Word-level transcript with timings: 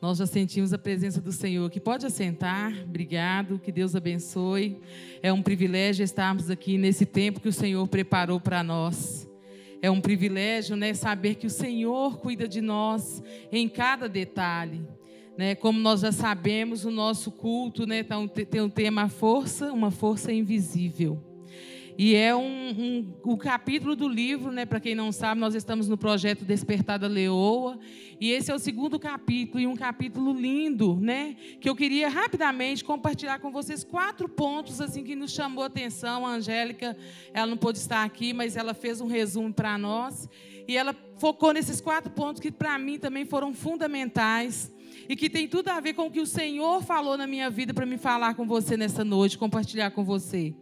Nós 0.00 0.18
já 0.18 0.26
sentimos 0.26 0.72
a 0.72 0.78
presença 0.78 1.20
do 1.20 1.32
Senhor 1.32 1.66
aqui. 1.66 1.80
Pode 1.80 2.06
assentar, 2.06 2.72
obrigado, 2.84 3.58
que 3.58 3.72
Deus 3.72 3.96
abençoe. 3.96 4.80
É 5.20 5.32
um 5.32 5.42
privilégio 5.42 6.04
estarmos 6.04 6.50
aqui 6.50 6.78
nesse 6.78 7.04
tempo 7.04 7.40
que 7.40 7.48
o 7.48 7.52
Senhor 7.52 7.86
preparou 7.88 8.38
para 8.38 8.62
nós. 8.62 9.28
É 9.82 9.90
um 9.90 10.00
privilégio, 10.00 10.76
né, 10.76 10.94
saber 10.94 11.34
que 11.34 11.46
o 11.46 11.50
Senhor 11.50 12.18
cuida 12.18 12.46
de 12.46 12.60
nós 12.60 13.22
em 13.50 13.68
cada 13.68 14.08
detalhe. 14.08 14.80
Né, 15.36 15.56
como 15.56 15.80
nós 15.80 16.00
já 16.00 16.12
sabemos, 16.12 16.84
o 16.84 16.90
nosso 16.90 17.30
culto 17.32 17.86
né, 17.86 18.02
tá 18.04 18.16
tem 18.28 18.60
um 18.60 18.70
tema 18.70 19.08
força, 19.08 19.72
uma 19.72 19.90
força 19.90 20.32
invisível. 20.32 21.27
E 22.00 22.14
é 22.14 22.32
um, 22.32 22.40
um, 22.44 23.14
o 23.24 23.36
capítulo 23.36 23.96
do 23.96 24.06
livro, 24.06 24.52
né? 24.52 24.64
Para 24.64 24.78
quem 24.78 24.94
não 24.94 25.10
sabe, 25.10 25.40
nós 25.40 25.56
estamos 25.56 25.88
no 25.88 25.98
projeto 25.98 26.44
Despertar 26.44 26.96
da 26.96 27.08
Leoa. 27.08 27.76
E 28.20 28.30
esse 28.30 28.52
é 28.52 28.54
o 28.54 28.58
segundo 28.60 29.00
capítulo, 29.00 29.58
e 29.58 29.66
um 29.66 29.74
capítulo 29.74 30.32
lindo, 30.32 30.96
né? 31.00 31.34
Que 31.60 31.68
eu 31.68 31.74
queria 31.74 32.08
rapidamente 32.08 32.84
compartilhar 32.84 33.40
com 33.40 33.50
vocês 33.50 33.82
quatro 33.82 34.28
pontos 34.28 34.80
assim 34.80 35.02
que 35.02 35.16
nos 35.16 35.32
chamou 35.32 35.64
a 35.64 35.66
atenção. 35.66 36.24
A 36.24 36.34
Angélica, 36.34 36.96
ela 37.34 37.48
não 37.48 37.56
pôde 37.56 37.78
estar 37.78 38.04
aqui, 38.04 38.32
mas 38.32 38.56
ela 38.56 38.74
fez 38.74 39.00
um 39.00 39.08
resumo 39.08 39.52
para 39.52 39.76
nós. 39.76 40.28
E 40.68 40.76
ela 40.76 40.94
focou 41.16 41.52
nesses 41.52 41.80
quatro 41.80 42.12
pontos 42.12 42.40
que 42.40 42.52
para 42.52 42.78
mim 42.78 42.96
também 42.96 43.24
foram 43.24 43.52
fundamentais 43.52 44.72
e 45.08 45.16
que 45.16 45.30
tem 45.30 45.48
tudo 45.48 45.68
a 45.68 45.80
ver 45.80 45.94
com 45.94 46.06
o 46.06 46.10
que 46.10 46.20
o 46.20 46.26
Senhor 46.26 46.82
falou 46.82 47.16
na 47.16 47.26
minha 47.26 47.48
vida 47.48 47.72
para 47.72 47.86
me 47.86 47.96
falar 47.96 48.34
com 48.34 48.46
você 48.46 48.76
nessa 48.76 49.02
noite, 49.02 49.38
compartilhar 49.38 49.90
com 49.90 50.04
você. 50.04 50.54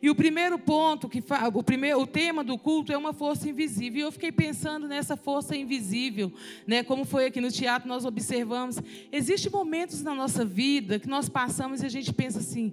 E 0.00 0.08
o 0.08 0.14
primeiro 0.14 0.58
ponto, 0.58 1.08
que 1.08 1.22
o, 1.52 1.62
primeiro, 1.62 2.00
o 2.00 2.06
tema 2.06 2.42
do 2.42 2.56
culto 2.56 2.92
é 2.92 2.96
uma 2.96 3.12
força 3.12 3.48
invisível. 3.48 4.00
E 4.00 4.02
eu 4.02 4.12
fiquei 4.12 4.32
pensando 4.32 4.88
nessa 4.88 5.16
força 5.16 5.54
invisível, 5.54 6.32
né? 6.66 6.82
Como 6.82 7.04
foi 7.04 7.26
aqui 7.26 7.40
no 7.40 7.50
teatro, 7.50 7.86
nós 7.86 8.06
observamos. 8.06 8.78
Existem 9.12 9.52
momentos 9.52 10.02
na 10.02 10.14
nossa 10.14 10.44
vida 10.44 10.98
que 10.98 11.08
nós 11.08 11.28
passamos 11.28 11.82
e 11.82 11.86
a 11.86 11.90
gente 11.90 12.12
pensa 12.14 12.38
assim: 12.38 12.72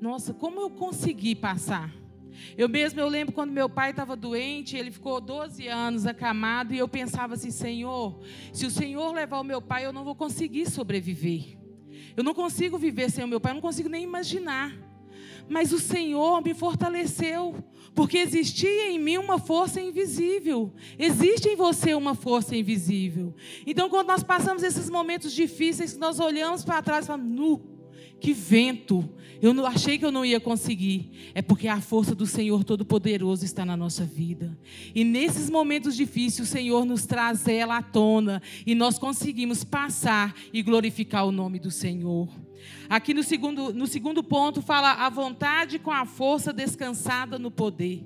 nossa, 0.00 0.34
como 0.34 0.60
eu 0.60 0.68
consegui 0.68 1.34
passar? 1.34 1.90
Eu 2.56 2.68
mesmo, 2.68 3.00
eu 3.00 3.08
lembro 3.08 3.34
quando 3.34 3.50
meu 3.50 3.68
pai 3.68 3.90
estava 3.90 4.16
doente, 4.16 4.76
ele 4.76 4.90
ficou 4.90 5.20
12 5.20 5.66
anos 5.68 6.06
acamado, 6.06 6.74
e 6.74 6.78
eu 6.78 6.88
pensava 6.88 7.34
assim: 7.34 7.50
Senhor, 7.50 8.20
se 8.52 8.66
o 8.66 8.70
Senhor 8.70 9.12
levar 9.12 9.40
o 9.40 9.44
meu 9.44 9.60
pai, 9.60 9.86
eu 9.86 9.92
não 9.92 10.04
vou 10.04 10.14
conseguir 10.14 10.70
sobreviver. 10.70 11.58
Eu 12.16 12.24
não 12.24 12.34
consigo 12.34 12.78
viver 12.78 13.10
sem 13.10 13.24
o 13.24 13.28
meu 13.28 13.40
pai, 13.40 13.52
eu 13.52 13.56
não 13.56 13.62
consigo 13.62 13.88
nem 13.88 14.02
imaginar. 14.02 14.72
Mas 15.48 15.72
o 15.72 15.78
Senhor 15.78 16.42
me 16.42 16.52
fortaleceu, 16.52 17.54
porque 17.94 18.18
existia 18.18 18.90
em 18.90 18.98
mim 18.98 19.16
uma 19.16 19.38
força 19.38 19.80
invisível. 19.80 20.72
Existe 20.98 21.48
em 21.48 21.56
você 21.56 21.94
uma 21.94 22.14
força 22.14 22.54
invisível. 22.54 23.34
Então, 23.66 23.88
quando 23.88 24.08
nós 24.08 24.22
passamos 24.22 24.62
esses 24.62 24.90
momentos 24.90 25.32
difíceis, 25.32 25.96
nós 25.96 26.20
olhamos 26.20 26.64
para 26.64 26.82
trás 26.82 27.04
e 27.04 27.06
falamos: 27.06 27.34
nu 27.34 27.77
que 28.20 28.32
vento! 28.32 29.08
Eu 29.40 29.54
não 29.54 29.64
achei 29.64 29.96
que 29.98 30.04
eu 30.04 30.10
não 30.10 30.24
ia 30.24 30.40
conseguir. 30.40 31.30
É 31.34 31.40
porque 31.40 31.68
a 31.68 31.80
força 31.80 32.14
do 32.14 32.26
Senhor 32.26 32.64
Todo-Poderoso 32.64 33.44
está 33.44 33.64
na 33.64 33.76
nossa 33.76 34.04
vida. 34.04 34.58
E 34.94 35.04
nesses 35.04 35.48
momentos 35.48 35.94
difíceis, 35.94 36.48
o 36.48 36.50
Senhor 36.50 36.84
nos 36.84 37.06
traz 37.06 37.46
ela 37.46 37.76
à 37.76 37.82
tona 37.82 38.42
e 38.66 38.74
nós 38.74 38.98
conseguimos 38.98 39.62
passar 39.62 40.34
e 40.52 40.60
glorificar 40.62 41.24
o 41.24 41.32
nome 41.32 41.60
do 41.60 41.70
Senhor. 41.70 42.28
Aqui 42.88 43.14
no 43.14 43.22
segundo, 43.22 43.72
no 43.72 43.86
segundo 43.86 44.24
ponto 44.24 44.60
fala 44.60 44.92
a 44.92 45.08
vontade 45.08 45.78
com 45.78 45.92
a 45.92 46.04
força 46.04 46.52
descansada 46.52 47.38
no 47.38 47.50
poder. 47.50 48.04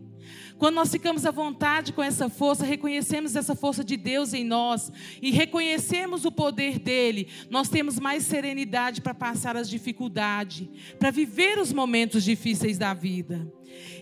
Quando 0.63 0.77
nós 0.77 0.93
ficamos 0.93 1.27
à 1.27 1.33
vontade 1.33 1.93
com 1.93 2.01
essa 2.01 2.29
força, 2.29 2.65
reconhecemos 2.65 3.35
essa 3.35 3.53
força 3.53 3.83
de 3.83 3.97
Deus 3.97 4.33
em 4.33 4.45
nós 4.45 4.93
e 5.21 5.33
reconhecemos 5.33 6.25
o 6.25 6.31
poder 6.31 6.79
dele, 6.79 7.27
nós 7.51 7.69
temos 7.69 7.99
mais 7.99 8.23
serenidade 8.23 9.01
para 9.01 9.13
passar 9.13 9.57
as 9.57 9.69
dificuldades, 9.69 10.69
para 11.01 11.11
viver 11.11 11.59
os 11.59 11.73
momentos 11.73 12.23
difíceis 12.23 12.79
da 12.79 12.95
vida. 12.95 13.53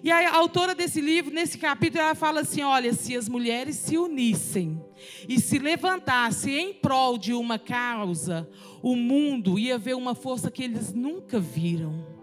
E 0.04 0.10
a 0.10 0.36
autora 0.36 0.74
desse 0.74 1.00
livro, 1.00 1.32
nesse 1.32 1.56
capítulo, 1.56 2.02
ela 2.02 2.14
fala 2.14 2.42
assim: 2.42 2.60
olha, 2.60 2.92
se 2.92 3.16
as 3.16 3.26
mulheres 3.26 3.76
se 3.76 3.96
unissem 3.96 4.78
e 5.26 5.40
se 5.40 5.58
levantassem 5.58 6.58
em 6.58 6.74
prol 6.74 7.16
de 7.16 7.32
uma 7.32 7.58
causa, 7.58 8.46
o 8.82 8.94
mundo 8.94 9.58
ia 9.58 9.78
ver 9.78 9.96
uma 9.96 10.14
força 10.14 10.50
que 10.50 10.64
eles 10.64 10.92
nunca 10.92 11.40
viram. 11.40 12.19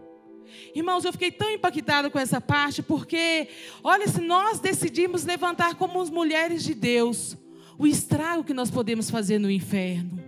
Irmãos, 0.78 1.04
eu 1.04 1.12
fiquei 1.12 1.32
tão 1.32 1.50
impactada 1.50 2.08
com 2.08 2.20
essa 2.20 2.40
parte, 2.40 2.84
porque, 2.84 3.48
olha, 3.84 4.08
se 4.08 4.22
nós 4.22 4.60
decidimos 4.60 5.26
levantar 5.26 5.74
como 5.74 6.06
mulheres 6.06 6.64
de 6.64 6.76
Deus, 6.76 7.36
o 7.80 7.88
estrago 7.88 8.44
que 8.44 8.54
nós 8.54 8.70
podemos 8.70 9.10
fazer 9.10 9.40
no 9.40 9.50
inferno. 9.50 10.24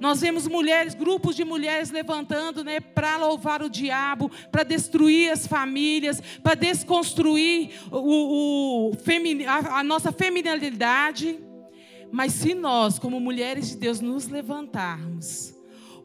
Nós 0.00 0.22
vemos 0.22 0.48
mulheres, 0.48 0.94
grupos 0.94 1.36
de 1.36 1.44
mulheres 1.44 1.90
levantando 1.90 2.64
né, 2.64 2.80
para 2.80 3.18
louvar 3.18 3.62
o 3.62 3.68
diabo, 3.68 4.30
para 4.50 4.62
destruir 4.62 5.30
as 5.30 5.46
famílias, 5.46 6.22
para 6.42 6.54
desconstruir 6.54 7.72
o, 7.90 8.88
o, 8.88 8.92
a, 9.46 9.80
a 9.80 9.82
nossa 9.84 10.10
feminilidade. 10.10 11.38
Mas 12.10 12.32
se 12.32 12.54
nós, 12.54 12.98
como 12.98 13.20
mulheres 13.20 13.68
de 13.68 13.76
Deus, 13.76 14.00
nos 14.00 14.26
levantarmos, 14.26 15.55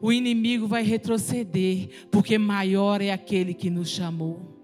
o 0.02 0.12
inimigo 0.12 0.66
vai 0.66 0.82
retroceder, 0.82 1.88
porque 2.10 2.36
maior 2.36 3.00
é 3.00 3.12
aquele 3.12 3.54
que 3.54 3.70
nos 3.70 3.88
chamou. 3.88 4.60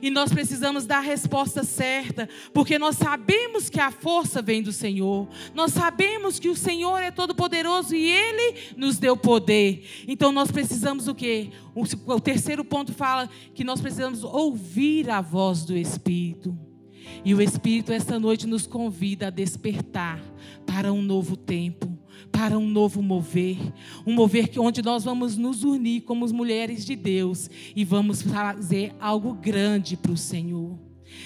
E 0.00 0.10
nós 0.10 0.32
precisamos 0.32 0.86
dar 0.86 0.98
a 0.98 1.02
resposta 1.02 1.62
certa, 1.62 2.26
porque 2.54 2.78
nós 2.78 2.96
sabemos 2.96 3.68
que 3.68 3.80
a 3.80 3.90
força 3.90 4.40
vem 4.40 4.62
do 4.62 4.72
Senhor. 4.72 5.28
Nós 5.54 5.72
sabemos 5.72 6.38
que 6.38 6.48
o 6.48 6.56
Senhor 6.56 6.98
é 6.98 7.10
todo 7.10 7.34
poderoso 7.34 7.94
e 7.94 8.10
ele 8.10 8.54
nos 8.76 8.98
deu 8.98 9.16
poder. 9.16 9.84
Então 10.06 10.32
nós 10.32 10.50
precisamos 10.50 11.06
o 11.06 11.14
quê? 11.14 11.50
O 11.74 12.20
terceiro 12.20 12.64
ponto 12.64 12.92
fala 12.92 13.28
que 13.54 13.64
nós 13.64 13.80
precisamos 13.80 14.24
ouvir 14.24 15.10
a 15.10 15.20
voz 15.20 15.64
do 15.64 15.76
Espírito. 15.76 16.56
E 17.24 17.34
o 17.34 17.42
Espírito 17.42 17.92
esta 17.92 18.18
noite 18.18 18.46
nos 18.46 18.66
convida 18.66 19.26
a 19.26 19.30
despertar 19.30 20.22
para 20.64 20.92
um 20.92 21.02
novo 21.02 21.36
tempo 21.36 21.97
para 22.30 22.58
um 22.58 22.68
novo 22.68 23.02
mover, 23.02 23.58
um 24.06 24.12
mover 24.12 24.48
que 24.48 24.60
onde 24.60 24.82
nós 24.82 25.04
vamos 25.04 25.36
nos 25.36 25.64
unir 25.64 26.02
como 26.02 26.26
mulheres 26.32 26.84
de 26.84 26.94
Deus 26.94 27.50
e 27.74 27.84
vamos 27.84 28.22
fazer 28.22 28.94
algo 29.00 29.34
grande 29.34 29.96
para 29.96 30.12
o 30.12 30.16
Senhor. 30.16 30.78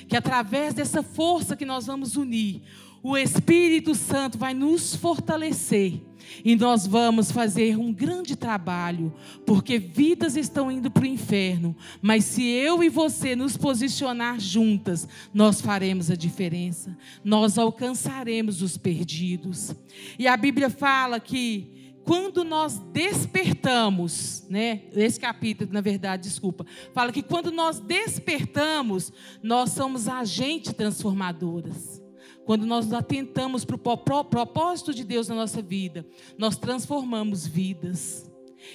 Que 0.08 0.16
através 0.16 0.74
dessa 0.74 1.02
força 1.02 1.56
que 1.56 1.64
nós 1.64 1.86
vamos 1.86 2.16
unir, 2.16 2.62
o 3.02 3.16
Espírito 3.16 3.94
Santo 3.94 4.38
vai 4.38 4.54
nos 4.54 4.94
fortalecer 4.94 6.00
e 6.44 6.54
nós 6.56 6.86
vamos 6.86 7.30
fazer 7.30 7.76
um 7.76 7.92
grande 7.92 8.36
trabalho, 8.36 9.12
porque 9.44 9.78
vidas 9.78 10.36
estão 10.36 10.70
indo 10.70 10.90
para 10.90 11.02
o 11.02 11.06
inferno, 11.06 11.76
mas 12.00 12.24
se 12.24 12.44
eu 12.44 12.82
e 12.82 12.88
você 12.88 13.36
nos 13.36 13.56
posicionar 13.56 14.40
juntas, 14.40 15.06
nós 15.34 15.60
faremos 15.60 16.10
a 16.10 16.16
diferença, 16.16 16.96
nós 17.24 17.58
alcançaremos 17.58 18.62
os 18.62 18.78
perdidos. 18.78 19.74
E 20.18 20.26
a 20.26 20.36
Bíblia 20.36 20.70
fala 20.70 21.20
que 21.20 21.96
quando 22.04 22.42
nós 22.42 22.78
despertamos, 22.92 24.44
né? 24.50 24.82
Esse 24.92 25.20
capítulo, 25.20 25.72
na 25.72 25.80
verdade, 25.80 26.24
desculpa, 26.24 26.66
fala 26.92 27.12
que 27.12 27.22
quando 27.22 27.52
nós 27.52 27.78
despertamos, 27.78 29.12
nós 29.40 29.70
somos 29.70 30.08
agentes 30.08 30.72
transformadoras. 30.72 32.01
Quando 32.44 32.66
nós 32.66 32.92
atentamos 32.92 33.64
para 33.64 33.76
o 33.76 34.24
propósito 34.24 34.92
de 34.92 35.04
Deus 35.04 35.28
na 35.28 35.34
nossa 35.34 35.62
vida, 35.62 36.04
nós 36.36 36.56
transformamos 36.56 37.46
vidas. 37.46 38.30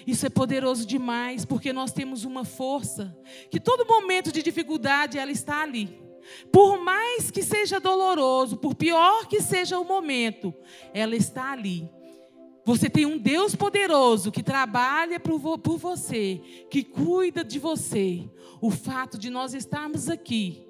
Isso 0.06 0.26
é 0.26 0.30
poderoso 0.30 0.86
demais, 0.86 1.46
porque 1.46 1.72
nós 1.74 1.92
temos 1.92 2.24
uma 2.24 2.44
força 2.46 3.16
que 3.50 3.60
todo 3.60 3.88
momento 3.88 4.32
de 4.32 4.42
dificuldade 4.42 5.18
ela 5.18 5.32
está 5.32 5.62
ali. 5.62 6.02
Por 6.52 6.80
mais 6.80 7.32
que 7.32 7.42
seja 7.42 7.80
doloroso, 7.80 8.58
por 8.58 8.76
pior 8.76 9.28
que 9.28 9.42
seja 9.42 9.80
o 9.80 9.86
momento, 9.86 10.54
ela 10.94 11.16
está 11.16 11.52
ali. 11.52 11.90
Você 12.66 12.90
tem 12.90 13.06
um 13.06 13.18
Deus 13.18 13.56
poderoso 13.56 14.30
que 14.30 14.44
trabalha 14.44 15.22
por 15.22 15.40
você, 15.78 16.42
que 16.70 16.84
cuida 16.84 17.42
de 17.42 17.60
você. 17.60 18.30
O 18.60 18.70
fato 18.70 19.18
de 19.18 19.30
nós 19.30 19.54
estarmos 19.54 20.10
aqui 20.10 20.67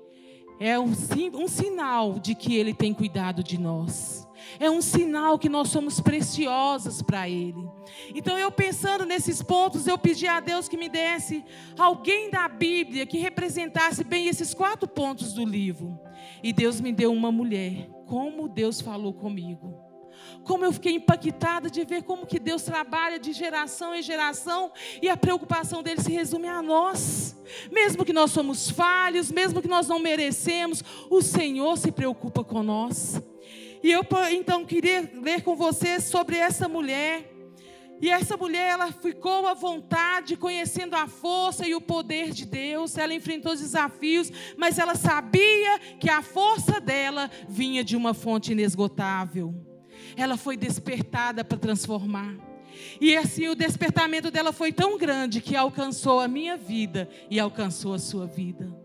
é 0.60 0.80
um, 0.80 0.94
um 1.34 1.48
sinal 1.48 2.20
de 2.20 2.34
que 2.36 2.56
Ele 2.56 2.74
tem 2.74 2.94
cuidado 2.94 3.44
de 3.44 3.58
nós. 3.58 4.28
É 4.60 4.72
um 4.72 4.82
sinal 4.82 5.38
que 5.38 5.50
nós 5.50 5.70
somos 5.70 6.00
preciosas 6.00 7.02
para 7.02 7.30
Ele. 7.30 7.70
Então, 8.16 8.38
eu 8.38 8.52
pensando 8.52 9.06
nesses 9.06 9.42
pontos, 9.42 9.88
eu 9.88 9.98
pedi 9.98 10.28
a 10.28 10.40
Deus 10.40 10.68
que 10.68 10.78
me 10.78 10.90
desse 10.90 11.44
alguém 11.78 12.30
da 12.30 12.48
Bíblia 12.48 13.06
que 13.06 13.18
representasse 13.18 14.04
bem 14.04 14.28
esses 14.28 14.54
quatro 14.54 14.88
pontos 14.88 15.34
do 15.34 15.46
livro. 15.46 16.00
E 16.42 16.52
Deus 16.54 16.80
me 16.82 16.92
deu 16.92 17.12
uma 17.12 17.32
mulher. 17.32 17.90
Como 18.06 18.48
Deus 18.48 18.80
falou 18.80 19.14
comigo 19.14 19.77
como 20.44 20.66
eu 20.66 20.72
fiquei 20.72 20.94
impactada 20.94 21.70
de 21.70 21.84
ver 21.84 22.04
como 22.04 22.26
que 22.26 22.40
Deus 22.40 22.64
trabalha 22.64 23.20
de 23.20 23.34
geração 23.34 23.94
em 23.94 24.02
geração 24.02 24.72
e 25.02 25.10
a 25.10 25.18
preocupação 25.18 25.84
dele 25.84 26.02
se 26.02 26.12
resume 26.12 26.48
a 26.48 26.62
nós. 26.62 27.36
Mesmo 27.72 28.06
que 28.06 28.14
nós 28.14 28.32
somos 28.32 28.70
falhos, 28.70 29.32
mesmo 29.32 29.62
que 29.62 29.68
nós 29.68 29.88
não 29.88 30.00
merecemos, 30.00 30.84
o 31.10 31.22
Senhor 31.22 31.78
se 31.78 31.92
preocupa 31.92 32.44
com 32.44 32.64
nós. 32.64 33.22
E 33.84 33.92
eu 33.92 34.02
então 34.32 34.66
queria 34.66 35.10
ler 35.16 35.42
com 35.44 35.56
você 35.56 36.00
sobre 36.00 36.38
essa 36.38 36.68
mulher. 36.68 37.34
E 38.00 38.10
essa 38.10 38.38
mulher, 38.38 38.70
ela 38.70 38.92
ficou 38.92 39.48
à 39.48 39.56
vontade, 39.56 40.38
conhecendo 40.38 40.96
a 40.96 41.08
força 41.08 41.68
e 41.68 41.74
o 41.74 41.82
poder 41.82 42.32
de 42.32 42.46
Deus. 42.46 42.98
Ela 42.98 43.14
enfrentou 43.14 43.56
desafios, 43.56 44.32
mas 44.56 44.78
ela 44.78 44.94
sabia 44.94 45.80
que 46.00 46.10
a 46.10 46.22
força 46.22 46.80
dela 46.80 47.30
vinha 47.50 47.84
de 47.84 47.96
uma 47.96 48.14
fonte 48.14 48.52
inesgotável 48.52 49.67
ela 50.18 50.36
foi 50.36 50.58
despertada 50.58 51.46
para 51.46 51.58
transformar. 51.58 52.36
E 53.00 53.16
assim 53.16 53.48
o 53.48 53.56
despertamento 53.56 54.32
dela 54.32 54.52
foi 54.52 54.72
tão 54.72 54.98
grande 54.98 55.40
que 55.40 55.56
alcançou 55.56 56.20
a 56.20 56.28
minha 56.28 56.58
vida 56.58 57.08
e 57.30 57.40
alcançou 57.40 57.94
a 57.94 58.00
sua 58.00 58.26
vida. 58.26 58.76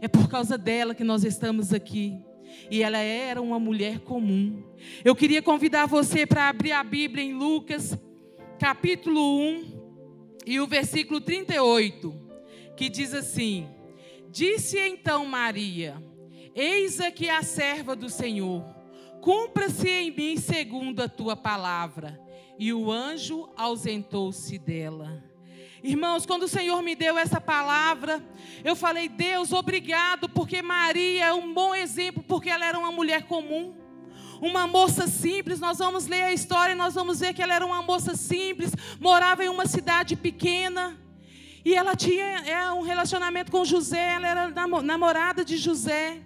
É 0.00 0.08
por 0.08 0.28
causa 0.28 0.56
dela 0.56 0.94
que 0.94 1.04
nós 1.04 1.24
estamos 1.24 1.72
aqui. 1.72 2.16
E 2.70 2.82
ela 2.82 2.98
era 2.98 3.42
uma 3.42 3.58
mulher 3.58 4.00
comum. 4.00 4.62
Eu 5.04 5.14
queria 5.14 5.42
convidar 5.42 5.86
você 5.86 6.24
para 6.24 6.48
abrir 6.48 6.72
a 6.72 6.82
Bíblia 6.82 7.24
em 7.24 7.34
Lucas, 7.34 7.98
capítulo 8.58 9.40
1, 9.40 9.76
e 10.46 10.60
o 10.60 10.66
versículo 10.66 11.20
38, 11.20 12.14
que 12.76 12.88
diz 12.88 13.12
assim: 13.12 13.68
Disse 14.30 14.78
então 14.78 15.26
Maria: 15.26 16.02
Eis 16.54 17.00
aqui 17.00 17.28
a 17.28 17.42
serva 17.42 17.94
do 17.96 18.08
Senhor 18.08 18.75
Cumpra-se 19.26 19.88
em 19.88 20.12
mim 20.12 20.36
segundo 20.36 21.02
a 21.02 21.08
tua 21.08 21.34
palavra. 21.34 22.16
E 22.56 22.72
o 22.72 22.92
anjo 22.92 23.48
ausentou-se 23.56 24.56
dela. 24.56 25.20
Irmãos, 25.82 26.24
quando 26.24 26.44
o 26.44 26.48
Senhor 26.48 26.80
me 26.80 26.94
deu 26.94 27.18
essa 27.18 27.40
palavra, 27.40 28.24
eu 28.62 28.76
falei: 28.76 29.08
Deus, 29.08 29.52
obrigado, 29.52 30.28
porque 30.28 30.62
Maria 30.62 31.24
é 31.24 31.34
um 31.34 31.52
bom 31.52 31.74
exemplo, 31.74 32.22
porque 32.22 32.48
ela 32.48 32.64
era 32.66 32.78
uma 32.78 32.92
mulher 32.92 33.24
comum, 33.24 33.74
uma 34.40 34.64
moça 34.68 35.08
simples. 35.08 35.58
Nós 35.58 35.78
vamos 35.78 36.06
ler 36.06 36.22
a 36.22 36.32
história 36.32 36.74
e 36.74 36.76
nós 36.76 36.94
vamos 36.94 37.18
ver 37.18 37.34
que 37.34 37.42
ela 37.42 37.54
era 37.56 37.66
uma 37.66 37.82
moça 37.82 38.14
simples, 38.14 38.70
morava 39.00 39.44
em 39.44 39.48
uma 39.48 39.66
cidade 39.66 40.14
pequena. 40.14 40.96
E 41.64 41.74
ela 41.74 41.96
tinha 41.96 42.44
é, 42.46 42.70
um 42.70 42.82
relacionamento 42.82 43.50
com 43.50 43.64
José, 43.64 44.14
ela 44.14 44.28
era 44.28 44.48
namorada 44.82 45.44
de 45.44 45.56
José. 45.56 46.22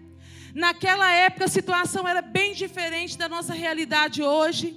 Naquela 0.54 1.10
época 1.12 1.44
a 1.44 1.48
situação 1.48 2.06
era 2.06 2.22
bem 2.22 2.54
diferente 2.54 3.16
da 3.16 3.28
nossa 3.28 3.54
realidade 3.54 4.22
hoje. 4.22 4.76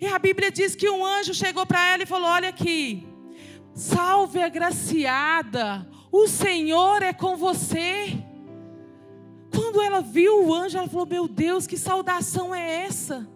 E 0.00 0.06
a 0.06 0.18
Bíblia 0.18 0.50
diz 0.50 0.74
que 0.74 0.90
um 0.90 1.04
anjo 1.04 1.32
chegou 1.32 1.64
para 1.64 1.92
ela 1.92 2.02
e 2.02 2.06
falou: 2.06 2.28
Olha 2.28 2.48
aqui, 2.48 3.06
salve 3.74 4.42
agraciada, 4.42 5.88
o 6.10 6.26
Senhor 6.26 7.02
é 7.02 7.12
com 7.12 7.36
você. 7.36 8.18
Quando 9.54 9.80
ela 9.80 10.00
viu 10.00 10.46
o 10.46 10.54
anjo, 10.54 10.78
ela 10.78 10.88
falou: 10.88 11.06
Meu 11.06 11.28
Deus, 11.28 11.66
que 11.66 11.76
saudação 11.76 12.54
é 12.54 12.84
essa? 12.84 13.28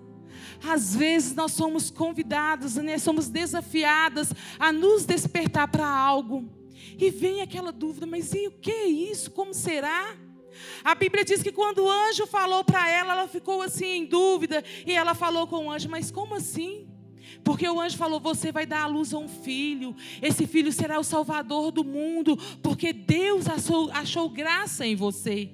Às 0.67 0.97
vezes 0.97 1.35
nós 1.35 1.53
somos 1.53 1.91
convidados, 1.91 2.77
né, 2.77 2.99
somos 2.99 3.29
desafiadas 3.29 4.33
a 4.59 4.73
nos 4.73 5.05
despertar 5.05 5.69
para 5.69 5.87
algo. 5.87 6.49
E 6.99 7.11
vem 7.11 7.43
aquela 7.43 7.71
dúvida: 7.71 8.07
mas 8.07 8.33
e 8.33 8.49
o 8.49 8.53
que 8.53 8.71
é 8.71 8.87
isso? 8.87 9.31
Como 9.31 9.55
será? 9.55 10.17
A 10.85 10.95
Bíblia 10.95 11.25
diz 11.25 11.43
que 11.43 11.53
quando 11.53 11.85
o 11.85 11.91
anjo 11.91 12.27
falou 12.27 12.65
para 12.65 12.89
ela, 12.89 13.13
ela 13.13 13.29
ficou 13.29 13.63
assim 13.63 13.87
em 13.87 14.07
dúvida. 14.07 14.63
E 14.87 14.93
ela 14.93 15.15
falou 15.15 15.47
com 15.47 15.67
o 15.67 15.71
anjo: 15.71 15.89
Mas 15.89 16.11
como 16.11 16.35
assim? 16.35 16.89
Porque 17.43 17.69
o 17.69 17.81
anjo 17.81 17.97
falou: 17.97 18.21
Você 18.21 18.51
vai 18.53 18.67
dar 18.67 18.83
à 18.83 18.87
luz 18.87 19.13
a 19.13 19.19
um 19.19 19.29
filho. 19.29 19.95
Esse 20.21 20.47
filho 20.47 20.73
será 20.73 20.99
o 20.99 21.05
salvador 21.05 21.71
do 21.71 21.85
mundo. 21.85 22.37
Porque 22.63 22.93
Deus 22.93 23.49
achou, 23.49 23.91
achou 23.93 24.29
graça 24.29 24.87
em 24.87 24.97
você. 24.97 25.51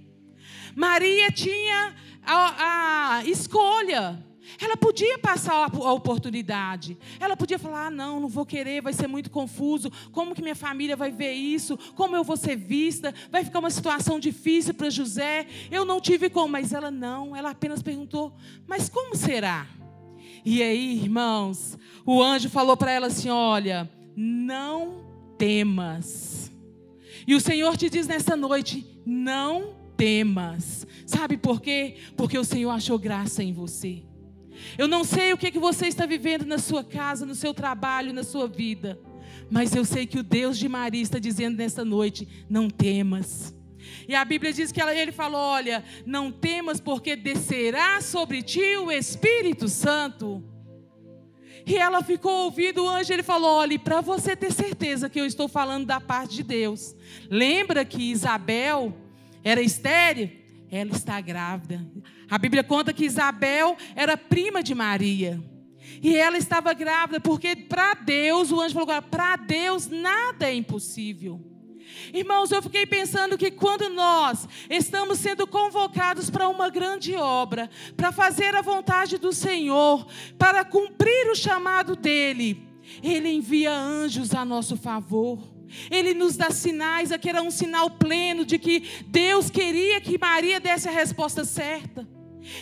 Maria 0.75 1.31
tinha 1.31 1.95
a, 2.23 3.19
a 3.19 3.25
escolha. 3.25 4.32
Ela 4.61 4.77
podia 4.77 5.19
passar 5.19 5.71
a 5.73 5.93
oportunidade. 5.93 6.99
Ela 7.21 7.37
podia 7.37 7.59
falar: 7.59 7.87
ah, 7.87 7.91
não, 7.91 8.21
não 8.21 8.29
vou 8.29 8.45
querer, 8.45 8.83
vai 8.83 8.93
ser 8.93 9.07
muito 9.07 9.31
confuso. 9.31 9.91
Como 10.11 10.35
que 10.35 10.43
minha 10.43 10.57
família 10.57 10.97
vai 10.97 11.11
ver 11.11 11.33
isso? 11.33 11.79
Como 11.95 12.17
eu 12.17 12.25
vou 12.25 12.37
ser 12.37 12.57
vista? 12.57 13.15
Vai 13.31 13.45
ficar 13.45 13.59
uma 13.61 13.71
situação 13.71 14.19
difícil 14.19 14.75
para 14.75 14.91
José. 14.91 15.47
Eu 15.71 15.85
não 15.85 16.01
tive 16.01 16.29
como, 16.29 16.49
mas 16.49 16.73
ela 16.73 16.91
não. 16.91 17.35
Ela 17.37 17.51
apenas 17.51 17.83
perguntou: 17.83 18.35
mas 18.67 18.89
como 18.89 19.17
será? 19.17 19.67
E 20.45 20.63
aí, 20.63 20.97
irmãos, 20.97 21.79
o 22.05 22.23
anjo 22.23 22.51
falou 22.51 22.77
para 22.77 22.91
ela 22.91 23.07
assim: 23.07 23.31
olha, 23.31 23.91
não 24.17 25.05
temas. 25.39 26.51
E 27.27 27.35
o 27.35 27.41
Senhor 27.41 27.77
te 27.77 27.89
diz 27.89 28.07
nessa 28.07 28.37
noite: 28.37 28.87
não 29.07 29.75
temas. 29.97 30.87
Sabe 31.07 31.37
por 31.37 31.61
quê? 31.61 31.97
Porque 32.17 32.37
o 32.37 32.45
Senhor 32.45 32.71
achou 32.71 32.99
graça 32.99 33.43
em 33.43 33.53
você. 33.53 34.03
Eu 34.77 34.89
não 34.89 35.05
sei 35.05 35.33
o 35.33 35.39
que, 35.39 35.51
que 35.51 35.59
você 35.59 35.87
está 35.87 36.07
vivendo 36.07 36.45
na 36.47 36.59
sua 36.59 36.83
casa, 36.83 37.27
no 37.27 37.35
seu 37.35 37.53
trabalho, 37.53 38.13
na 38.13 38.23
sua 38.23 38.47
vida. 38.47 38.99
Mas 39.51 39.75
eu 39.75 39.85
sei 39.85 40.07
que 40.07 40.19
o 40.19 40.23
Deus 40.23 40.59
de 40.59 40.69
Maria 40.69 41.03
está 41.03 41.19
dizendo 41.19 41.57
nessa 41.57 41.85
noite: 41.85 42.29
não 42.49 42.71
temas. 42.71 43.55
E 44.09 44.15
a 44.15 44.25
Bíblia 44.25 44.53
diz 44.53 44.73
que 44.73 44.81
ele 44.81 45.13
falou: 45.13 45.41
Olha, 45.41 45.85
não 46.07 46.31
temas, 46.31 46.81
porque 46.81 47.17
descerá 47.17 48.01
sobre 48.01 48.43
ti 48.43 48.77
o 48.77 48.91
Espírito 48.91 49.69
Santo. 49.69 50.43
E 51.65 51.77
ela 51.77 52.03
ficou 52.03 52.45
ouvindo 52.45 52.85
o 52.85 52.89
anjo, 52.89 53.13
ele 53.13 53.23
falou: 53.23 53.59
Olha, 53.59 53.79
para 53.79 54.01
você 54.01 54.35
ter 54.35 54.53
certeza 54.53 55.09
que 55.09 55.21
eu 55.21 55.27
estou 55.27 55.49
falando 55.49 55.87
da 55.87 56.01
parte 56.01 56.37
de 56.37 56.43
Deus, 56.43 56.95
lembra 57.31 57.85
que 57.85 58.11
Isabel 58.11 58.97
era 59.45 59.61
estéril? 59.61 60.31
Ela 60.71 60.93
está 60.93 61.21
grávida. 61.21 61.87
A 62.33 62.39
Bíblia 62.39 62.65
conta 62.65 62.95
que 62.95 63.05
Isabel 63.05 63.77
era 63.95 64.17
prima 64.17 64.63
de 64.63 64.75
Maria. 64.75 65.39
E 66.03 66.17
ela 66.17 66.39
estava 66.39 66.73
grávida, 66.73 67.21
porque 67.21 67.55
para 67.55 67.93
Deus, 67.93 68.51
o 68.51 68.59
anjo 68.59 68.73
falou: 68.73 69.03
para 69.03 69.37
Deus 69.37 69.87
nada 69.89 70.49
é 70.49 70.55
impossível. 70.55 71.39
Irmãos, 72.11 72.51
eu 72.51 72.63
fiquei 72.63 72.87
pensando 72.87 73.37
que 73.37 73.51
quando 73.51 73.91
nós 73.91 74.49
estamos 74.71 75.19
sendo 75.19 75.47
convocados 75.47 76.31
para 76.31 76.49
uma 76.49 76.71
grande 76.71 77.15
obra, 77.17 77.69
para 77.99 78.11
fazer 78.11 78.57
a 78.57 78.63
vontade 78.63 79.19
do 79.19 79.31
Senhor, 79.31 80.07
para 80.39 80.65
cumprir 80.65 81.31
o 81.31 81.37
chamado 81.37 81.95
dele, 81.95 82.67
Ele 83.03 83.29
envia 83.29 83.75
anjos 83.75 84.35
a 84.35 84.43
nosso 84.43 84.75
favor. 84.79 85.39
Ele 85.91 86.15
nos 86.15 86.35
dá 86.39 86.51
sinais, 86.51 87.13
aqui 87.13 87.29
era 87.29 87.43
um 87.43 87.51
sinal 87.51 87.91
pleno 87.91 88.43
de 88.43 88.59
que 88.59 89.05
Deus 89.07 89.51
queria 89.51 90.01
que 90.01 90.17
Maria 90.17 90.59
desse 90.59 90.89
a 90.89 90.93
resposta 90.93 91.45
certa. 91.45 92.09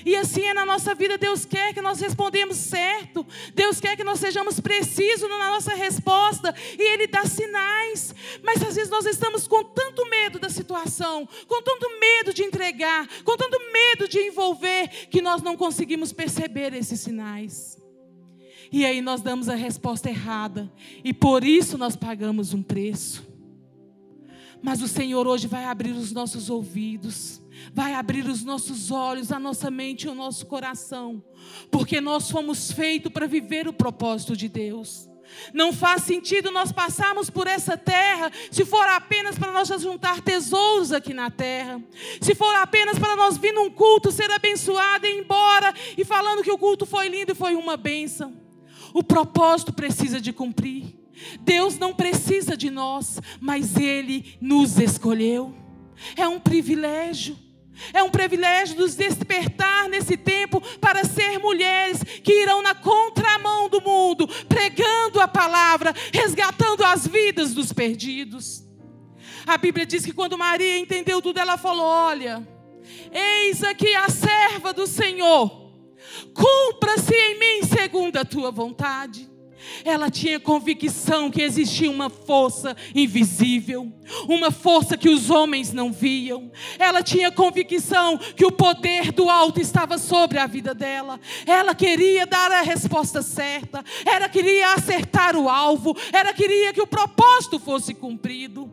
E 0.04 0.14
assim 0.16 0.42
é 0.42 0.54
na 0.54 0.66
nossa 0.66 0.94
vida, 0.94 1.16
Deus 1.16 1.44
quer 1.44 1.72
que 1.72 1.80
nós 1.80 2.00
respondemos 2.00 2.56
certo, 2.56 3.26
Deus 3.54 3.80
quer 3.80 3.96
que 3.96 4.04
nós 4.04 4.20
sejamos 4.20 4.60
precisos 4.60 5.28
na 5.28 5.50
nossa 5.50 5.74
resposta, 5.74 6.54
e 6.78 6.82
Ele 6.92 7.06
dá 7.06 7.24
sinais, 7.24 8.14
mas 8.42 8.62
às 8.62 8.74
vezes 8.74 8.90
nós 8.90 9.06
estamos 9.06 9.46
com 9.46 9.64
tanto 9.64 10.08
medo 10.08 10.38
da 10.38 10.48
situação, 10.48 11.28
com 11.46 11.62
tanto 11.62 11.88
medo 11.98 12.34
de 12.34 12.42
entregar, 12.42 13.08
com 13.24 13.36
tanto 13.36 13.58
medo 13.72 14.08
de 14.08 14.18
envolver, 14.18 14.88
que 15.10 15.22
nós 15.22 15.42
não 15.42 15.56
conseguimos 15.56 16.12
perceber 16.12 16.74
esses 16.74 17.00
sinais. 17.00 17.78
E 18.72 18.84
aí 18.84 19.00
nós 19.00 19.20
damos 19.20 19.48
a 19.48 19.54
resposta 19.54 20.08
errada, 20.08 20.70
e 21.02 21.12
por 21.12 21.42
isso 21.42 21.76
nós 21.76 21.96
pagamos 21.96 22.54
um 22.54 22.62
preço. 22.62 23.28
Mas 24.62 24.82
o 24.82 24.88
Senhor 24.88 25.26
hoje 25.26 25.46
vai 25.46 25.64
abrir 25.64 25.92
os 25.92 26.12
nossos 26.12 26.50
ouvidos, 26.50 27.40
vai 27.72 27.94
abrir 27.94 28.26
os 28.26 28.44
nossos 28.44 28.90
olhos, 28.90 29.32
a 29.32 29.38
nossa 29.38 29.70
mente 29.70 30.04
e 30.04 30.08
o 30.08 30.14
nosso 30.14 30.46
coração, 30.46 31.22
porque 31.70 32.00
nós 32.00 32.30
fomos 32.30 32.72
feitos 32.72 33.12
para 33.12 33.26
viver 33.26 33.68
o 33.68 33.72
propósito 33.72 34.36
de 34.36 34.48
Deus. 34.48 35.08
Não 35.54 35.72
faz 35.72 36.02
sentido 36.02 36.50
nós 36.50 36.72
passarmos 36.72 37.30
por 37.30 37.46
essa 37.46 37.76
terra 37.76 38.32
se 38.50 38.64
for 38.64 38.86
apenas 38.88 39.38
para 39.38 39.52
nós 39.52 39.68
juntar 39.80 40.20
tesouros 40.20 40.92
aqui 40.92 41.14
na 41.14 41.30
terra. 41.30 41.80
Se 42.20 42.34
for 42.34 42.54
apenas 42.56 42.98
para 42.98 43.14
nós 43.16 43.36
vir 43.36 43.52
num 43.52 43.70
culto, 43.70 44.10
ser 44.10 44.30
abençoado 44.30 45.06
e 45.06 45.10
ir 45.10 45.20
embora 45.20 45.72
e 45.96 46.04
falando 46.04 46.42
que 46.42 46.50
o 46.50 46.58
culto 46.58 46.84
foi 46.84 47.08
lindo 47.08 47.32
e 47.32 47.36
foi 47.36 47.54
uma 47.54 47.76
bênção. 47.76 48.40
O 48.92 49.02
propósito 49.02 49.72
precisa 49.72 50.20
de 50.20 50.32
cumprir. 50.32 50.98
Deus 51.40 51.78
não 51.78 51.94
precisa 51.94 52.56
de 52.56 52.70
nós, 52.70 53.20
mas 53.40 53.76
Ele 53.76 54.36
nos 54.40 54.78
escolheu. 54.78 55.54
É 56.16 56.26
um 56.26 56.40
privilégio. 56.40 57.36
É 57.92 58.02
um 58.02 58.10
privilégio 58.10 58.78
nos 58.78 58.94
despertar 58.94 59.88
nesse 59.88 60.16
tempo 60.16 60.60
para 60.78 61.04
ser 61.04 61.38
mulheres 61.38 62.02
que 62.22 62.42
irão 62.42 62.62
na 62.62 62.74
contramão 62.74 63.68
do 63.68 63.80
mundo, 63.80 64.28
pregando 64.48 65.20
a 65.20 65.28
palavra, 65.28 65.94
resgatando 66.12 66.84
as 66.84 67.06
vidas 67.06 67.54
dos 67.54 67.72
perdidos. 67.72 68.64
A 69.46 69.56
Bíblia 69.56 69.86
diz 69.86 70.04
que 70.04 70.12
quando 70.12 70.38
Maria 70.38 70.78
entendeu 70.78 71.20
tudo, 71.22 71.38
ela 71.38 71.56
falou: 71.56 71.84
Olha, 71.84 72.46
eis 73.12 73.62
aqui 73.62 73.94
a 73.94 74.08
serva 74.08 74.72
do 74.72 74.86
Senhor, 74.86 75.72
cumpra-se 76.34 77.14
em 77.14 77.38
mim 77.38 77.66
segundo 77.66 78.16
a 78.16 78.24
tua 78.24 78.50
vontade. 78.50 79.28
Ela 79.84 80.10
tinha 80.10 80.40
convicção 80.40 81.30
que 81.30 81.42
existia 81.42 81.90
uma 81.90 82.10
força 82.10 82.76
invisível, 82.94 83.92
uma 84.28 84.50
força 84.50 84.96
que 84.96 85.08
os 85.08 85.30
homens 85.30 85.72
não 85.72 85.92
viam. 85.92 86.50
Ela 86.78 87.02
tinha 87.02 87.30
convicção 87.30 88.18
que 88.18 88.44
o 88.44 88.52
poder 88.52 89.12
do 89.12 89.28
alto 89.28 89.60
estava 89.60 89.98
sobre 89.98 90.38
a 90.38 90.46
vida 90.46 90.74
dela. 90.74 91.20
Ela 91.46 91.74
queria 91.74 92.26
dar 92.26 92.50
a 92.50 92.62
resposta 92.62 93.22
certa, 93.22 93.84
ela 94.04 94.28
queria 94.28 94.74
acertar 94.74 95.36
o 95.36 95.48
alvo, 95.48 95.96
ela 96.12 96.32
queria 96.32 96.72
que 96.72 96.80
o 96.80 96.86
propósito 96.86 97.58
fosse 97.58 97.94
cumprido. 97.94 98.70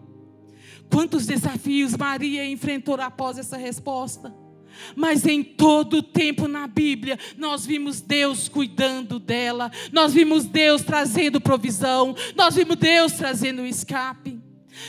Quantos 0.89 1.25
desafios 1.25 1.95
Maria 1.95 2.45
enfrentou 2.45 2.95
após 2.95 3.37
essa 3.37 3.57
resposta? 3.57 4.46
Mas 4.95 5.25
em 5.25 5.43
todo 5.43 5.97
o 5.97 6.03
tempo 6.03 6.47
na 6.47 6.67
Bíblia, 6.67 7.19
nós 7.37 7.65
vimos 7.65 8.01
Deus 8.01 8.47
cuidando 8.47 9.19
dela, 9.19 9.71
nós 9.91 10.13
vimos 10.13 10.45
Deus 10.45 10.81
trazendo 10.81 11.41
provisão, 11.41 12.15
nós 12.35 12.55
vimos 12.55 12.77
Deus 12.77 13.13
trazendo 13.13 13.65
escape. 13.65 14.39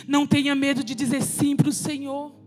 Não 0.07 0.27
tenha 0.27 0.55
medo 0.55 0.85
de 0.85 0.95
dizer 0.95 1.23
sim 1.23 1.57
para 1.57 1.69
o 1.69 1.73
Senhor. 1.73 2.38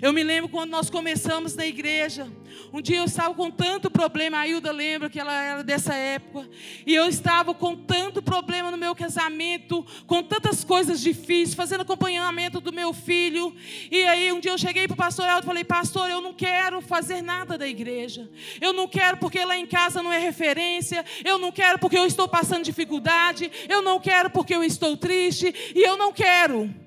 Eu 0.00 0.12
me 0.12 0.22
lembro 0.22 0.48
quando 0.48 0.70
nós 0.70 0.90
começamos 0.90 1.54
na 1.54 1.66
igreja. 1.66 2.26
Um 2.72 2.80
dia 2.80 2.98
eu 2.98 3.04
estava 3.04 3.34
com 3.34 3.50
tanto 3.50 3.90
problema, 3.90 4.38
a 4.38 4.46
Hilda 4.46 4.72
lembra 4.72 5.08
que 5.08 5.18
ela 5.18 5.32
era 5.32 5.64
dessa 5.64 5.94
época. 5.94 6.48
E 6.86 6.94
eu 6.94 7.08
estava 7.08 7.54
com 7.54 7.76
tanto 7.76 8.22
problema 8.22 8.70
no 8.70 8.76
meu 8.76 8.94
casamento, 8.94 9.84
com 10.06 10.22
tantas 10.22 10.64
coisas 10.64 11.00
difíceis, 11.00 11.54
fazendo 11.54 11.82
acompanhamento 11.82 12.60
do 12.60 12.72
meu 12.72 12.92
filho. 12.92 13.54
E 13.90 14.04
aí 14.04 14.32
um 14.32 14.40
dia 14.40 14.52
eu 14.52 14.58
cheguei 14.58 14.86
para 14.86 14.94
o 14.94 14.96
pastor 14.96 15.26
Elton 15.26 15.40
e 15.40 15.46
falei: 15.46 15.64
Pastor, 15.64 16.10
eu 16.10 16.20
não 16.20 16.34
quero 16.34 16.80
fazer 16.80 17.22
nada 17.22 17.56
da 17.56 17.68
igreja. 17.68 18.28
Eu 18.60 18.72
não 18.72 18.88
quero 18.88 19.16
porque 19.16 19.44
lá 19.44 19.56
em 19.56 19.66
casa 19.66 20.02
não 20.02 20.12
é 20.12 20.18
referência. 20.18 21.04
Eu 21.24 21.38
não 21.38 21.52
quero 21.52 21.78
porque 21.78 21.98
eu 21.98 22.06
estou 22.06 22.28
passando 22.28 22.64
dificuldade. 22.64 23.50
Eu 23.68 23.82
não 23.82 24.00
quero 24.00 24.30
porque 24.30 24.54
eu 24.54 24.64
estou 24.64 24.96
triste. 24.96 25.54
E 25.74 25.82
eu 25.82 25.96
não 25.96 26.12
quero. 26.12 26.85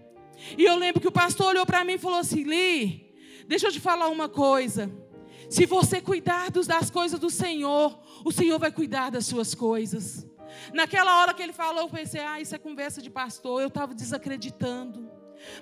E 0.58 0.64
eu 0.64 0.76
lembro 0.76 1.02
que 1.02 1.08
o 1.08 1.12
pastor 1.12 1.48
olhou 1.48 1.66
para 1.66 1.84
mim 1.84 1.94
e 1.94 1.98
falou 1.98 2.20
assim: 2.20 2.44
Li, 2.44 3.14
deixa 3.48 3.68
eu 3.68 3.72
te 3.72 3.80
falar 3.80 4.08
uma 4.08 4.30
coisa. 4.30 4.92
Se 5.50 5.66
você 5.66 6.00
cuidar 6.00 6.52
das 6.52 6.92
coisas 6.92 7.20
do 7.20 7.30
Senhor, 7.30 8.00
o 8.24 8.32
Senhor 8.32 8.60
vai 8.60 8.72
cuidar 8.72 9.10
das 9.10 9.26
suas 9.26 9.56
coisas. 9.56 10.28
Naquela 10.74 11.22
hora 11.22 11.34
que 11.34 11.42
ele 11.42 11.54
falou, 11.54 11.82
eu 11.84 11.90
pensei: 11.90 12.22
ah, 12.22 12.40
isso 12.40 12.54
é 12.54 12.60
conversa 12.60 13.02
de 13.02 13.10
pastor. 13.10 13.62
Eu 13.62 13.68
estava 13.68 13.94
desacreditando. 13.94 15.09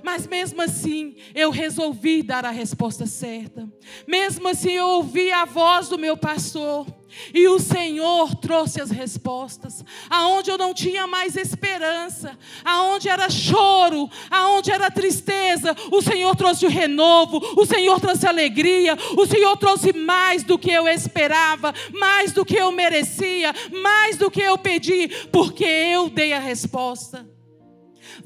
Mas 0.04 0.28
mesmo 0.28 0.62
assim, 0.62 1.16
eu 1.34 1.50
resolvi 1.50 2.22
dar 2.22 2.46
a 2.46 2.52
resposta 2.52 3.06
certa. 3.06 3.68
Mesmo 4.08 4.48
assim, 4.48 4.72
eu 4.72 4.88
ouvi 4.88 5.32
a 5.32 5.46
voz 5.46 5.90
do 5.90 5.98
meu 5.98 6.16
pastor. 6.16 6.86
E 7.34 7.48
o 7.48 7.60
Senhor 7.60 8.36
trouxe 8.36 8.82
as 8.82 8.92
respostas. 8.92 9.84
Aonde 10.10 10.52
eu 10.52 10.58
não 10.58 10.74
tinha 10.74 11.08
mais 11.08 11.36
esperança, 11.36 12.38
aonde 12.64 13.10
era 13.10 13.30
choro, 13.30 14.10
aonde 14.30 14.72
era 14.72 14.92
tristeza, 14.92 15.76
o 15.92 16.02
Senhor 16.02 16.36
trouxe 16.36 16.66
o 16.66 16.70
renovo, 16.70 17.42
o 17.56 17.66
Senhor 17.66 18.00
trouxe 18.00 18.28
alegria, 18.28 18.98
o 19.18 19.26
Senhor 19.26 19.56
trouxe 19.58 19.94
mais 19.94 20.44
do 20.44 20.58
que 20.58 20.72
eu 20.72 20.88
esperava, 20.88 21.74
mais 21.94 22.34
do 22.34 22.46
que 22.46 22.56
eu 22.56 22.72
merecia, 22.72 23.54
mais 23.72 24.18
do 24.18 24.30
que 24.30 24.42
eu 24.42 24.58
pedi, 24.58 25.08
porque 25.32 25.66
eu 25.66 26.10
dei 26.10 26.34
a 26.34 26.40
resposta. 26.40 27.37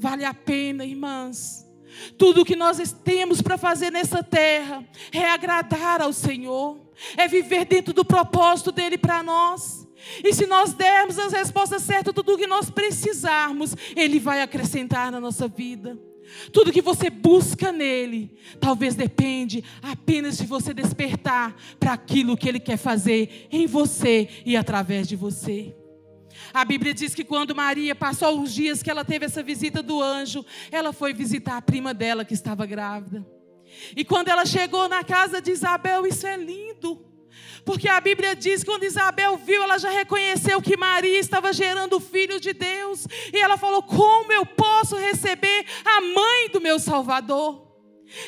Vale 0.01 0.25
a 0.25 0.33
pena, 0.33 0.83
irmãs. 0.83 1.63
Tudo 2.17 2.41
o 2.41 2.45
que 2.45 2.55
nós 2.55 2.91
temos 3.03 3.39
para 3.39 3.55
fazer 3.55 3.91
nessa 3.91 4.23
terra 4.23 4.83
é 5.11 5.29
agradar 5.29 6.01
ao 6.01 6.11
Senhor, 6.11 6.79
é 7.15 7.27
viver 7.27 7.65
dentro 7.65 7.93
do 7.93 8.03
propósito 8.03 8.71
dele 8.71 8.97
para 8.97 9.21
nós. 9.21 9.87
E 10.23 10.33
se 10.33 10.47
nós 10.47 10.73
dermos 10.73 11.19
as 11.19 11.31
respostas 11.31 11.83
certas, 11.83 12.15
tudo 12.15 12.33
o 12.33 12.37
que 12.37 12.47
nós 12.47 12.71
precisarmos, 12.71 13.75
Ele 13.95 14.19
vai 14.19 14.41
acrescentar 14.41 15.11
na 15.11 15.19
nossa 15.19 15.47
vida. 15.47 15.99
Tudo 16.51 16.71
que 16.71 16.81
você 16.81 17.11
busca 17.11 17.71
nele, 17.71 18.35
talvez 18.59 18.95
depende 18.95 19.63
apenas 19.83 20.35
de 20.35 20.47
você 20.47 20.73
despertar 20.73 21.55
para 21.79 21.93
aquilo 21.93 22.35
que 22.35 22.49
Ele 22.49 22.59
quer 22.59 22.77
fazer 22.77 23.47
em 23.51 23.67
você 23.67 24.27
e 24.43 24.57
através 24.57 25.07
de 25.07 25.15
você. 25.15 25.75
A 26.53 26.65
Bíblia 26.65 26.93
diz 26.93 27.15
que 27.15 27.23
quando 27.23 27.55
Maria 27.55 27.95
passou 27.95 28.41
os 28.41 28.53
dias 28.53 28.83
que 28.83 28.89
ela 28.89 29.05
teve 29.05 29.25
essa 29.25 29.41
visita 29.41 29.81
do 29.81 30.01
anjo, 30.01 30.45
ela 30.71 30.91
foi 30.91 31.13
visitar 31.13 31.57
a 31.57 31.61
prima 31.61 31.93
dela 31.93 32.25
que 32.25 32.33
estava 32.33 32.65
grávida. 32.65 33.25
E 33.95 34.03
quando 34.03 34.27
ela 34.27 34.45
chegou 34.45 34.89
na 34.89 35.03
casa 35.03 35.41
de 35.41 35.51
Isabel, 35.51 36.05
isso 36.05 36.27
é 36.27 36.35
lindo. 36.35 37.05
Porque 37.63 37.87
a 37.87 38.01
Bíblia 38.01 38.35
diz 38.35 38.63
que 38.63 38.69
quando 38.69 38.83
Isabel 38.83 39.37
viu, 39.37 39.63
ela 39.63 39.77
já 39.77 39.89
reconheceu 39.89 40.61
que 40.61 40.75
Maria 40.75 41.19
estava 41.19 41.53
gerando 41.53 41.97
o 41.97 42.01
filho 42.01 42.39
de 42.39 42.53
Deus. 42.53 43.07
E 43.33 43.37
ela 43.37 43.57
falou: 43.57 43.83
Como 43.83 44.31
eu 44.31 44.45
posso 44.45 44.95
receber 44.97 45.65
a 45.85 46.01
mãe 46.01 46.49
do 46.51 46.59
meu 46.59 46.79
Salvador? 46.79 47.71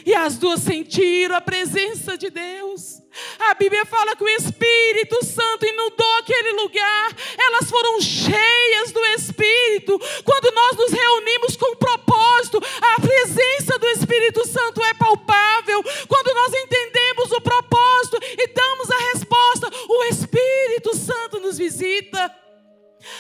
E 0.05 0.13
as 0.13 0.37
duas 0.37 0.61
sentiram 0.61 1.35
a 1.35 1.41
presença 1.41 2.17
de 2.17 2.29
Deus. 2.29 3.02
A 3.49 3.53
Bíblia 3.55 3.85
fala 3.85 4.15
que 4.15 4.23
o 4.23 4.29
Espírito 4.29 5.23
Santo 5.25 5.65
inundou 5.65 6.11
aquele 6.17 6.51
lugar. 6.53 7.15
Elas 7.37 7.69
foram 7.69 7.99
cheias 8.01 8.91
do 8.91 9.05
Espírito. 9.07 9.99
Quando 10.23 10.53
nós 10.53 10.77
nos 10.77 10.91
reunimos 10.91 11.57
com 11.57 11.75
propósito, 11.75 12.61
a 12.81 13.01
presença 13.01 13.77
do 13.77 13.87
Espírito 13.89 14.47
Santo 14.47 14.83
é 14.83 14.93
palpável. 14.93 15.83
Quando 16.07 16.33
nós 16.33 16.53
entendemos 16.53 17.31
o 17.31 17.41
propósito 17.41 18.17
e 18.21 18.47
damos 18.47 18.91
a 18.91 18.97
resposta, 19.13 19.69
o 19.89 20.03
Espírito 20.05 20.95
Santo 20.95 21.39
nos 21.39 21.57
visita. 21.57 22.42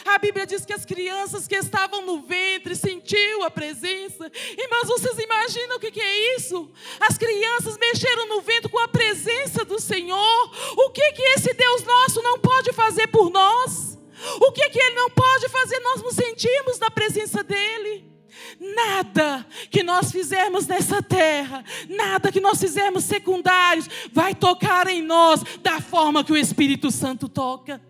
A 0.05 0.17
Bíblia 0.17 0.45
diz 0.45 0.65
que 0.65 0.73
as 0.73 0.85
crianças 0.85 1.47
que 1.47 1.55
estavam 1.55 2.05
no 2.05 2.21
ventre 2.21 2.75
sentiu 2.75 3.43
a 3.43 3.51
presença. 3.51 4.31
Irmãos, 4.57 4.87
vocês 4.87 5.17
imaginam 5.17 5.77
o 5.77 5.79
que 5.79 5.99
é 5.99 6.35
isso? 6.35 6.69
As 6.99 7.17
crianças 7.17 7.77
mexeram 7.77 8.27
no 8.27 8.41
ventre 8.41 8.69
com 8.69 8.79
a 8.79 8.87
presença 8.87 9.63
do 9.65 9.79
Senhor. 9.79 10.51
O 10.77 10.89
que 10.89 11.11
que 11.13 11.21
esse 11.21 11.53
Deus 11.53 11.83
nosso 11.83 12.21
não 12.21 12.39
pode 12.39 12.73
fazer 12.73 13.07
por 13.07 13.29
nós? 13.29 13.97
O 14.39 14.51
que 14.51 14.69
que 14.69 14.79
ele 14.79 14.95
não 14.95 15.09
pode 15.09 15.49
fazer 15.49 15.79
nós 15.79 16.01
nos 16.01 16.15
sentirmos 16.15 16.79
na 16.79 16.89
presença 16.89 17.43
dele? 17.43 18.13
Nada 18.59 19.45
que 19.69 19.83
nós 19.83 20.11
fizermos 20.11 20.67
nessa 20.67 21.01
terra, 21.01 21.63
nada 21.89 22.31
que 22.31 22.39
nós 22.39 22.59
fizermos 22.59 23.03
secundários, 23.03 23.87
vai 24.11 24.33
tocar 24.33 24.87
em 24.87 25.01
nós 25.01 25.43
da 25.61 25.79
forma 25.81 26.23
que 26.23 26.31
o 26.31 26.37
Espírito 26.37 26.91
Santo 26.91 27.27
toca. 27.27 27.81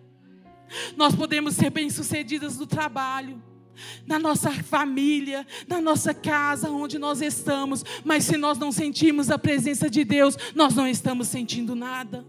Nós 0.96 1.14
podemos 1.14 1.54
ser 1.54 1.70
bem-sucedidas 1.70 2.58
no 2.58 2.66
trabalho, 2.66 3.42
na 4.06 4.18
nossa 4.18 4.50
família, 4.50 5.46
na 5.66 5.80
nossa 5.80 6.14
casa, 6.14 6.70
onde 6.70 6.98
nós 6.98 7.20
estamos, 7.20 7.84
mas 8.04 8.24
se 8.24 8.36
nós 8.36 8.58
não 8.58 8.70
sentimos 8.70 9.30
a 9.30 9.38
presença 9.38 9.90
de 9.90 10.04
Deus, 10.04 10.36
nós 10.54 10.74
não 10.74 10.86
estamos 10.86 11.28
sentindo 11.28 11.74
nada. 11.74 12.24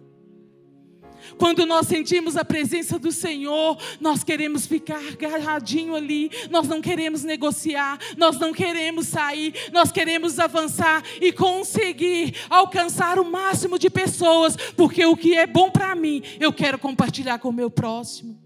Quando 1.38 1.66
nós 1.66 1.88
sentimos 1.88 2.38
a 2.38 2.46
presença 2.46 2.98
do 2.98 3.12
Senhor, 3.12 3.78
nós 4.00 4.24
queremos 4.24 4.66
ficar 4.66 5.00
agarradinho 5.00 5.96
ali, 5.96 6.32
nós 6.50 6.68
não 6.68 6.82
queremos 6.82 7.24
negociar, 7.24 8.00
nós 8.18 8.40
não 8.40 8.54
queremos 8.54 9.08
sair, 9.08 9.54
nós 9.72 9.92
queremos 9.92 10.40
avançar 10.40 11.04
e 11.20 11.32
conseguir 11.32 12.36
alcançar 12.50 13.20
o 13.20 13.26
máximo 13.26 13.78
de 13.78 13.90
pessoas, 13.90 14.56
porque 14.76 15.06
o 15.06 15.18
que 15.18 15.36
é 15.36 15.46
bom 15.46 15.70
para 15.70 15.96
mim, 15.96 16.22
eu 16.40 16.54
quero 16.54 16.80
compartilhar 16.80 17.40
com 17.40 17.50
o 17.50 17.54
meu 17.54 17.70
próximo. 17.70 18.40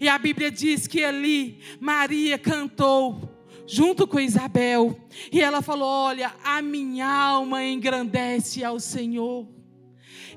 E 0.00 0.08
a 0.08 0.18
Bíblia 0.18 0.50
diz 0.50 0.86
que 0.86 1.04
ali 1.04 1.60
Maria 1.78 2.38
cantou 2.38 3.36
junto 3.66 4.06
com 4.06 4.20
Isabel, 4.20 4.98
e 5.30 5.40
ela 5.40 5.60
falou: 5.60 5.88
Olha, 5.88 6.32
a 6.44 6.62
minha 6.62 7.08
alma 7.08 7.64
engrandece 7.64 8.64
ao 8.64 8.78
Senhor. 8.78 9.46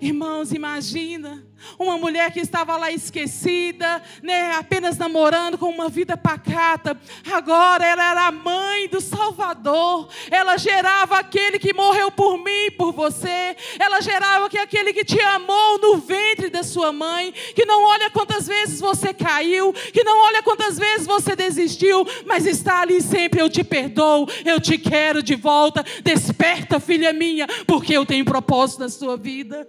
Irmãos, 0.02 0.52
imagina 0.52 1.46
uma 1.78 1.98
mulher 1.98 2.32
que 2.32 2.40
estava 2.40 2.78
lá 2.78 2.92
esquecida, 2.92 4.02
né, 4.22 4.56
apenas 4.56 4.98
namorando 4.98 5.58
com 5.58 5.70
uma 5.70 5.90
vida 5.90 6.18
pacata. 6.18 7.00
Agora 7.32 7.86
ela 7.86 8.12
era 8.12 8.28
a 8.28 8.32
mãe 8.32 8.88
do 8.88 9.02
Salvador. 9.02 10.10
Ela 10.30 10.58
gerava 10.58 11.20
aquele 11.20 11.60
que 11.60 11.74
morreu 11.74 12.12
por 12.12 12.38
mim 12.38 12.66
e 12.68 12.72
por 12.72 12.92
você. 12.92 13.56
Ela 13.80 14.02
gerava 14.02 14.50
que 14.50 14.58
aquele 14.58 14.94
que 14.94 15.06
te 15.06 15.20
amou 15.22 15.80
no 15.80 15.98
ventre 15.98 16.50
da 16.50 16.64
sua 16.64 16.92
mãe, 16.92 17.32
que 17.32 17.66
não 17.66 17.84
olha 17.84 18.10
quantas 18.10 18.48
vezes 18.48 18.80
você 18.80 19.14
caiu, 19.14 19.74
que 19.74 20.04
não 20.04 20.18
olha 20.26 20.44
quantas 20.44 20.78
vezes 20.78 21.06
você 21.06 21.36
desistiu, 21.36 22.06
mas 22.26 22.46
está 22.46 22.82
ali 22.82 23.02
sempre 23.02 23.42
eu 23.42 23.50
te 23.50 23.64
perdoo, 23.64 24.28
eu 24.46 24.60
te 24.60 24.78
quero 24.78 25.22
de 25.22 25.36
volta. 25.36 25.84
Desperta, 26.04 26.80
filha 26.80 27.14
minha, 27.14 27.48
porque 27.66 27.94
eu 27.94 28.06
tenho 28.06 28.26
propósito 28.26 28.80
na 28.80 28.90
sua 28.90 29.18
vida. 29.18 29.68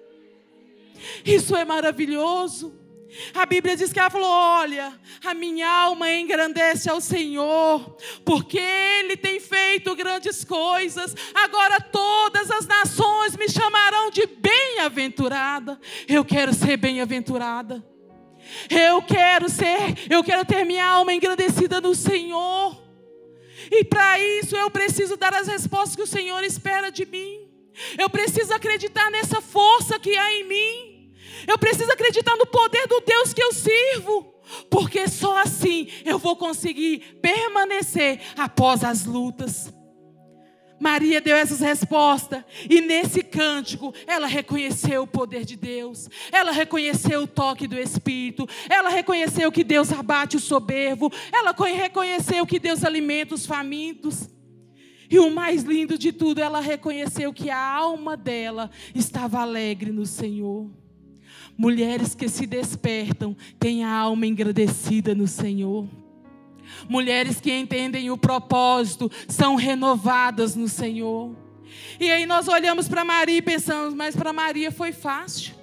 Isso 1.25 1.57
é 1.57 1.65
maravilhoso. 1.65 2.79
A 3.35 3.45
Bíblia 3.45 3.77
diz 3.77 3.93
que 3.93 3.99
ela 3.99 4.11
falou: 4.11 4.29
Olha, 4.31 4.93
a 5.25 5.35
minha 5.35 5.69
alma 5.69 6.13
engrandece 6.13 6.89
ao 6.89 7.01
Senhor, 7.01 7.97
porque 8.25 8.59
Ele 8.59 9.17
tem 9.17 9.41
feito 9.41 9.95
grandes 9.97 10.45
coisas. 10.45 11.15
Agora 11.35 11.81
todas 11.81 12.51
as 12.51 12.67
nações 12.67 13.37
me 13.37 13.49
chamarão 13.49 14.11
de 14.11 14.27
bem-aventurada. 14.27 15.81
Eu 16.07 16.25
quero 16.25 16.55
ser 16.55 16.77
bem-aventurada. 16.77 17.85
Eu 18.69 19.03
quero 19.03 19.49
ser, 19.49 19.95
eu 20.09 20.25
quero 20.25 20.45
ter 20.45 20.65
minha 20.65 20.87
alma 20.87 21.13
engrandecida 21.13 21.81
no 21.81 21.95
Senhor. 21.95 22.81
E 23.71 23.85
para 23.85 24.19
isso 24.19 24.57
eu 24.57 24.71
preciso 24.71 25.17
dar 25.17 25.35
as 25.35 25.47
respostas 25.47 25.95
que 25.95 26.03
o 26.03 26.07
Senhor 26.07 26.43
espera 26.43 26.91
de 26.91 27.07
mim. 27.07 27.49
Eu 27.99 28.11
preciso 28.11 28.53
acreditar 28.53 29.11
nessa 29.11 29.41
força 29.41 29.99
que 29.99 30.17
há 30.17 30.33
em 30.33 30.45
mim. 30.45 30.90
Eu 31.47 31.59
preciso 31.59 31.91
acreditar 31.93 32.37
no 32.37 32.47
poder 32.47 32.87
do 32.87 33.01
Deus 33.01 33.33
que 33.33 33.43
eu 33.43 33.53
sirvo. 33.53 34.35
Porque 34.69 35.09
só 35.09 35.39
assim 35.39 35.89
eu 36.05 36.19
vou 36.19 36.37
conseguir 36.37 37.19
permanecer 37.21 38.21
após 38.37 38.83
as 38.83 39.05
lutas. 39.05 39.73
Maria 40.81 41.21
deu 41.21 41.37
essas 41.37 41.61
respostas 41.61 42.43
e 42.69 42.81
nesse 42.81 43.23
cântico 43.23 43.95
ela 44.07 44.27
reconheceu 44.27 45.03
o 45.03 45.07
poder 45.07 45.45
de 45.45 45.55
Deus, 45.55 46.09
ela 46.33 46.51
reconheceu 46.51 47.25
o 47.25 47.27
toque 47.27 47.67
do 47.67 47.79
Espírito, 47.79 48.49
ela 48.67 48.89
reconheceu 48.89 49.53
que 49.53 49.63
Deus 49.63 49.93
abate 49.93 50.39
o 50.39 50.41
soberbo, 50.41 51.13
ela 51.31 51.53
reconheceu 51.53 52.47
que 52.47 52.59
Deus 52.59 52.83
alimenta 52.83 53.35
os 53.35 53.45
famintos. 53.45 54.31
E 55.11 55.19
o 55.19 55.29
mais 55.29 55.65
lindo 55.65 55.99
de 55.99 56.13
tudo, 56.13 56.41
ela 56.41 56.61
reconheceu 56.61 57.33
que 57.33 57.51
a 57.51 57.61
alma 57.61 58.17
dela 58.17 58.71
estava 58.95 59.41
alegre 59.41 59.91
no 59.91 60.07
Senhor. 60.07 60.71
Mulheres 61.61 62.15
que 62.15 62.27
se 62.27 62.47
despertam 62.47 63.37
têm 63.59 63.85
a 63.85 63.93
alma 63.93 64.27
engrandecida 64.27 65.15
no 65.15 65.29
Senhor. 65.29 65.87
Mulheres 66.89 67.39
que 67.39 67.53
entendem 67.53 68.11
o 68.11 68.17
propósito 68.17 69.13
são 69.29 69.57
renovadas 69.57 70.57
no 70.57 70.67
Senhor. 70.67 71.37
E 72.01 72.11
aí 72.11 72.25
nós 72.25 72.49
olhamos 72.49 72.89
para 72.89 73.05
Maria 73.05 73.37
e 73.37 73.43
pensamos, 73.43 73.93
mas 73.93 74.17
para 74.17 74.33
Maria 74.33 74.73
foi 74.73 74.91
fácil. 74.91 75.55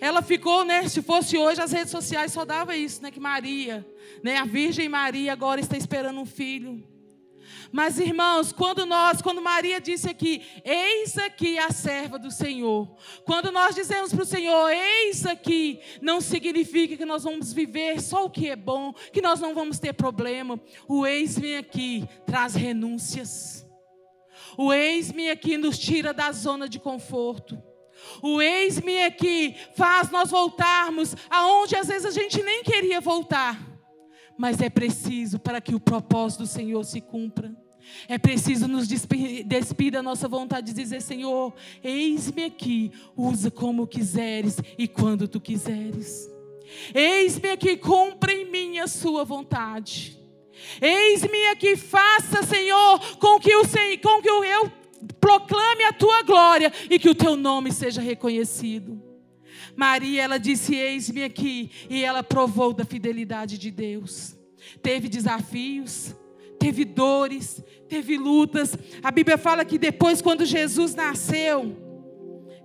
Ela 0.00 0.22
ficou, 0.22 0.64
né? 0.64 0.88
Se 0.88 1.02
fosse 1.02 1.36
hoje, 1.36 1.60
as 1.60 1.72
redes 1.72 1.90
sociais 1.90 2.32
só 2.32 2.46
dava 2.46 2.74
isso, 2.74 3.02
né? 3.02 3.10
Que 3.10 3.20
Maria, 3.20 3.86
né? 4.22 4.38
A 4.38 4.46
Virgem 4.46 4.88
Maria 4.88 5.30
agora 5.34 5.60
está 5.60 5.76
esperando 5.76 6.18
um 6.18 6.24
filho. 6.24 6.82
Mas 7.76 7.98
irmãos, 7.98 8.52
quando 8.52 8.86
nós, 8.86 9.20
quando 9.20 9.42
Maria 9.42 9.80
disse 9.80 10.08
aqui, 10.08 10.46
eis 10.64 11.18
aqui 11.18 11.58
a 11.58 11.72
serva 11.72 12.20
do 12.20 12.30
Senhor. 12.30 12.96
Quando 13.24 13.50
nós 13.50 13.74
dizemos 13.74 14.12
para 14.12 14.22
o 14.22 14.24
Senhor, 14.24 14.70
eis 14.70 15.26
aqui, 15.26 15.80
não 16.00 16.20
significa 16.20 16.96
que 16.96 17.04
nós 17.04 17.24
vamos 17.24 17.52
viver 17.52 18.00
só 18.00 18.26
o 18.26 18.30
que 18.30 18.48
é 18.48 18.54
bom, 18.54 18.92
que 19.12 19.20
nós 19.20 19.40
não 19.40 19.56
vamos 19.56 19.80
ter 19.80 19.92
problema. 19.92 20.60
O 20.86 21.04
eis-me 21.04 21.56
aqui 21.56 22.08
traz 22.24 22.54
renúncias. 22.54 23.66
O 24.56 24.72
eis-me 24.72 25.28
aqui 25.28 25.58
nos 25.58 25.76
tira 25.76 26.14
da 26.14 26.30
zona 26.30 26.68
de 26.68 26.78
conforto. 26.78 27.60
O 28.22 28.40
eis-me 28.40 29.02
aqui 29.02 29.56
faz 29.74 30.12
nós 30.12 30.30
voltarmos 30.30 31.16
aonde 31.28 31.74
às 31.74 31.88
vezes 31.88 32.06
a 32.06 32.12
gente 32.12 32.40
nem 32.40 32.62
queria 32.62 33.00
voltar. 33.00 33.60
Mas 34.38 34.60
é 34.60 34.70
preciso 34.70 35.40
para 35.40 35.60
que 35.60 35.74
o 35.74 35.80
propósito 35.80 36.44
do 36.44 36.46
Senhor 36.46 36.84
se 36.84 37.00
cumpra. 37.00 37.63
É 38.08 38.18
preciso 38.18 38.68
nos 38.68 38.86
despir, 38.86 39.90
da 39.90 40.02
nossa 40.02 40.28
vontade 40.28 40.68
de 40.68 40.82
dizer: 40.82 41.00
Senhor, 41.00 41.54
eis-me 41.82 42.44
aqui, 42.44 42.92
usa 43.16 43.50
como 43.50 43.86
quiseres 43.86 44.58
e 44.76 44.86
quando 44.86 45.28
tu 45.28 45.40
quiseres. 45.40 46.30
Eis-me 46.94 47.50
aqui, 47.50 47.76
cumpra 47.76 48.32
em 48.32 48.50
mim 48.50 48.78
a 48.78 48.86
sua 48.86 49.24
vontade. 49.24 50.18
Eis-me 50.80 51.46
aqui, 51.48 51.76
faça, 51.76 52.42
Senhor, 52.42 53.00
com 53.18 53.38
que, 53.38 53.54
o, 53.54 53.62
com 54.02 54.22
que 54.22 54.28
eu 54.28 54.72
proclame 55.20 55.84
a 55.84 55.92
tua 55.92 56.22
glória 56.22 56.72
e 56.90 56.98
que 56.98 57.08
o 57.08 57.14
teu 57.14 57.36
nome 57.36 57.72
seja 57.72 58.00
reconhecido. 58.00 59.02
Maria, 59.76 60.22
ela 60.22 60.38
disse: 60.38 60.74
Eis-me 60.74 61.24
aqui, 61.24 61.70
e 61.88 62.04
ela 62.04 62.22
provou 62.22 62.72
da 62.72 62.84
fidelidade 62.84 63.58
de 63.58 63.70
Deus. 63.70 64.36
Teve 64.82 65.08
desafios, 65.08 66.14
teve 66.64 66.86
dores, 66.86 67.62
teve 67.90 68.16
lutas. 68.16 68.74
A 69.02 69.10
Bíblia 69.10 69.36
fala 69.36 69.66
que 69.66 69.76
depois, 69.76 70.22
quando 70.22 70.46
Jesus 70.46 70.94
nasceu, 70.94 71.76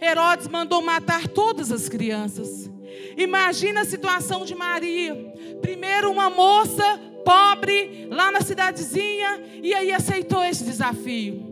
Herodes 0.01 0.47
mandou 0.47 0.81
matar 0.81 1.27
todas 1.27 1.69
as 1.69 1.89
crianças. 1.89 2.71
Imagina 3.17 3.81
a 3.81 3.85
situação 3.85 4.45
de 4.45 4.55
Maria. 4.55 5.13
Primeiro, 5.61 6.09
uma 6.09 6.29
moça 6.29 6.81
pobre 7.25 8.07
lá 8.09 8.31
na 8.31 8.39
cidadezinha, 8.39 9.43
e 9.61 9.73
aí 9.73 9.91
aceitou 9.91 10.45
esse 10.45 10.63
desafio. 10.63 11.48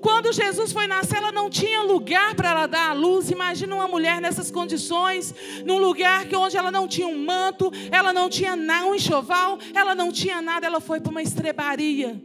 Quando 0.00 0.32
Jesus 0.32 0.72
foi 0.72 0.86
nascer, 0.86 1.16
ela 1.16 1.32
não 1.32 1.48
tinha 1.48 1.82
lugar 1.82 2.34
para 2.34 2.50
ela 2.50 2.66
dar 2.66 2.90
a 2.90 2.92
luz. 2.92 3.30
Imagina 3.30 3.74
uma 3.74 3.88
mulher 3.88 4.20
nessas 4.20 4.50
condições, 4.50 5.34
num 5.64 5.78
lugar 5.78 6.26
que 6.26 6.36
onde 6.36 6.56
ela 6.56 6.70
não 6.70 6.86
tinha 6.86 7.06
um 7.06 7.24
manto, 7.24 7.70
ela 7.90 8.12
não 8.12 8.28
tinha 8.28 8.54
um 8.54 8.94
enxoval, 8.94 9.58
ela 9.74 9.94
não 9.94 10.12
tinha 10.12 10.40
nada, 10.42 10.66
ela 10.66 10.80
foi 10.80 11.00
para 11.00 11.10
uma 11.10 11.22
estrebaria. 11.22 12.22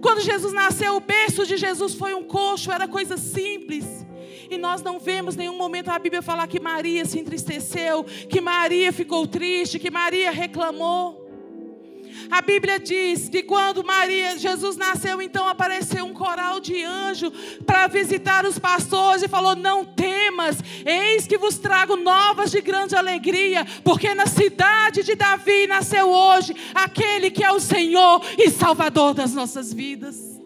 Quando 0.00 0.20
Jesus 0.20 0.52
nasceu, 0.52 0.96
o 0.96 1.00
berço 1.00 1.46
de 1.46 1.56
Jesus 1.56 1.94
foi 1.94 2.14
um 2.14 2.24
coxo, 2.24 2.70
era 2.70 2.86
coisa 2.86 3.16
simples. 3.16 4.06
E 4.50 4.56
nós 4.56 4.82
não 4.82 4.98
vemos 4.98 5.34
nenhum 5.34 5.56
momento 5.56 5.90
a 5.90 5.98
Bíblia 5.98 6.22
falar 6.22 6.46
que 6.46 6.60
Maria 6.60 7.04
se 7.04 7.18
entristeceu, 7.18 8.04
que 8.04 8.40
Maria 8.40 8.92
ficou 8.92 9.26
triste, 9.26 9.78
que 9.78 9.90
Maria 9.90 10.30
reclamou. 10.30 11.25
A 12.30 12.42
Bíblia 12.42 12.78
diz 12.78 13.28
que 13.28 13.42
quando 13.42 13.84
Maria, 13.84 14.38
Jesus 14.38 14.76
nasceu, 14.76 15.22
então 15.22 15.48
apareceu 15.48 16.04
um 16.04 16.12
coral 16.12 16.60
de 16.60 16.82
anjo 16.82 17.30
para 17.64 17.86
visitar 17.86 18.44
os 18.44 18.58
pastores 18.58 19.22
e 19.22 19.28
falou: 19.28 19.54
Não 19.54 19.84
temas, 19.84 20.58
eis 20.84 21.26
que 21.26 21.38
vos 21.38 21.58
trago 21.58 21.96
novas 21.96 22.50
de 22.50 22.60
grande 22.60 22.96
alegria, 22.96 23.66
porque 23.84 24.14
na 24.14 24.26
cidade 24.26 25.02
de 25.02 25.14
Davi 25.14 25.66
nasceu 25.66 26.08
hoje 26.08 26.54
aquele 26.74 27.30
que 27.30 27.44
é 27.44 27.52
o 27.52 27.60
Senhor 27.60 28.22
e 28.38 28.50
Salvador 28.50 29.14
das 29.14 29.32
nossas 29.32 29.72
vidas 29.72 30.36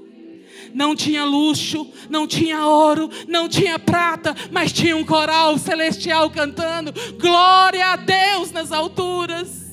não 0.73 0.95
tinha 0.95 1.25
luxo, 1.25 1.87
não 2.09 2.29
tinha 2.29 2.64
ouro, 2.64 3.11
não 3.27 3.49
tinha 3.49 3.77
prata, 3.77 4.37
mas 4.53 4.73
tinha 4.73 4.97
um 4.97 5.05
coral 5.05 5.59
celestial 5.59 6.31
cantando: 6.31 6.93
Glória 7.19 7.88
a 7.88 7.97
Deus 7.97 8.53
nas 8.53 8.71
alturas. 8.71 9.69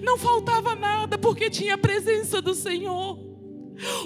Não 0.00 0.18
faltava 0.18 0.74
nada 0.74 1.18
porque 1.18 1.50
tinha 1.50 1.74
a 1.74 1.78
presença 1.78 2.40
do 2.40 2.54
Senhor. 2.54 3.18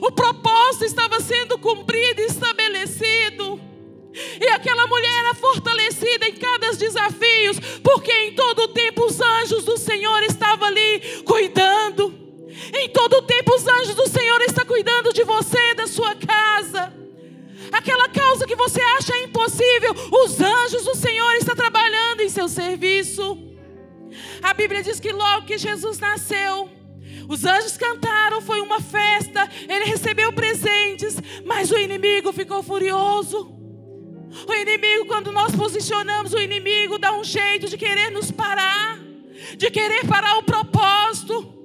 O 0.03 0.13
propósito 0.13 0.85
estava 0.85 1.21
sendo 1.21 1.59
cumprido 1.59 2.21
estabelecido. 2.23 3.61
E 4.41 4.49
aquela 4.49 4.87
mulher 4.87 5.27
Bíblia 24.61 24.83
diz 24.83 25.01
que 25.01 25.11
logo 25.11 25.47
que 25.47 25.57
Jesus 25.57 25.99
nasceu, 25.99 26.69
os 27.27 27.47
anjos 27.47 27.79
cantaram, 27.79 28.43
foi 28.43 28.61
uma 28.61 28.79
festa, 28.79 29.49
ele 29.67 29.87
recebeu 29.87 30.31
presentes, 30.35 31.17
mas 31.47 31.71
o 31.71 31.79
inimigo 31.79 32.31
ficou 32.31 32.63
furioso. 32.63 33.57
O 34.47 34.53
inimigo, 34.53 35.07
quando 35.07 35.33
nós 35.33 35.57
posicionamos, 35.57 36.35
o 36.35 36.39
inimigo 36.39 36.99
dá 36.99 37.11
um 37.11 37.25
jeito 37.25 37.71
de 37.71 37.79
querer 37.79 38.11
nos 38.11 38.31
parar, 38.31 38.99
de 39.57 39.71
querer 39.71 40.07
parar 40.07 40.37
o 40.37 40.43
propósito. 40.43 41.57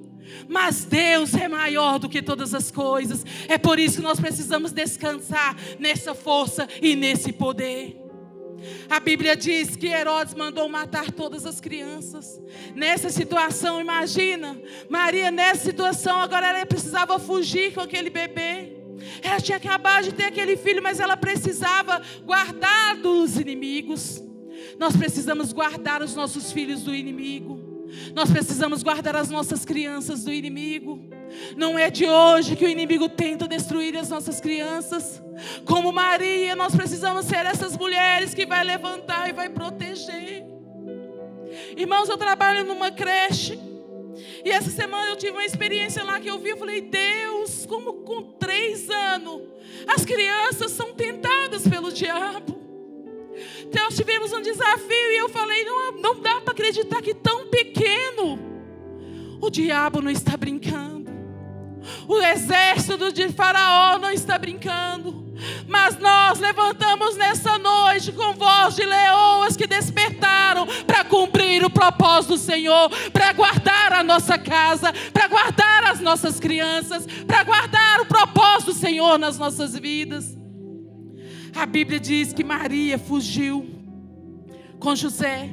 Mas 0.48 0.86
Deus 0.86 1.34
é 1.34 1.48
maior 1.48 1.98
do 1.98 2.08
que 2.08 2.22
todas 2.22 2.54
as 2.54 2.70
coisas. 2.70 3.26
É 3.46 3.58
por 3.58 3.78
isso 3.78 3.96
que 3.96 4.02
nós 4.02 4.18
precisamos 4.18 4.72
descansar 4.72 5.54
nessa 5.78 6.14
força 6.14 6.66
e 6.80 6.96
nesse 6.96 7.30
poder. 7.30 8.05
A 8.88 9.00
Bíblia 9.00 9.36
diz 9.36 9.76
que 9.76 9.88
Herodes 9.88 10.34
mandou 10.34 10.68
matar 10.68 11.10
todas 11.10 11.44
as 11.44 11.60
crianças. 11.60 12.40
Nessa 12.74 13.10
situação, 13.10 13.80
imagina, 13.80 14.60
Maria, 14.88 15.30
nessa 15.30 15.64
situação, 15.64 16.18
agora 16.18 16.46
ela 16.46 16.66
precisava 16.66 17.18
fugir 17.18 17.74
com 17.74 17.80
aquele 17.80 18.10
bebê. 18.10 18.72
Ela 19.22 19.40
tinha 19.40 19.58
acabado 19.58 20.04
de 20.04 20.12
ter 20.12 20.24
aquele 20.24 20.56
filho, 20.56 20.82
mas 20.82 21.00
ela 21.00 21.16
precisava 21.16 22.00
guardar 22.24 22.96
dos 22.96 23.36
inimigos. 23.38 24.22
Nós 24.78 24.96
precisamos 24.96 25.52
guardar 25.52 26.02
os 26.02 26.14
nossos 26.14 26.52
filhos 26.52 26.82
do 26.82 26.94
inimigo. 26.94 27.65
Nós 28.14 28.30
precisamos 28.30 28.82
guardar 28.82 29.16
as 29.16 29.30
nossas 29.30 29.64
crianças 29.64 30.24
do 30.24 30.32
inimigo. 30.32 31.00
Não 31.56 31.78
é 31.78 31.90
de 31.90 32.06
hoje 32.06 32.56
que 32.56 32.64
o 32.64 32.68
inimigo 32.68 33.08
tenta 33.08 33.48
destruir 33.48 33.96
as 33.96 34.08
nossas 34.08 34.40
crianças. 34.40 35.22
Como 35.64 35.92
Maria, 35.92 36.54
nós 36.56 36.74
precisamos 36.74 37.26
ser 37.26 37.44
essas 37.46 37.76
mulheres 37.76 38.34
que 38.34 38.46
vai 38.46 38.64
levantar 38.64 39.28
e 39.28 39.32
vai 39.32 39.48
proteger. 39.48 40.44
Irmãos, 41.76 42.08
eu 42.08 42.16
trabalho 42.16 42.64
numa 42.64 42.90
creche. 42.90 43.58
E 44.44 44.50
essa 44.50 44.70
semana 44.70 45.10
eu 45.10 45.16
tive 45.16 45.32
uma 45.32 45.44
experiência 45.44 46.02
lá 46.02 46.18
que 46.18 46.28
eu 46.28 46.38
vi, 46.38 46.50
eu 46.50 46.56
falei, 46.56 46.80
Deus, 46.80 47.66
como 47.66 47.94
com 48.04 48.22
três 48.22 48.88
anos 48.88 49.42
as 49.86 50.04
crianças 50.04 50.72
são 50.72 50.94
tentadas 50.94 51.66
pelo 51.66 51.92
diabo. 51.92 52.56
Então, 53.66 53.84
nós 53.84 53.96
tivemos 53.96 54.32
um 54.32 54.40
desafio 54.40 55.10
e 55.12 55.18
eu 55.18 55.28
falei, 55.28 55.64
não, 55.64 55.92
não 55.92 56.20
dá 56.20 56.40
para 56.40 56.52
acreditar 56.52 57.02
que 57.02 57.12
tão 57.12 57.48
pequeno 57.48 57.75
o 59.40 59.50
diabo 59.50 60.00
não 60.00 60.10
está 60.10 60.36
brincando. 60.36 61.10
O 62.08 62.20
exército 62.20 63.12
de 63.12 63.28
Faraó 63.28 63.98
não 63.98 64.10
está 64.10 64.38
brincando. 64.38 65.26
Mas 65.68 65.98
nós 65.98 66.38
levantamos 66.38 67.16
nessa 67.16 67.58
noite 67.58 68.10
com 68.12 68.32
voz 68.34 68.74
de 68.74 68.84
leoas 68.84 69.56
que 69.56 69.66
despertaram 69.66 70.66
para 70.86 71.04
cumprir 71.04 71.64
o 71.64 71.70
propósito 71.70 72.34
do 72.34 72.38
Senhor, 72.38 72.88
para 73.12 73.32
guardar 73.32 73.92
a 73.92 74.02
nossa 74.02 74.38
casa, 74.38 74.92
para 75.12 75.28
guardar 75.28 75.84
as 75.84 76.00
nossas 76.00 76.40
crianças, 76.40 77.06
para 77.26 77.44
guardar 77.44 78.00
o 78.00 78.06
propósito 78.06 78.72
do 78.72 78.78
Senhor 78.78 79.18
nas 79.18 79.38
nossas 79.38 79.76
vidas. 79.78 80.36
A 81.54 81.66
Bíblia 81.66 82.00
diz 82.00 82.32
que 82.32 82.44
Maria 82.44 82.98
fugiu 82.98 83.68
com 84.78 84.94
José. 84.94 85.50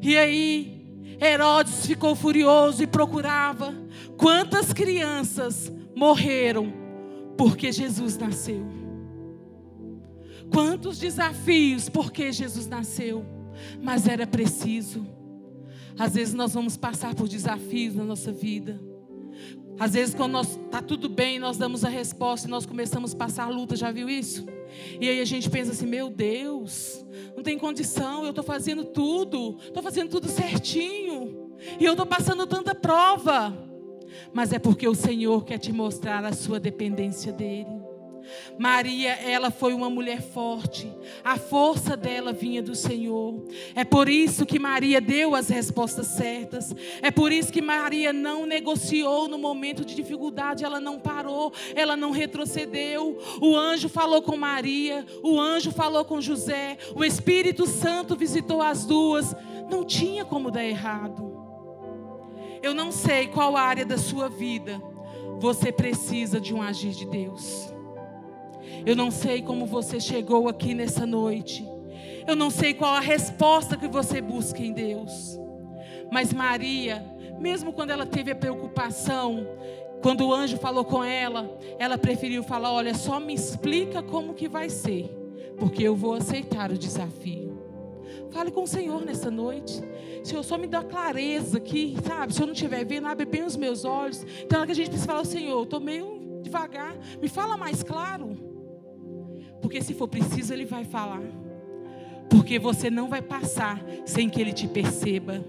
E 0.00 0.16
aí, 0.16 0.77
Herodes 1.20 1.86
ficou 1.86 2.14
furioso 2.14 2.82
e 2.82 2.86
procurava 2.86 3.74
quantas 4.16 4.72
crianças 4.72 5.72
morreram 5.94 6.72
porque 7.36 7.72
Jesus 7.72 8.16
nasceu. 8.16 8.64
Quantos 10.52 10.98
desafios 10.98 11.88
porque 11.88 12.32
Jesus 12.32 12.66
nasceu, 12.66 13.24
mas 13.82 14.06
era 14.06 14.26
preciso. 14.26 15.06
Às 15.98 16.14
vezes 16.14 16.34
nós 16.34 16.54
vamos 16.54 16.76
passar 16.76 17.14
por 17.14 17.28
desafios 17.28 17.94
na 17.94 18.04
nossa 18.04 18.32
vida. 18.32 18.80
Às 19.78 19.92
vezes, 19.92 20.14
quando 20.14 20.40
está 20.40 20.82
tudo 20.82 21.08
bem, 21.08 21.38
nós 21.38 21.56
damos 21.56 21.84
a 21.84 21.88
resposta 21.88 22.48
e 22.48 22.50
nós 22.50 22.66
começamos 22.66 23.14
a 23.14 23.16
passar 23.16 23.48
luta, 23.48 23.76
já 23.76 23.92
viu 23.92 24.08
isso? 24.08 24.44
E 25.00 25.08
aí 25.08 25.20
a 25.20 25.24
gente 25.24 25.48
pensa 25.48 25.72
assim: 25.72 25.86
meu 25.86 26.10
Deus, 26.10 27.04
não 27.36 27.42
tem 27.42 27.58
condição, 27.58 28.24
eu 28.24 28.30
estou 28.30 28.44
fazendo 28.44 28.84
tudo, 28.84 29.58
estou 29.60 29.82
fazendo 29.82 30.10
tudo 30.10 30.28
certinho, 30.28 31.52
e 31.78 31.84
eu 31.84 31.92
estou 31.92 32.06
passando 32.06 32.46
tanta 32.46 32.74
prova 32.74 33.66
mas 34.32 34.52
é 34.52 34.58
porque 34.58 34.86
o 34.86 34.94
Senhor 34.94 35.44
quer 35.44 35.58
te 35.58 35.72
mostrar 35.72 36.24
a 36.24 36.32
sua 36.32 36.58
dependência 36.58 37.32
dele. 37.32 37.87
Maria, 38.58 39.10
ela 39.10 39.50
foi 39.50 39.72
uma 39.72 39.88
mulher 39.88 40.20
forte. 40.20 40.92
A 41.24 41.36
força 41.36 41.96
dela 41.96 42.32
vinha 42.32 42.62
do 42.62 42.74
Senhor. 42.74 43.44
É 43.74 43.84
por 43.84 44.08
isso 44.08 44.46
que 44.46 44.58
Maria 44.58 45.00
deu 45.00 45.34
as 45.34 45.48
respostas 45.48 46.08
certas. 46.08 46.74
É 47.02 47.10
por 47.10 47.32
isso 47.32 47.52
que 47.52 47.62
Maria 47.62 48.12
não 48.12 48.46
negociou 48.46 49.28
no 49.28 49.38
momento 49.38 49.84
de 49.84 49.94
dificuldade, 49.94 50.64
ela 50.64 50.80
não 50.80 50.98
parou, 50.98 51.52
ela 51.74 51.96
não 51.96 52.10
retrocedeu. 52.10 53.18
O 53.40 53.56
anjo 53.56 53.88
falou 53.88 54.22
com 54.22 54.36
Maria, 54.36 55.06
o 55.22 55.40
anjo 55.40 55.70
falou 55.70 56.04
com 56.04 56.20
José, 56.20 56.76
o 56.94 57.04
Espírito 57.04 57.66
Santo 57.66 58.16
visitou 58.16 58.62
as 58.62 58.84
duas. 58.84 59.34
Não 59.70 59.84
tinha 59.84 60.24
como 60.24 60.50
dar 60.50 60.64
errado. 60.64 61.38
Eu 62.62 62.74
não 62.74 62.90
sei 62.90 63.28
qual 63.28 63.56
área 63.56 63.84
da 63.84 63.96
sua 63.98 64.28
vida 64.28 64.82
você 65.38 65.70
precisa 65.70 66.40
de 66.40 66.52
um 66.52 66.60
agir 66.60 66.90
de 66.90 67.06
Deus. 67.06 67.72
Eu 68.84 68.96
não 68.96 69.10
sei 69.10 69.42
como 69.42 69.66
você 69.66 70.00
chegou 70.00 70.48
aqui 70.48 70.74
nessa 70.74 71.06
noite. 71.06 71.66
Eu 72.26 72.36
não 72.36 72.50
sei 72.50 72.74
qual 72.74 72.94
a 72.94 73.00
resposta 73.00 73.76
que 73.76 73.88
você 73.88 74.20
busca 74.20 74.62
em 74.62 74.72
Deus. 74.72 75.38
Mas 76.10 76.32
Maria, 76.32 77.04
mesmo 77.38 77.72
quando 77.72 77.90
ela 77.90 78.06
teve 78.06 78.30
a 78.30 78.36
preocupação, 78.36 79.46
quando 80.02 80.26
o 80.26 80.34
anjo 80.34 80.56
falou 80.58 80.84
com 80.84 81.02
ela, 81.02 81.58
ela 81.78 81.98
preferiu 81.98 82.42
falar: 82.42 82.72
"Olha, 82.72 82.94
só 82.94 83.18
me 83.18 83.34
explica 83.34 84.02
como 84.02 84.34
que 84.34 84.48
vai 84.48 84.68
ser, 84.68 85.04
porque 85.58 85.82
eu 85.82 85.96
vou 85.96 86.14
aceitar 86.14 86.70
o 86.70 86.78
desafio". 86.78 87.48
Fale 88.30 88.50
com 88.50 88.62
o 88.62 88.66
Senhor 88.66 89.04
nessa 89.04 89.30
noite. 89.30 89.82
Senhor, 90.22 90.42
só 90.42 90.58
me 90.58 90.66
dá 90.66 90.82
clareza 90.82 91.58
aqui, 91.58 91.96
sabe? 92.06 92.34
Se 92.34 92.42
eu 92.42 92.46
não 92.46 92.52
estiver 92.52 92.84
vendo, 92.84 93.06
abre 93.06 93.24
bem 93.24 93.42
os 93.42 93.56
meus 93.56 93.84
olhos. 93.84 94.24
Então 94.44 94.62
é 94.62 94.66
que 94.66 94.72
a 94.72 94.74
gente 94.74 94.88
precisa 94.88 95.06
falar, 95.10 95.24
Senhor, 95.24 95.62
estou 95.62 95.80
meio 95.80 96.40
devagar. 96.42 96.94
Me 97.20 97.28
fala 97.28 97.56
mais 97.56 97.82
claro. 97.82 98.47
Porque 99.68 99.82
se 99.82 99.92
for 99.92 100.08
preciso, 100.08 100.54
Ele 100.54 100.64
vai 100.64 100.82
falar. 100.82 101.20
Porque 102.30 102.58
você 102.58 102.88
não 102.88 103.06
vai 103.06 103.20
passar 103.20 103.84
sem 104.06 104.26
que 104.26 104.40
Ele 104.40 104.50
te 104.50 104.66
perceba. 104.66 105.44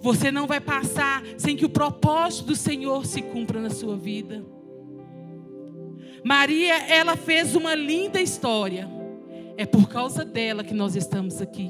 Você 0.00 0.30
não 0.30 0.46
vai 0.46 0.60
passar 0.60 1.24
sem 1.36 1.56
que 1.56 1.64
o 1.64 1.68
propósito 1.68 2.46
do 2.46 2.54
Senhor 2.54 3.04
se 3.04 3.20
cumpra 3.20 3.60
na 3.60 3.68
sua 3.68 3.96
vida. 3.96 4.46
Maria, 6.24 6.76
ela 6.86 7.16
fez 7.16 7.56
uma 7.56 7.74
linda 7.74 8.20
história. 8.20 8.88
É 9.56 9.66
por 9.66 9.88
causa 9.88 10.24
dela 10.24 10.62
que 10.62 10.72
nós 10.72 10.94
estamos 10.94 11.42
aqui. 11.42 11.68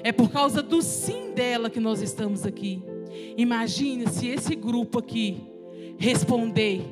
É 0.00 0.12
por 0.12 0.30
causa 0.30 0.62
do 0.62 0.80
sim 0.80 1.32
dela 1.34 1.68
que 1.68 1.80
nós 1.80 2.00
estamos 2.02 2.46
aqui. 2.46 2.80
Imagine 3.36 4.06
se 4.06 4.28
esse 4.28 4.54
grupo 4.54 5.00
aqui 5.00 5.42
responder 5.98 6.82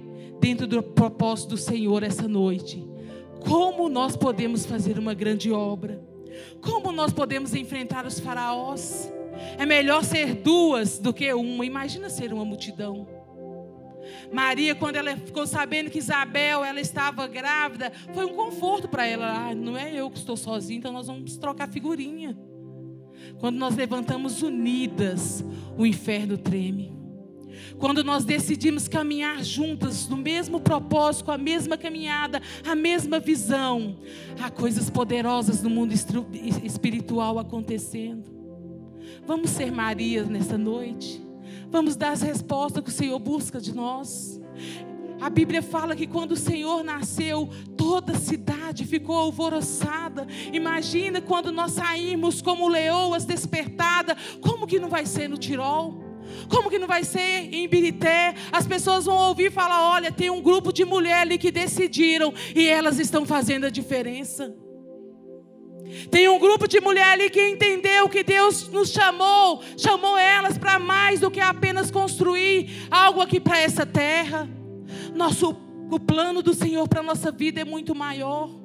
dentro 0.40 0.66
do 0.66 0.82
propósito 0.82 1.50
do 1.50 1.56
Senhor 1.56 2.02
essa 2.02 2.26
noite. 2.26 2.90
Como 3.46 3.88
nós 3.88 4.16
podemos 4.16 4.64
fazer 4.64 4.98
uma 4.98 5.14
grande 5.14 5.52
obra? 5.52 6.02
Como 6.60 6.92
nós 6.92 7.12
podemos 7.12 7.54
enfrentar 7.54 8.06
os 8.06 8.18
faraós? 8.18 9.12
É 9.58 9.66
melhor 9.66 10.04
ser 10.04 10.34
duas 10.34 10.98
do 10.98 11.12
que 11.12 11.32
uma. 11.32 11.64
Imagina 11.64 12.08
ser 12.08 12.32
uma 12.32 12.44
multidão. 12.44 13.06
Maria, 14.32 14.74
quando 14.74 14.96
ela 14.96 15.16
ficou 15.16 15.46
sabendo 15.46 15.90
que 15.90 15.98
Isabel 15.98 16.64
ela 16.64 16.80
estava 16.80 17.26
grávida, 17.26 17.92
foi 18.14 18.24
um 18.24 18.34
conforto 18.34 18.88
para 18.88 19.06
ela. 19.06 19.48
Ah, 19.48 19.54
não 19.54 19.76
é 19.76 19.92
eu 19.94 20.10
que 20.10 20.18
estou 20.18 20.36
sozinha, 20.36 20.78
então 20.78 20.92
nós 20.92 21.06
vamos 21.06 21.36
trocar 21.36 21.68
figurinha. 21.68 22.36
Quando 23.38 23.56
nós 23.56 23.76
levantamos 23.76 24.42
unidas, 24.42 25.44
o 25.76 25.84
inferno 25.84 26.38
treme. 26.38 27.01
Quando 27.78 28.04
nós 28.04 28.24
decidimos 28.24 28.88
caminhar 28.88 29.42
juntas 29.42 30.08
no 30.08 30.16
mesmo 30.16 30.60
propósito, 30.60 31.26
com 31.26 31.30
a 31.32 31.38
mesma 31.38 31.76
caminhada, 31.76 32.40
a 32.66 32.74
mesma 32.74 33.18
visão, 33.18 33.96
há 34.40 34.50
coisas 34.50 34.90
poderosas 34.90 35.62
no 35.62 35.70
mundo 35.70 35.92
espiritual 35.92 37.38
acontecendo. 37.38 38.30
Vamos 39.26 39.50
ser 39.50 39.70
Marias 39.70 40.28
nessa 40.28 40.58
noite. 40.58 41.22
Vamos 41.70 41.96
dar 41.96 42.12
as 42.12 42.22
respostas 42.22 42.82
que 42.82 42.90
o 42.90 42.92
Senhor 42.92 43.18
busca 43.18 43.60
de 43.60 43.74
nós. 43.74 44.40
A 45.20 45.30
Bíblia 45.30 45.62
fala 45.62 45.94
que 45.94 46.06
quando 46.06 46.32
o 46.32 46.36
Senhor 46.36 46.82
nasceu, 46.82 47.48
toda 47.76 48.12
a 48.12 48.18
cidade 48.18 48.84
ficou 48.84 49.16
alvoroçada. 49.16 50.26
Imagina 50.52 51.20
quando 51.20 51.52
nós 51.52 51.72
saímos 51.72 52.42
como 52.42 52.66
leoas 52.66 53.24
despertadas, 53.24 54.16
como 54.40 54.66
que 54.66 54.80
não 54.80 54.88
vai 54.88 55.06
ser 55.06 55.28
no 55.28 55.38
Tirol? 55.38 56.11
Como 56.48 56.70
que 56.70 56.78
não 56.78 56.86
vai 56.86 57.04
ser 57.04 57.48
em 57.52 57.68
Birité? 57.68 58.34
As 58.50 58.66
pessoas 58.66 59.04
vão 59.04 59.16
ouvir 59.16 59.50
falar: 59.50 59.90
olha, 59.90 60.12
tem 60.12 60.30
um 60.30 60.40
grupo 60.40 60.72
de 60.72 60.84
mulheres 60.84 61.22
ali 61.22 61.38
que 61.38 61.50
decidiram 61.50 62.32
e 62.54 62.66
elas 62.66 62.98
estão 62.98 63.24
fazendo 63.24 63.66
a 63.66 63.70
diferença. 63.70 64.54
Tem 66.10 66.28
um 66.28 66.38
grupo 66.38 66.66
de 66.66 66.80
mulheres 66.80 67.12
ali 67.12 67.30
que 67.30 67.46
entendeu 67.46 68.08
que 68.08 68.22
Deus 68.22 68.68
nos 68.68 68.90
chamou, 68.90 69.62
chamou 69.76 70.16
elas 70.16 70.56
para 70.56 70.78
mais 70.78 71.20
do 71.20 71.30
que 71.30 71.40
apenas 71.40 71.90
construir 71.90 72.86
algo 72.90 73.20
aqui 73.20 73.38
para 73.38 73.58
essa 73.58 73.84
terra. 73.84 74.48
Nosso 75.14 75.56
o 75.90 76.00
plano 76.00 76.42
do 76.42 76.54
Senhor 76.54 76.88
para 76.88 77.00
a 77.00 77.02
nossa 77.02 77.30
vida 77.30 77.60
é 77.60 77.64
muito 77.64 77.94
maior. 77.94 78.61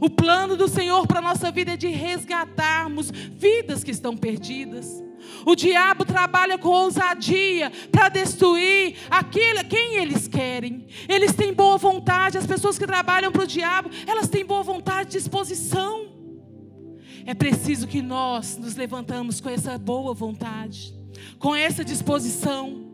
O 0.00 0.10
plano 0.10 0.56
do 0.56 0.68
Senhor 0.68 1.06
para 1.06 1.18
a 1.18 1.22
nossa 1.22 1.50
vida 1.50 1.72
é 1.72 1.76
de 1.76 1.88
resgatarmos 1.88 3.10
vidas 3.10 3.82
que 3.82 3.90
estão 3.90 4.16
perdidas. 4.16 5.02
O 5.46 5.54
diabo 5.54 6.04
trabalha 6.04 6.58
com 6.58 6.68
ousadia 6.68 7.70
para 7.90 8.08
destruir 8.08 8.96
aquilo, 9.10 9.64
quem 9.68 9.96
eles 9.96 10.28
querem. 10.28 10.86
Eles 11.08 11.32
têm 11.32 11.52
boa 11.52 11.78
vontade, 11.78 12.38
as 12.38 12.46
pessoas 12.46 12.78
que 12.78 12.86
trabalham 12.86 13.32
para 13.32 13.44
o 13.44 13.46
diabo, 13.46 13.90
elas 14.06 14.28
têm 14.28 14.44
boa 14.44 14.62
vontade, 14.62 15.10
disposição. 15.10 16.12
É 17.24 17.34
preciso 17.34 17.86
que 17.86 18.02
nós 18.02 18.56
nos 18.56 18.74
levantamos 18.74 19.40
com 19.40 19.48
essa 19.48 19.78
boa 19.78 20.12
vontade, 20.12 20.94
com 21.38 21.54
essa 21.54 21.84
disposição. 21.84 22.91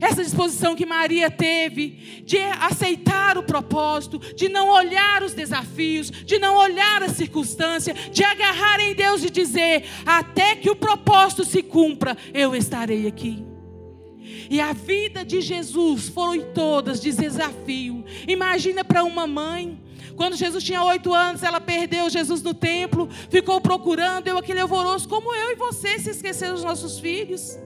Essa 0.00 0.22
disposição 0.22 0.76
que 0.76 0.86
Maria 0.86 1.30
teve 1.30 2.22
de 2.24 2.38
aceitar 2.38 3.36
o 3.36 3.42
propósito, 3.42 4.18
de 4.34 4.48
não 4.48 4.68
olhar 4.68 5.22
os 5.22 5.34
desafios, 5.34 6.10
de 6.10 6.38
não 6.38 6.56
olhar 6.56 7.02
a 7.02 7.08
circunstância, 7.08 7.94
de 7.94 8.24
agarrar 8.24 8.80
em 8.80 8.94
Deus 8.94 9.22
e 9.24 9.30
dizer: 9.30 9.84
até 10.06 10.56
que 10.56 10.70
o 10.70 10.76
propósito 10.76 11.44
se 11.44 11.62
cumpra, 11.62 12.16
eu 12.32 12.54
estarei 12.54 13.06
aqui. 13.06 13.44
E 14.50 14.60
a 14.60 14.72
vida 14.72 15.24
de 15.24 15.40
Jesus 15.40 16.08
foram 16.08 16.52
todas 16.52 17.00
de 17.00 17.12
desafio. 17.12 18.04
Imagina 18.26 18.84
para 18.84 19.04
uma 19.04 19.26
mãe 19.26 19.78
quando 20.16 20.36
Jesus 20.36 20.64
tinha 20.64 20.82
oito 20.82 21.14
anos, 21.14 21.44
ela 21.44 21.60
perdeu 21.60 22.10
Jesus 22.10 22.42
no 22.42 22.52
templo, 22.52 23.08
ficou 23.30 23.60
procurando, 23.60 24.24
deu 24.24 24.36
aquele 24.36 24.58
alvoroço, 24.58 25.08
como 25.08 25.32
eu 25.32 25.52
e 25.52 25.54
você 25.54 25.96
se 26.00 26.10
esqueceram 26.10 26.54
dos 26.54 26.64
nossos 26.64 26.98
filhos. 26.98 27.56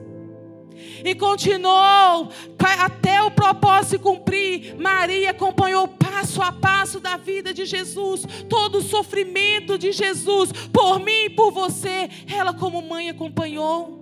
E 1.03 1.15
continuou 1.15 2.29
até 2.59 3.21
o 3.21 3.31
propósito 3.31 3.93
se 3.93 3.99
cumprir. 3.99 4.75
Maria 4.79 5.31
acompanhou 5.31 5.87
passo 5.87 6.41
a 6.41 6.51
passo 6.51 6.99
da 6.99 7.17
vida 7.17 7.53
de 7.53 7.65
Jesus, 7.65 8.25
todo 8.49 8.79
o 8.79 8.81
sofrimento 8.81 9.77
de 9.77 9.91
Jesus, 9.91 10.51
por 10.71 10.99
mim 10.99 11.25
e 11.25 11.29
por 11.29 11.51
você. 11.51 12.09
Ela, 12.27 12.53
como 12.53 12.81
mãe, 12.81 13.09
acompanhou 13.09 14.01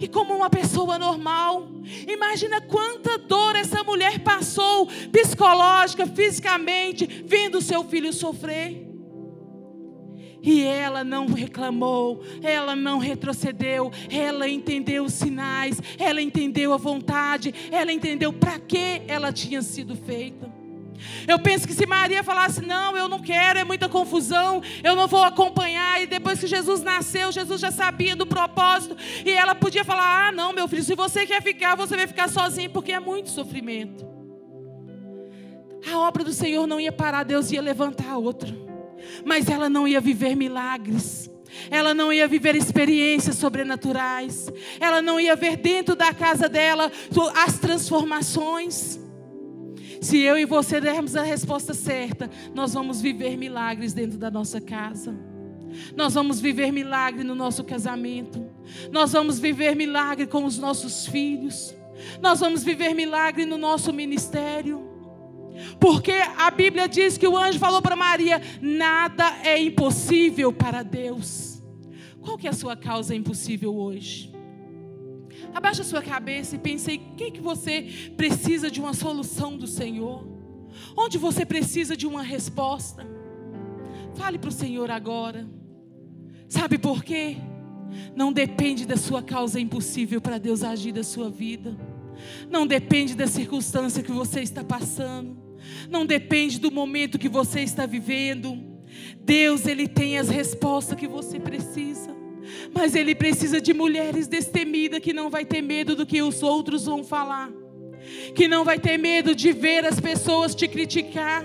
e 0.00 0.08
como 0.08 0.34
uma 0.34 0.50
pessoa 0.50 0.98
normal. 0.98 1.68
Imagina 2.06 2.60
quanta 2.60 3.18
dor 3.18 3.56
essa 3.56 3.82
mulher 3.84 4.20
passou, 4.20 4.86
psicológica, 5.12 6.06
fisicamente, 6.06 7.24
vendo 7.24 7.60
seu 7.60 7.84
filho 7.84 8.12
sofrer. 8.12 8.87
E 10.42 10.62
ela 10.62 11.02
não 11.02 11.26
reclamou, 11.26 12.22
ela 12.42 12.76
não 12.76 12.98
retrocedeu, 12.98 13.90
ela 14.10 14.48
entendeu 14.48 15.04
os 15.04 15.14
sinais, 15.14 15.80
ela 15.98 16.22
entendeu 16.22 16.72
a 16.72 16.76
vontade, 16.76 17.54
ela 17.70 17.92
entendeu 17.92 18.32
para 18.32 18.58
que 18.58 19.02
ela 19.08 19.32
tinha 19.32 19.62
sido 19.62 19.96
feita. 19.96 20.58
Eu 21.26 21.38
penso 21.38 21.66
que 21.66 21.74
se 21.74 21.86
Maria 21.86 22.24
falasse, 22.24 22.60
não, 22.60 22.96
eu 22.96 23.08
não 23.08 23.20
quero, 23.20 23.58
é 23.58 23.64
muita 23.64 23.88
confusão, 23.88 24.62
eu 24.82 24.96
não 24.96 25.06
vou 25.06 25.22
acompanhar, 25.22 26.02
e 26.02 26.06
depois 26.06 26.40
que 26.40 26.46
Jesus 26.46 26.82
nasceu, 26.82 27.30
Jesus 27.30 27.60
já 27.60 27.70
sabia 27.70 28.16
do 28.16 28.26
propósito, 28.26 28.96
e 29.24 29.30
ela 29.30 29.54
podia 29.54 29.84
falar: 29.84 30.28
ah, 30.28 30.32
não, 30.32 30.52
meu 30.52 30.66
filho, 30.66 30.82
se 30.82 30.94
você 30.94 31.26
quer 31.26 31.42
ficar, 31.42 31.74
você 31.74 31.96
vai 31.96 32.06
ficar 32.06 32.28
sozinho, 32.28 32.70
porque 32.70 32.92
é 32.92 33.00
muito 33.00 33.30
sofrimento. 33.30 34.06
A 35.90 35.98
obra 35.98 36.24
do 36.24 36.32
Senhor 36.32 36.66
não 36.66 36.80
ia 36.80 36.92
parar, 36.92 37.22
Deus 37.22 37.52
ia 37.52 37.62
levantar 37.62 38.16
outra, 38.16 38.54
mas 39.24 39.48
ela 39.48 39.68
não 39.68 39.86
ia 39.86 40.00
viver 40.00 40.34
milagres. 40.34 41.30
Ela 41.70 41.94
não 41.94 42.12
ia 42.12 42.28
viver 42.28 42.54
experiências 42.54 43.36
sobrenaturais. 43.36 44.50
Ela 44.78 45.02
não 45.02 45.18
ia 45.18 45.34
ver 45.34 45.56
dentro 45.56 45.94
da 45.96 46.12
casa 46.12 46.48
dela 46.48 46.90
as 47.34 47.58
transformações. 47.58 48.98
Se 50.00 50.18
eu 50.18 50.38
e 50.38 50.44
você 50.44 50.80
dermos 50.80 51.16
a 51.16 51.22
resposta 51.22 51.74
certa, 51.74 52.30
nós 52.54 52.72
vamos 52.74 53.00
viver 53.00 53.36
milagres 53.36 53.92
dentro 53.92 54.18
da 54.18 54.30
nossa 54.30 54.60
casa. 54.60 55.18
Nós 55.94 56.14
vamos 56.14 56.40
viver 56.40 56.72
milagre 56.72 57.24
no 57.24 57.34
nosso 57.34 57.64
casamento. 57.64 58.46
Nós 58.90 59.12
vamos 59.12 59.38
viver 59.38 59.74
milagre 59.74 60.26
com 60.26 60.44
os 60.44 60.58
nossos 60.58 61.06
filhos. 61.06 61.74
Nós 62.20 62.40
vamos 62.40 62.62
viver 62.62 62.94
milagre 62.94 63.44
no 63.44 63.58
nosso 63.58 63.92
ministério. 63.92 64.87
Porque 65.80 66.12
a 66.12 66.50
Bíblia 66.50 66.88
diz 66.88 67.16
que 67.18 67.26
o 67.26 67.36
anjo 67.36 67.58
falou 67.58 67.82
para 67.82 67.96
Maria: 67.96 68.40
nada 68.60 69.38
é 69.44 69.60
impossível 69.60 70.52
para 70.52 70.82
Deus. 70.82 71.62
Qual 72.20 72.36
que 72.36 72.46
é 72.46 72.50
a 72.50 72.54
sua 72.54 72.76
causa 72.76 73.14
impossível 73.14 73.74
hoje? 73.74 74.32
Abaixa 75.54 75.82
a 75.82 75.84
sua 75.84 76.02
cabeça 76.02 76.56
e 76.56 76.58
pense 76.58 76.92
em 76.92 76.98
quem 77.16 77.32
que 77.32 77.40
você 77.40 78.12
precisa 78.16 78.70
de 78.70 78.80
uma 78.80 78.92
solução 78.92 79.56
do 79.56 79.66
Senhor. 79.66 80.26
Onde 80.96 81.16
você 81.16 81.44
precisa 81.44 81.96
de 81.96 82.06
uma 82.06 82.22
resposta. 82.22 83.06
Fale 84.14 84.38
para 84.38 84.48
o 84.48 84.52
Senhor 84.52 84.90
agora. 84.90 85.48
Sabe 86.48 86.78
por 86.78 87.02
quê? 87.02 87.36
Não 88.14 88.32
depende 88.32 88.86
da 88.86 88.96
sua 88.96 89.22
causa 89.22 89.58
impossível 89.58 90.20
para 90.20 90.38
Deus 90.38 90.62
agir 90.62 90.92
da 90.92 91.02
sua 91.02 91.30
vida. 91.30 91.76
Não 92.50 92.66
depende 92.66 93.14
da 93.14 93.26
circunstância 93.26 94.02
que 94.02 94.12
você 94.12 94.40
está 94.40 94.62
passando. 94.62 95.47
Não 95.90 96.06
depende 96.06 96.58
do 96.58 96.70
momento 96.70 97.18
que 97.18 97.28
você 97.28 97.60
está 97.60 97.86
vivendo. 97.86 98.58
Deus, 99.20 99.66
Ele 99.66 99.86
tem 99.86 100.18
as 100.18 100.28
respostas 100.28 100.98
que 100.98 101.06
você 101.06 101.38
precisa. 101.38 102.16
Mas 102.72 102.94
ele 102.94 103.14
precisa 103.14 103.60
de 103.60 103.74
mulheres 103.74 104.26
destemidas 104.26 105.00
que 105.00 105.12
não 105.12 105.28
vai 105.28 105.44
ter 105.44 105.60
medo 105.60 105.94
do 105.94 106.06
que 106.06 106.22
os 106.22 106.42
outros 106.42 106.86
vão 106.86 107.04
falar. 107.04 107.50
Que 108.34 108.48
não 108.48 108.64
vai 108.64 108.78
ter 108.78 108.96
medo 108.96 109.34
de 109.34 109.52
ver 109.52 109.84
as 109.84 110.00
pessoas 110.00 110.54
te 110.54 110.66
criticar 110.66 111.44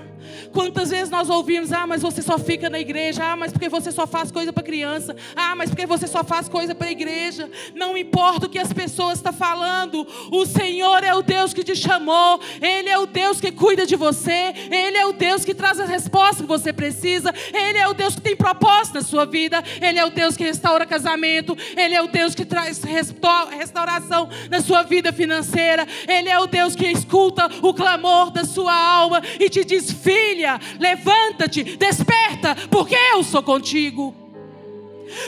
Quantas 0.51 0.89
vezes 0.89 1.09
nós 1.09 1.29
ouvimos: 1.29 1.71
ah, 1.71 1.88
mas 1.88 2.01
você 2.01 2.21
só 2.21 2.38
fica 2.38 2.69
na 2.69 2.79
igreja, 2.79 3.23
ah, 3.23 3.36
mas 3.36 3.51
porque 3.51 3.69
você 3.69 3.91
só 3.91 4.05
faz 4.05 4.31
coisa 4.31 4.53
para 4.53 4.63
criança, 4.63 5.15
ah, 5.36 5.55
mas 5.55 5.69
porque 5.69 5.86
você 5.86 6.07
só 6.07 6.23
faz 6.23 6.47
coisa 6.47 6.73
para 6.75 6.88
a 6.88 6.91
igreja. 6.91 7.49
Não 7.75 7.97
importa 7.97 8.45
o 8.45 8.49
que 8.49 8.59
as 8.59 8.71
pessoas 8.71 9.19
estão 9.19 9.33
falando, 9.33 10.07
o 10.31 10.45
Senhor 10.45 11.03
é 11.03 11.13
o 11.13 11.21
Deus 11.21 11.53
que 11.53 11.63
te 11.63 11.75
chamou, 11.75 12.39
Ele 12.62 12.89
é 12.89 12.97
o 12.97 13.05
Deus 13.05 13.39
que 13.39 13.51
cuida 13.51 13.86
de 13.86 13.95
você, 13.95 14.53
Ele 14.71 14.97
é 14.97 15.05
o 15.05 15.13
Deus 15.13 15.43
que 15.43 15.53
traz 15.53 15.79
a 15.79 15.86
resposta 15.86 16.43
que 16.43 16.47
você 16.47 16.71
precisa, 16.71 17.33
Ele 17.53 17.77
é 17.77 17.88
o 17.88 17.93
Deus 17.93 18.15
que 18.15 18.21
tem 18.21 18.36
propósito 18.36 18.95
na 18.95 19.01
sua 19.01 19.25
vida, 19.25 19.63
Ele 19.81 19.99
é 19.99 20.05
o 20.05 20.09
Deus 20.09 20.38
que 20.38 20.43
restaura 20.43 20.86
casamento, 20.86 21.57
Ele 21.75 21.95
é 21.95 22.01
o 22.01 22.07
Deus 22.07 22.36
que 22.36 22.45
traz 22.45 22.81
restauração 22.83 24.29
na 24.49 24.62
sua 24.62 24.83
vida 24.83 25.12
financeira, 25.12 25.88
Ele 26.07 26.29
é 26.29 26.39
o 26.39 26.47
Deus 26.47 26.75
que 26.75 26.88
escuta 26.88 27.49
o 27.62 27.73
clamor 27.73 28.31
da 28.31 28.45
sua 28.45 28.73
alma 28.73 29.21
e 29.39 29.49
te 29.49 29.63
diz: 29.63 29.91
Filha, 30.13 30.60
levanta-te, 30.80 31.63
desperta, 31.63 32.56
porque 32.69 32.95
eu 32.95 33.23
sou 33.23 33.41
contigo. 33.41 34.15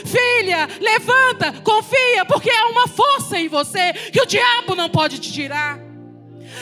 Filha, 0.04 0.68
levanta, 0.80 1.52
confia, 1.62 2.24
porque 2.24 2.48
há 2.50 2.68
uma 2.68 2.86
força 2.86 3.36
em 3.36 3.48
você 3.48 3.92
que 4.12 4.20
o 4.20 4.26
diabo 4.26 4.76
não 4.76 4.88
pode 4.88 5.18
te 5.18 5.32
tirar. 5.32 5.80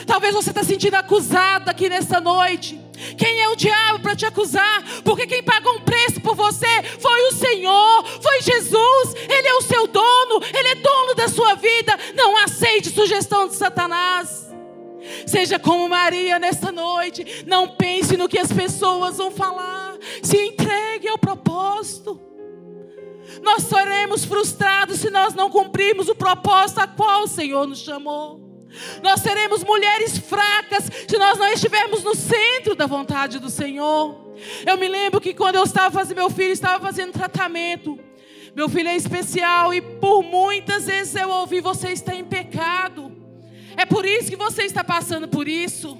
Talvez 0.07 0.33
você 0.33 0.49
está 0.49 0.63
sentindo 0.63 0.95
acusada 0.95 1.69
aqui 1.69 1.87
nessa 1.87 2.19
noite. 2.19 2.79
Quem 3.15 3.41
é 3.41 3.49
o 3.49 3.55
diabo 3.55 3.99
para 3.99 4.15
te 4.15 4.25
acusar? 4.25 4.83
Porque 5.03 5.27
quem 5.27 5.43
pagou 5.43 5.75
um 5.75 5.81
preço 5.81 6.19
por 6.19 6.35
você 6.35 6.81
foi 6.99 7.21
o 7.27 7.31
Senhor, 7.31 8.05
foi 8.21 8.41
Jesus. 8.41 9.15
Ele 9.29 9.47
é 9.47 9.53
o 9.53 9.61
seu 9.61 9.85
dono, 9.85 10.41
ele 10.51 10.69
é 10.69 10.75
dono 10.75 11.13
da 11.13 11.27
sua 11.27 11.53
vida. 11.55 11.97
Não 12.15 12.37
aceite 12.37 12.89
sugestão 12.89 13.47
de 13.47 13.55
Satanás. 13.55 14.54
Seja 15.25 15.59
como 15.59 15.89
Maria 15.89 16.39
nesta 16.39 16.71
noite. 16.71 17.43
Não 17.45 17.69
pense 17.69 18.17
no 18.17 18.29
que 18.29 18.39
as 18.39 18.51
pessoas 18.51 19.17
vão 19.17 19.31
falar. 19.31 19.97
Se 20.21 20.37
entregue 20.37 21.07
ao 21.07 21.17
propósito. 21.17 22.19
Nós 23.41 23.63
seremos 23.63 24.25
frustrados 24.25 24.99
se 24.99 25.09
nós 25.09 25.33
não 25.33 25.49
cumprirmos 25.49 26.09
o 26.09 26.15
propósito 26.15 26.79
a 26.79 26.87
qual 26.87 27.23
o 27.23 27.27
Senhor 27.27 27.67
nos 27.67 27.79
chamou. 27.79 28.43
Nós 29.01 29.21
seremos 29.21 29.63
mulheres 29.63 30.17
fracas 30.17 30.89
se 31.07 31.17
nós 31.17 31.37
não 31.37 31.47
estivermos 31.47 32.03
no 32.03 32.15
centro 32.15 32.75
da 32.75 32.85
vontade 32.85 33.39
do 33.39 33.49
Senhor. 33.49 34.33
Eu 34.65 34.77
me 34.77 34.87
lembro 34.87 35.21
que 35.21 35.33
quando 35.33 35.55
eu 35.55 35.63
estava 35.63 35.91
fazendo, 35.91 36.17
meu 36.17 36.29
filho 36.29 36.51
estava 36.51 36.83
fazendo 36.85 37.13
tratamento. 37.13 37.97
Meu 38.55 38.69
filho 38.69 38.89
é 38.89 38.95
especial 38.95 39.73
e 39.73 39.81
por 39.81 40.23
muitas 40.23 40.85
vezes 40.85 41.15
eu 41.15 41.29
ouvi: 41.29 41.61
você 41.61 41.89
está 41.89 42.15
em 42.15 42.23
pecado. 42.23 43.24
É 43.77 43.85
por 43.85 44.05
isso 44.05 44.29
que 44.29 44.35
você 44.35 44.63
está 44.63 44.83
passando 44.83 45.27
por 45.27 45.47
isso. 45.47 45.97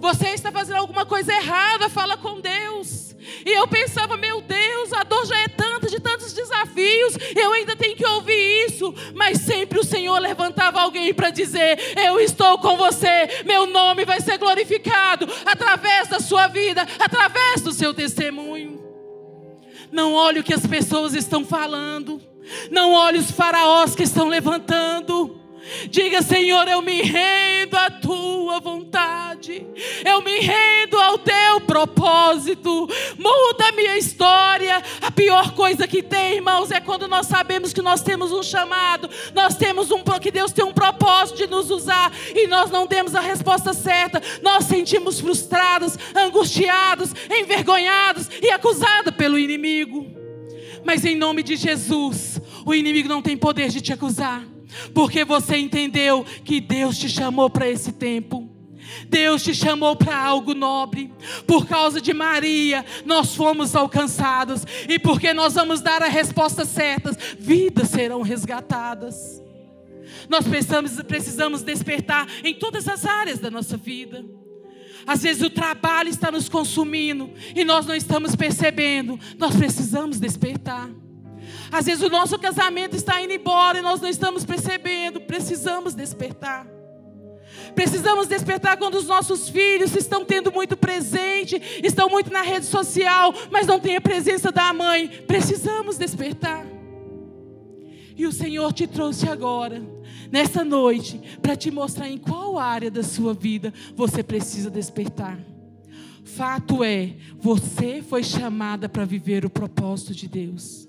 Você 0.00 0.28
está 0.28 0.52
fazendo 0.52 0.76
alguma 0.76 1.04
coisa 1.04 1.32
errada, 1.32 1.88
fala 1.88 2.16
com 2.16 2.40
Deus. 2.40 3.08
E 3.44 3.50
eu 3.50 3.66
pensava, 3.66 4.16
meu 4.16 4.40
Deus, 4.40 4.92
a 4.92 5.02
dor 5.02 5.26
já 5.26 5.38
é 5.40 5.48
tanta, 5.48 5.88
de 5.88 6.00
tantos 6.00 6.32
desafios, 6.32 7.14
eu 7.36 7.52
ainda 7.52 7.76
tenho 7.76 7.96
que 7.96 8.06
ouvir 8.06 8.66
isso. 8.66 8.94
Mas 9.14 9.38
sempre 9.38 9.78
o 9.78 9.84
Senhor 9.84 10.18
levantava 10.18 10.80
alguém 10.80 11.12
para 11.12 11.30
dizer: 11.30 11.78
Eu 11.96 12.20
estou 12.20 12.58
com 12.58 12.76
você, 12.76 13.42
meu 13.44 13.66
nome 13.66 14.04
vai 14.04 14.20
ser 14.20 14.38
glorificado 14.38 15.28
através 15.44 16.08
da 16.08 16.20
sua 16.20 16.46
vida, 16.46 16.86
através 16.98 17.60
do 17.60 17.72
seu 17.72 17.92
testemunho. 17.92 18.78
Não 19.90 20.12
olhe 20.12 20.40
o 20.40 20.44
que 20.44 20.54
as 20.54 20.66
pessoas 20.66 21.14
estão 21.14 21.44
falando, 21.44 22.20
não 22.70 22.92
olhe 22.92 23.18
os 23.18 23.30
faraós 23.30 23.94
que 23.94 24.02
estão 24.02 24.28
levantando. 24.28 25.37
Diga, 25.90 26.22
Senhor, 26.22 26.66
eu 26.68 26.82
me 26.82 27.02
rendo 27.02 27.76
à 27.76 27.90
tua 27.90 28.60
vontade, 28.60 29.66
eu 30.04 30.22
me 30.22 30.38
rendo 30.40 30.98
ao 30.98 31.18
teu 31.18 31.60
propósito. 31.66 32.88
Muda 33.18 33.68
a 33.68 33.72
minha 33.72 33.96
história. 33.96 34.82
A 35.00 35.10
pior 35.10 35.52
coisa 35.52 35.86
que 35.86 36.02
tem, 36.02 36.36
irmãos, 36.36 36.70
é 36.70 36.80
quando 36.80 37.06
nós 37.06 37.26
sabemos 37.26 37.72
que 37.72 37.82
nós 37.82 38.02
temos 38.02 38.32
um 38.32 38.42
chamado, 38.42 39.08
nós 39.34 39.56
temos 39.56 39.90
um 39.90 40.02
que 40.18 40.30
Deus 40.30 40.52
tem 40.52 40.64
um 40.64 40.72
propósito 40.72 41.36
de 41.36 41.46
nos 41.46 41.70
usar 41.70 42.12
e 42.34 42.46
nós 42.46 42.70
não 42.70 42.86
demos 42.86 43.14
a 43.14 43.20
resposta 43.20 43.74
certa. 43.74 44.22
Nós 44.42 44.64
sentimos 44.64 45.20
frustrados, 45.20 45.98
angustiados, 46.14 47.12
envergonhados 47.30 48.28
e 48.40 48.50
acusados 48.50 49.14
pelo 49.14 49.38
inimigo. 49.38 50.06
Mas 50.84 51.04
em 51.04 51.16
nome 51.16 51.42
de 51.42 51.56
Jesus, 51.56 52.40
o 52.64 52.72
inimigo 52.72 53.08
não 53.08 53.20
tem 53.20 53.36
poder 53.36 53.68
de 53.68 53.80
te 53.80 53.92
acusar, 53.92 54.46
porque 54.94 55.24
você 55.24 55.56
entendeu 55.56 56.24
que 56.44 56.60
Deus 56.60 56.98
te 56.98 57.08
chamou 57.08 57.48
para 57.50 57.68
esse 57.68 57.92
tempo. 57.92 58.48
Deus 59.08 59.42
te 59.42 59.54
chamou 59.54 59.96
para 59.96 60.16
algo 60.16 60.54
nobre. 60.54 61.12
Por 61.46 61.66
causa 61.66 62.00
de 62.00 62.12
Maria, 62.12 62.84
nós 63.04 63.34
fomos 63.34 63.74
alcançados. 63.76 64.64
E 64.88 64.98
porque 64.98 65.32
nós 65.32 65.54
vamos 65.54 65.80
dar 65.80 66.02
a 66.02 66.08
resposta 66.08 66.64
certa, 66.64 67.16
vidas 67.38 67.88
serão 67.88 68.22
resgatadas. 68.22 69.42
Nós 70.28 70.46
precisamos, 70.46 71.02
precisamos 71.02 71.62
despertar 71.62 72.26
em 72.44 72.54
todas 72.54 72.88
as 72.88 73.04
áreas 73.04 73.38
da 73.38 73.50
nossa 73.50 73.76
vida. 73.76 74.24
Às 75.06 75.22
vezes 75.22 75.42
o 75.42 75.50
trabalho 75.50 76.10
está 76.10 76.30
nos 76.30 76.48
consumindo 76.50 77.30
e 77.54 77.64
nós 77.64 77.86
não 77.86 77.94
estamos 77.94 78.36
percebendo. 78.36 79.18
Nós 79.38 79.56
precisamos 79.56 80.20
despertar. 80.20 80.90
Às 81.70 81.86
vezes 81.86 82.02
o 82.02 82.08
nosso 82.08 82.38
casamento 82.38 82.96
está 82.96 83.20
indo 83.20 83.32
embora 83.32 83.78
e 83.78 83.82
nós 83.82 84.00
não 84.00 84.08
estamos 84.08 84.44
percebendo. 84.44 85.20
Precisamos 85.20 85.94
despertar. 85.94 86.66
Precisamos 87.74 88.26
despertar 88.26 88.76
quando 88.76 88.94
os 88.94 89.06
nossos 89.06 89.48
filhos 89.48 89.94
estão 89.94 90.24
tendo 90.24 90.50
muito 90.50 90.76
presente, 90.76 91.60
estão 91.82 92.08
muito 92.08 92.32
na 92.32 92.42
rede 92.42 92.66
social, 92.66 93.32
mas 93.50 93.66
não 93.66 93.78
tem 93.78 93.96
a 93.96 94.00
presença 94.00 94.50
da 94.50 94.72
mãe. 94.72 95.08
Precisamos 95.26 95.96
despertar. 95.96 96.66
E 98.16 98.26
o 98.26 98.32
Senhor 98.32 98.72
te 98.72 98.86
trouxe 98.86 99.28
agora, 99.28 99.80
nessa 100.32 100.64
noite, 100.64 101.20
para 101.40 101.54
te 101.54 101.70
mostrar 101.70 102.08
em 102.08 102.18
qual 102.18 102.58
área 102.58 102.90
da 102.90 103.02
sua 103.02 103.32
vida 103.32 103.72
você 103.94 104.24
precisa 104.24 104.68
despertar. 104.68 105.38
Fato 106.24 106.82
é, 106.82 107.14
você 107.38 108.02
foi 108.02 108.24
chamada 108.24 108.88
para 108.88 109.04
viver 109.04 109.44
o 109.44 109.50
propósito 109.50 110.14
de 110.14 110.26
Deus. 110.26 110.87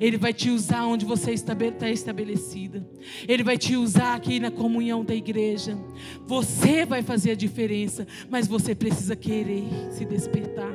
Ele 0.00 0.16
vai 0.16 0.32
te 0.32 0.50
usar 0.50 0.84
onde 0.84 1.04
você 1.04 1.32
está 1.32 1.56
estabelecida. 1.90 2.86
Ele 3.26 3.42
vai 3.42 3.58
te 3.58 3.76
usar 3.76 4.14
aqui 4.14 4.38
na 4.38 4.50
comunhão 4.50 5.04
da 5.04 5.14
igreja. 5.14 5.78
Você 6.26 6.84
vai 6.84 7.02
fazer 7.02 7.32
a 7.32 7.36
diferença, 7.36 8.06
mas 8.30 8.46
você 8.46 8.74
precisa 8.74 9.16
querer 9.16 9.64
se 9.90 10.04
despertar. 10.04 10.72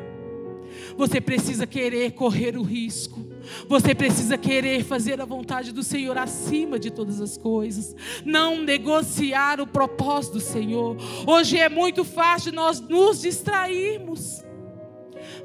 Você 0.98 1.22
precisa 1.22 1.66
querer 1.66 2.12
correr 2.12 2.58
o 2.58 2.64
risco. 2.64 3.26
Você 3.68 3.94
precisa 3.94 4.38
querer 4.38 4.84
fazer 4.84 5.20
a 5.22 5.26
vontade 5.26 5.72
do 5.72 5.84
Senhor 5.84 6.18
acima 6.18 6.80
de 6.80 6.92
todas 6.92 7.20
as 7.20 7.38
coisas. 7.38 7.96
Não 8.26 8.62
negociar 8.62 9.60
o 9.60 9.68
propósito 9.68 10.34
do 10.34 10.40
Senhor. 10.40 10.98
Hoje 11.28 11.58
é 11.58 11.70
muito 11.70 12.04
fácil 12.04 12.54
nós 12.54 12.80
nos 12.80 13.22
distrairmos 13.22 14.44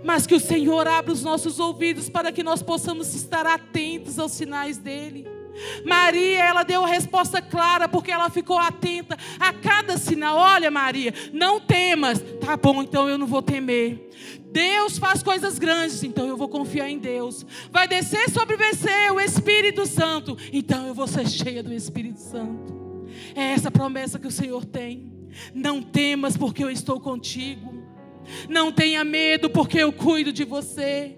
mas 0.04 0.26
que 0.26 0.34
o 0.34 0.40
Senhor 0.40 0.86
abra 0.86 1.12
os 1.12 1.22
nossos 1.22 1.58
ouvidos 1.58 2.08
para 2.08 2.32
que 2.32 2.42
nós 2.42 2.62
possamos 2.62 3.14
estar 3.14 3.46
atentos 3.46 4.18
aos 4.18 4.32
sinais 4.32 4.78
dele. 4.78 5.26
Maria, 5.84 6.44
ela 6.44 6.62
deu 6.62 6.84
a 6.84 6.86
resposta 6.86 7.42
clara 7.42 7.88
porque 7.88 8.10
ela 8.10 8.30
ficou 8.30 8.58
atenta 8.58 9.16
a 9.38 9.52
cada 9.52 9.96
sinal. 9.98 10.36
Olha, 10.36 10.70
Maria, 10.70 11.12
não 11.32 11.60
temas. 11.60 12.22
Tá 12.40 12.56
bom, 12.56 12.82
então 12.82 13.08
eu 13.08 13.18
não 13.18 13.26
vou 13.26 13.42
temer. 13.42 14.08
Deus 14.50 14.98
faz 14.98 15.22
coisas 15.22 15.58
grandes, 15.58 16.02
então 16.02 16.26
eu 16.26 16.36
vou 16.36 16.48
confiar 16.48 16.88
em 16.88 16.98
Deus. 16.98 17.44
Vai 17.70 17.86
descer 17.86 18.30
sobre 18.30 18.56
você 18.56 19.10
o 19.10 19.20
Espírito 19.20 19.84
Santo, 19.86 20.36
então 20.52 20.86
eu 20.86 20.94
vou 20.94 21.06
ser 21.06 21.28
cheia 21.28 21.62
do 21.62 21.72
Espírito 21.72 22.20
Santo. 22.20 23.06
É 23.34 23.52
essa 23.52 23.70
promessa 23.70 24.18
que 24.18 24.26
o 24.26 24.32
Senhor 24.32 24.64
tem. 24.64 25.12
Não 25.54 25.82
temas, 25.82 26.36
porque 26.36 26.64
eu 26.64 26.70
estou 26.70 26.98
contigo. 26.98 27.77
Não 28.48 28.72
tenha 28.72 29.04
medo, 29.04 29.50
porque 29.50 29.78
eu 29.78 29.92
cuido 29.92 30.32
de 30.32 30.44
você. 30.44 31.16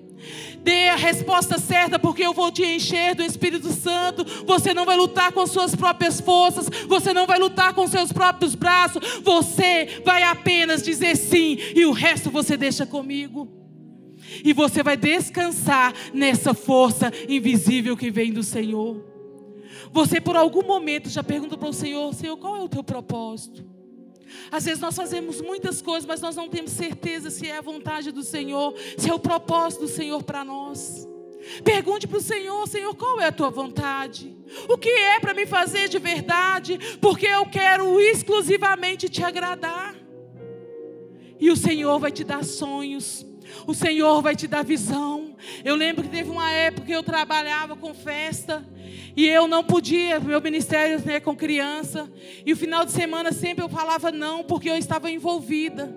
Dê 0.62 0.88
a 0.88 0.96
resposta 0.96 1.58
certa, 1.58 1.98
porque 1.98 2.22
eu 2.22 2.34
vou 2.34 2.52
te 2.52 2.62
encher 2.64 3.14
do 3.14 3.22
Espírito 3.22 3.72
Santo. 3.72 4.24
Você 4.44 4.74
não 4.74 4.84
vai 4.84 4.96
lutar 4.96 5.32
com 5.32 5.46
suas 5.46 5.74
próprias 5.74 6.20
forças, 6.20 6.68
você 6.86 7.14
não 7.14 7.26
vai 7.26 7.38
lutar 7.38 7.72
com 7.72 7.86
seus 7.86 8.12
próprios 8.12 8.54
braços. 8.54 9.20
Você 9.22 10.02
vai 10.04 10.22
apenas 10.22 10.82
dizer 10.82 11.16
sim, 11.16 11.56
e 11.74 11.84
o 11.84 11.92
resto 11.92 12.30
você 12.30 12.56
deixa 12.56 12.84
comigo. 12.84 13.48
E 14.44 14.52
você 14.52 14.82
vai 14.82 14.96
descansar 14.96 15.94
nessa 16.12 16.54
força 16.54 17.10
invisível 17.28 17.96
que 17.96 18.10
vem 18.10 18.32
do 18.32 18.42
Senhor. 18.42 19.04
Você, 19.92 20.20
por 20.20 20.36
algum 20.36 20.62
momento, 20.62 21.08
já 21.08 21.22
pergunta 21.22 21.56
para 21.56 21.68
o 21.68 21.72
Senhor: 21.72 22.14
Senhor, 22.14 22.36
qual 22.36 22.56
é 22.56 22.62
o 22.62 22.68
teu 22.68 22.84
propósito? 22.84 23.69
Às 24.50 24.64
vezes 24.64 24.80
nós 24.80 24.96
fazemos 24.96 25.40
muitas 25.40 25.80
coisas, 25.80 26.06
mas 26.06 26.20
nós 26.20 26.36
não 26.36 26.48
temos 26.48 26.72
certeza 26.72 27.30
se 27.30 27.46
é 27.46 27.58
a 27.58 27.62
vontade 27.62 28.10
do 28.12 28.22
Senhor, 28.22 28.74
se 28.96 29.08
é 29.08 29.14
o 29.14 29.18
propósito 29.18 29.82
do 29.82 29.88
Senhor 29.88 30.22
para 30.22 30.44
nós. 30.44 31.08
Pergunte 31.64 32.06
para 32.06 32.18
o 32.18 32.22
Senhor, 32.22 32.66
Senhor, 32.68 32.94
qual 32.94 33.20
é 33.20 33.26
a 33.26 33.32
tua 33.32 33.50
vontade? 33.50 34.36
O 34.68 34.76
que 34.76 34.90
é 34.90 35.20
para 35.20 35.34
me 35.34 35.46
fazer 35.46 35.88
de 35.88 35.98
verdade? 35.98 36.78
Porque 37.00 37.26
eu 37.26 37.46
quero 37.46 38.00
exclusivamente 38.00 39.08
te 39.08 39.22
agradar. 39.22 39.94
E 41.38 41.50
o 41.50 41.56
Senhor 41.56 41.98
vai 41.98 42.12
te 42.12 42.22
dar 42.22 42.44
sonhos. 42.44 43.24
O 43.66 43.74
Senhor 43.74 44.22
vai 44.22 44.34
te 44.34 44.46
dar 44.46 44.64
visão. 44.64 45.34
Eu 45.64 45.74
lembro 45.74 46.02
que 46.02 46.08
teve 46.08 46.30
uma 46.30 46.50
época 46.50 46.86
que 46.86 46.92
eu 46.92 47.02
trabalhava 47.02 47.76
com 47.76 47.94
festa 47.94 48.64
e 49.16 49.26
eu 49.26 49.46
não 49.46 49.62
podia, 49.62 50.20
meu 50.20 50.40
ministério 50.40 51.00
né, 51.04 51.20
com 51.20 51.36
criança. 51.36 52.10
E 52.44 52.52
o 52.52 52.56
final 52.56 52.84
de 52.84 52.92
semana 52.92 53.32
sempre 53.32 53.64
eu 53.64 53.68
falava 53.68 54.10
não, 54.10 54.44
porque 54.44 54.70
eu 54.70 54.76
estava 54.76 55.10
envolvida. 55.10 55.92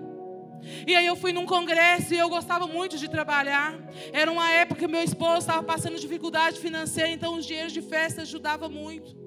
E 0.86 0.94
aí 0.94 1.06
eu 1.06 1.16
fui 1.16 1.32
num 1.32 1.46
congresso 1.46 2.14
e 2.14 2.18
eu 2.18 2.28
gostava 2.28 2.66
muito 2.66 2.96
de 2.98 3.08
trabalhar. 3.08 3.78
Era 4.12 4.30
uma 4.30 4.50
época 4.50 4.80
que 4.80 4.88
meu 4.88 5.02
esposo 5.02 5.38
estava 5.38 5.62
passando 5.62 5.98
dificuldade 5.98 6.58
financeira, 6.58 7.10
então 7.10 7.36
os 7.36 7.46
dinheiros 7.46 7.72
de 7.72 7.82
festa 7.82 8.22
ajudavam 8.22 8.70
muito. 8.70 9.23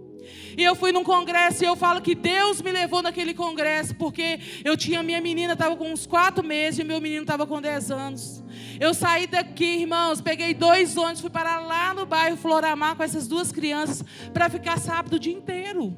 E 0.58 0.64
eu 0.64 0.76
fui 0.76 0.92
num 0.92 1.04
congresso 1.04 1.64
e 1.64 1.68
eu 1.68 1.76
falo 1.76 2.02
que 2.02 2.16
Deus 2.16 2.64
me 2.64 2.72
levou 2.72 3.04
naquele 3.04 3.32
congresso, 3.36 3.94
porque 3.94 4.40
eu 4.66 4.76
tinha 4.76 5.04
minha 5.04 5.22
menina, 5.22 5.54
estava 5.54 5.78
com 5.78 5.92
uns 5.92 6.08
quatro 6.08 6.44
meses, 6.44 6.80
e 6.80 6.84
meu 6.84 7.00
menino 7.00 7.22
estava 7.22 7.46
com 7.46 7.62
dez 7.62 7.92
anos. 7.92 8.44
Eu 8.80 8.92
saí 8.92 9.28
daqui, 9.28 9.82
irmãos, 9.82 10.20
peguei 10.20 10.56
dois 10.56 10.98
ônibus, 10.98 11.22
fui 11.22 11.30
parar 11.30 11.60
lá 11.60 11.94
no 11.94 12.08
bairro 12.08 12.36
Floramar 12.36 12.96
com 12.96 13.04
essas 13.04 13.28
duas 13.28 13.52
crianças, 13.52 14.04
para 14.34 14.50
ficar 14.50 14.80
sábado 14.80 15.18
o 15.18 15.20
dia 15.20 15.34
inteiro. 15.34 15.96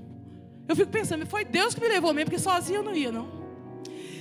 Eu 0.67 0.75
fico 0.75 0.91
pensando, 0.91 1.25
foi 1.25 1.45
Deus 1.45 1.73
que 1.73 1.79
me 1.79 1.87
levou 1.87 2.13
mesmo, 2.13 2.29
porque 2.29 2.43
sozinho 2.43 2.79
eu 2.79 2.83
não 2.83 2.93
ia, 2.93 3.13
não. 3.13 3.39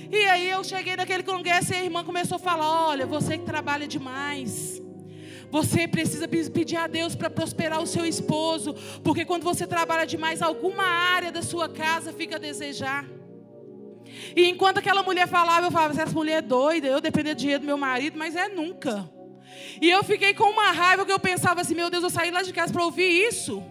E 0.09 0.25
aí 0.25 0.49
eu 0.49 0.63
cheguei 0.63 0.95
naquele 0.95 1.21
congresso 1.21 1.73
e 1.73 1.75
a 1.75 1.83
irmã 1.83 2.03
começou 2.03 2.37
a 2.37 2.39
falar: 2.39 2.87
olha, 2.87 3.05
você 3.05 3.37
que 3.37 3.43
trabalha 3.43 3.87
demais. 3.87 4.81
Você 5.51 5.87
precisa 5.87 6.27
pedir 6.27 6.75
a 6.75 6.87
Deus 6.87 7.15
para 7.15 7.29
prosperar 7.29 7.81
o 7.81 7.87
seu 7.87 8.05
esposo, 8.05 8.75
porque 9.03 9.25
quando 9.25 9.43
você 9.43 9.65
trabalha 9.65 10.05
demais, 10.05 10.41
alguma 10.41 10.83
área 10.83 11.31
da 11.31 11.41
sua 11.41 11.67
casa 11.67 12.13
fica 12.13 12.35
a 12.35 12.39
desejar. 12.39 13.05
E 14.35 14.45
enquanto 14.45 14.77
aquela 14.77 15.03
mulher 15.03 15.27
falava, 15.27 15.67
eu 15.67 15.71
falava, 15.71 15.99
essa 15.99 16.13
mulher 16.13 16.37
é 16.37 16.41
doida, 16.41 16.87
eu 16.87 17.01
depender 17.01 17.33
do 17.33 17.39
dinheiro 17.39 17.61
do 17.61 17.65
meu 17.65 17.77
marido, 17.77 18.17
mas 18.17 18.35
é 18.35 18.47
nunca. 18.47 19.09
E 19.81 19.89
eu 19.89 20.03
fiquei 20.03 20.33
com 20.33 20.45
uma 20.45 20.71
raiva 20.71 21.05
que 21.05 21.11
eu 21.11 21.19
pensava 21.19 21.61
assim, 21.61 21.75
meu 21.75 21.89
Deus, 21.89 22.03
eu 22.03 22.09
saí 22.09 22.31
lá 22.31 22.41
de 22.41 22.53
casa 22.53 22.73
para 22.73 22.83
ouvir 22.83 23.09
isso. 23.27 23.63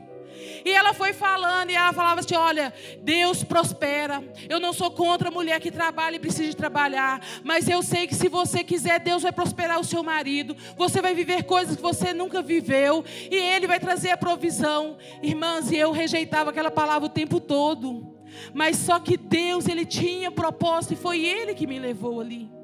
E 0.65 0.71
ela 0.71 0.93
foi 0.93 1.13
falando, 1.13 1.71
e 1.71 1.75
ela 1.75 1.93
falava 1.93 2.21
assim: 2.21 2.35
Olha, 2.35 2.73
Deus 3.03 3.43
prospera. 3.43 4.23
Eu 4.49 4.61
não 4.61 4.73
sou 4.73 4.91
contra 4.91 5.29
a 5.29 5.31
mulher 5.31 5.61
que 5.61 5.71
trabalha 5.71 6.17
e 6.17 6.21
precisa 6.21 6.51
de 6.51 6.57
trabalhar. 6.57 7.21
Mas 7.45 7.69
eu 7.69 7.83
sei 7.83 8.07
que 8.07 8.15
se 8.15 8.29
você 8.29 8.63
quiser, 8.65 9.01
Deus 9.01 9.23
vai 9.23 9.33
prosperar 9.33 9.79
o 9.81 9.85
seu 9.85 10.03
marido. 10.03 10.57
Você 10.77 11.01
vai 11.01 11.15
viver 11.15 11.45
coisas 11.45 11.77
que 11.77 11.83
você 11.83 12.13
nunca 12.13 12.43
viveu. 12.43 13.05
E 13.31 13.35
Ele 13.35 13.67
vai 13.67 13.81
trazer 13.81 14.11
a 14.11 14.17
provisão. 14.17 14.97
Irmãs, 15.23 15.71
e 15.71 15.77
eu 15.77 15.93
rejeitava 15.93 16.51
aquela 16.51 16.71
palavra 16.71 17.07
o 17.07 17.11
tempo 17.11 17.41
todo. 17.41 18.17
Mas 18.53 18.77
só 18.77 18.99
que 18.99 19.17
Deus, 19.17 19.67
Ele 19.69 19.85
tinha 19.85 20.31
propósito 20.31 20.95
e 20.95 20.97
foi 20.97 21.25
Ele 21.25 21.55
que 21.55 21.67
me 21.67 21.79
levou 21.79 22.21
ali. 22.21 22.58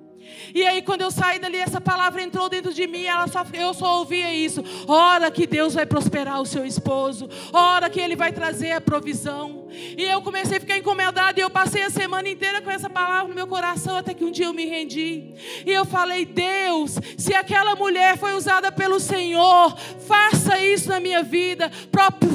E 0.54 0.64
aí, 0.64 0.82
quando 0.82 1.02
eu 1.02 1.10
saí 1.10 1.38
dali, 1.38 1.58
essa 1.58 1.80
palavra 1.80 2.22
entrou 2.22 2.48
dentro 2.48 2.72
de 2.72 2.86
mim, 2.86 3.04
ela 3.04 3.26
só, 3.26 3.44
eu 3.52 3.74
só 3.74 3.98
ouvia 3.98 4.32
isso. 4.32 4.62
Ora 4.86 5.30
que 5.30 5.46
Deus 5.46 5.74
vai 5.74 5.86
prosperar 5.86 6.40
o 6.40 6.46
seu 6.46 6.64
esposo, 6.64 7.28
ora 7.52 7.90
que 7.90 8.00
Ele 8.00 8.16
vai 8.16 8.32
trazer 8.32 8.72
a 8.72 8.80
provisão. 8.80 9.66
E 9.96 10.02
eu 10.04 10.22
comecei 10.22 10.58
a 10.58 10.60
ficar 10.60 10.78
incomodada, 10.78 11.38
e 11.38 11.42
eu 11.42 11.50
passei 11.50 11.82
a 11.82 11.90
semana 11.90 12.28
inteira 12.28 12.62
com 12.62 12.70
essa 12.70 12.88
palavra 12.88 13.28
no 13.28 13.34
meu 13.34 13.46
coração, 13.46 13.96
até 13.96 14.14
que 14.14 14.24
um 14.24 14.30
dia 14.30 14.46
eu 14.46 14.52
me 14.52 14.66
rendi. 14.66 15.34
E 15.66 15.72
eu 15.72 15.84
falei: 15.84 16.24
Deus, 16.24 16.98
se 17.18 17.34
aquela 17.34 17.74
mulher 17.74 18.16
foi 18.16 18.34
usada 18.34 18.70
pelo 18.70 19.00
Senhor, 19.00 19.76
faça 20.06 20.58
isso 20.58 20.88
na 20.88 21.00
minha 21.00 21.22
vida, 21.22 21.70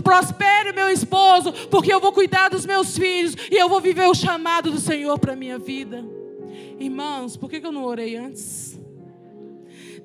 prospere 0.03 0.71
o 0.71 0.75
meu 0.75 0.89
esposo, 0.89 1.53
porque 1.69 1.93
eu 1.93 1.99
vou 1.99 2.11
cuidar 2.11 2.49
dos 2.49 2.65
meus 2.65 2.97
filhos, 2.97 3.35
e 3.49 3.55
eu 3.55 3.69
vou 3.69 3.79
viver 3.79 4.07
o 4.07 4.15
chamado 4.15 4.71
do 4.71 4.79
Senhor 4.79 5.17
para 5.17 5.33
a 5.33 5.37
minha 5.37 5.57
vida. 5.57 6.18
Irmãos, 6.79 7.35
por 7.35 7.49
que 7.49 7.57
eu 7.57 7.71
não 7.71 7.83
orei 7.83 8.15
antes? 8.15 8.79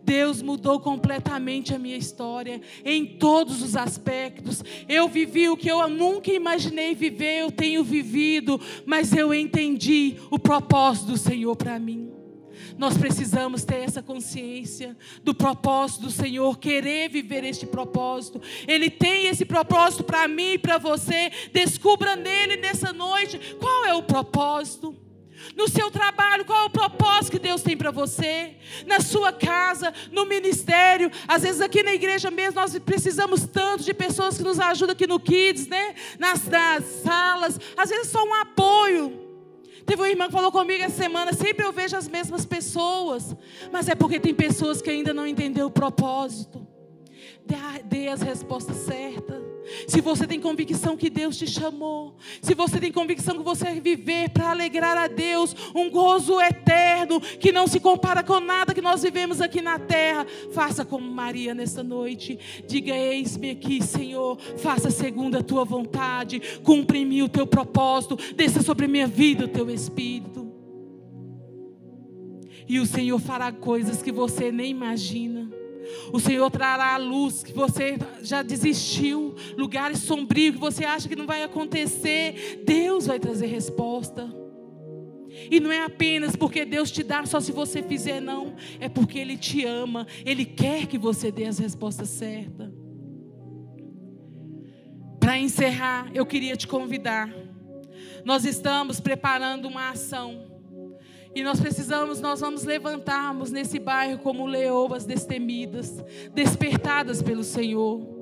Deus 0.04 0.42
mudou 0.42 0.78
completamente 0.80 1.74
a 1.74 1.78
minha 1.78 1.96
história, 1.96 2.60
em 2.84 3.06
todos 3.16 3.62
os 3.62 3.74
aspectos. 3.74 4.62
Eu 4.86 5.08
vivi 5.08 5.48
o 5.48 5.56
que 5.56 5.70
eu 5.70 5.88
nunca 5.88 6.30
imaginei 6.30 6.94
viver, 6.94 7.40
eu 7.40 7.50
tenho 7.50 7.82
vivido, 7.82 8.60
mas 8.84 9.14
eu 9.14 9.32
entendi 9.32 10.16
o 10.30 10.38
propósito 10.38 11.12
do 11.12 11.16
Senhor 11.16 11.56
para 11.56 11.78
mim. 11.78 12.12
Nós 12.76 12.98
precisamos 12.98 13.64
ter 13.64 13.76
essa 13.76 14.02
consciência 14.02 14.96
do 15.22 15.34
propósito 15.34 16.02
do 16.02 16.10
Senhor, 16.10 16.58
querer 16.58 17.08
viver 17.08 17.44
este 17.44 17.66
propósito. 17.66 18.40
Ele 18.66 18.90
tem 18.90 19.26
esse 19.26 19.44
propósito 19.44 20.04
para 20.04 20.26
mim 20.28 20.54
e 20.54 20.58
para 20.58 20.78
você. 20.78 21.30
Descubra 21.52 22.16
nele 22.16 22.56
nessa 22.56 22.92
noite 22.92 23.38
qual 23.60 23.84
é 23.84 23.94
o 23.94 24.02
propósito. 24.02 24.93
No 25.56 25.68
seu 25.68 25.90
trabalho, 25.90 26.44
qual 26.44 26.62
é 26.62 26.64
o 26.64 26.70
propósito 26.70 27.32
que 27.32 27.38
Deus 27.38 27.62
tem 27.62 27.76
para 27.76 27.90
você? 27.90 28.54
Na 28.86 29.00
sua 29.00 29.32
casa, 29.32 29.92
no 30.10 30.26
ministério, 30.26 31.10
às 31.28 31.42
vezes 31.42 31.60
aqui 31.60 31.82
na 31.82 31.94
igreja 31.94 32.30
mesmo, 32.30 32.60
nós 32.60 32.78
precisamos 32.78 33.46
tanto 33.46 33.84
de 33.84 33.92
pessoas 33.94 34.36
que 34.36 34.42
nos 34.42 34.58
ajudam 34.58 34.92
aqui 34.92 35.06
no 35.06 35.20
Kids, 35.20 35.66
né? 35.66 35.94
Nas, 36.18 36.44
nas 36.46 36.84
salas, 36.84 37.60
às 37.76 37.90
vezes 37.90 38.08
só 38.08 38.24
um 38.24 38.34
apoio. 38.34 39.24
Teve 39.86 40.00
uma 40.00 40.08
irmã 40.08 40.26
que 40.26 40.32
falou 40.32 40.50
comigo 40.50 40.82
essa 40.82 40.96
semana, 40.96 41.32
sempre 41.32 41.64
eu 41.64 41.72
vejo 41.72 41.96
as 41.96 42.08
mesmas 42.08 42.46
pessoas, 42.46 43.36
mas 43.70 43.88
é 43.88 43.94
porque 43.94 44.18
tem 44.18 44.34
pessoas 44.34 44.80
que 44.80 44.88
ainda 44.88 45.12
não 45.12 45.26
entenderam 45.26 45.68
o 45.68 45.70
propósito. 45.70 46.66
Dê, 47.44 47.56
dê 47.84 48.08
as 48.08 48.22
respostas 48.22 48.76
certas. 48.78 49.43
Se 49.86 50.00
você 50.00 50.26
tem 50.26 50.40
convicção 50.40 50.96
que 50.96 51.10
Deus 51.10 51.36
te 51.36 51.46
chamou, 51.46 52.16
se 52.40 52.54
você 52.54 52.78
tem 52.78 52.92
convicção 52.92 53.36
que 53.36 53.42
você 53.42 53.64
vai 53.64 53.80
viver 53.80 54.30
para 54.30 54.50
alegrar 54.50 54.96
a 54.96 55.06
Deus, 55.06 55.54
um 55.74 55.90
gozo 55.90 56.40
eterno 56.40 57.20
que 57.20 57.52
não 57.52 57.66
se 57.66 57.80
compara 57.80 58.22
com 58.22 58.40
nada 58.40 58.74
que 58.74 58.80
nós 58.80 59.02
vivemos 59.02 59.40
aqui 59.40 59.60
na 59.60 59.78
terra, 59.78 60.26
faça 60.52 60.84
como 60.84 61.10
Maria 61.10 61.54
nessa 61.54 61.82
noite. 61.82 62.38
Diga: 62.66 62.94
Eis-me 62.94 63.50
aqui, 63.50 63.82
Senhor, 63.82 64.38
faça 64.56 64.90
segundo 64.90 65.36
a 65.36 65.42
tua 65.42 65.64
vontade, 65.64 66.40
cumpre 66.62 66.98
em 66.98 67.06
mim 67.06 67.22
o 67.22 67.28
teu 67.28 67.46
propósito, 67.46 68.16
desça 68.34 68.62
sobre 68.62 68.86
minha 68.86 69.06
vida 69.06 69.44
o 69.44 69.48
teu 69.48 69.70
espírito. 69.70 70.52
E 72.66 72.80
o 72.80 72.86
Senhor 72.86 73.18
fará 73.18 73.52
coisas 73.52 74.02
que 74.02 74.10
você 74.10 74.50
nem 74.50 74.70
imagina. 74.70 75.63
O 76.12 76.20
Senhor 76.20 76.50
trará 76.50 76.94
a 76.94 76.98
luz 76.98 77.42
que 77.42 77.52
você 77.52 77.98
já 78.22 78.42
desistiu, 78.42 79.34
lugares 79.56 80.00
sombrios 80.00 80.54
que 80.54 80.60
você 80.60 80.84
acha 80.84 81.08
que 81.08 81.16
não 81.16 81.26
vai 81.26 81.42
acontecer. 81.42 82.62
Deus 82.64 83.06
vai 83.06 83.18
trazer 83.18 83.46
resposta. 83.46 84.32
E 85.50 85.58
não 85.58 85.72
é 85.72 85.82
apenas 85.82 86.36
porque 86.36 86.64
Deus 86.64 86.90
te 86.90 87.02
dá 87.02 87.26
só 87.26 87.40
se 87.40 87.52
você 87.52 87.82
fizer, 87.82 88.20
não. 88.20 88.54
É 88.78 88.88
porque 88.88 89.18
Ele 89.18 89.36
te 89.36 89.64
ama. 89.64 90.06
Ele 90.24 90.44
quer 90.44 90.86
que 90.86 90.96
você 90.96 91.32
dê 91.32 91.44
as 91.44 91.58
respostas 91.58 92.08
certas. 92.08 92.72
Para 95.18 95.38
encerrar, 95.38 96.10
eu 96.14 96.24
queria 96.24 96.56
te 96.56 96.68
convidar. 96.68 97.32
Nós 98.24 98.44
estamos 98.44 99.00
preparando 99.00 99.66
uma 99.66 99.90
ação 99.90 100.53
e 101.34 101.42
nós 101.42 101.60
precisamos, 101.60 102.20
nós 102.20 102.40
vamos 102.40 102.64
levantarmos 102.64 103.50
nesse 103.50 103.78
bairro 103.78 104.18
como 104.18 104.46
leoas 104.46 105.04
destemidas, 105.04 106.02
despertadas 106.32 107.20
pelo 107.20 107.42
Senhor. 107.42 108.14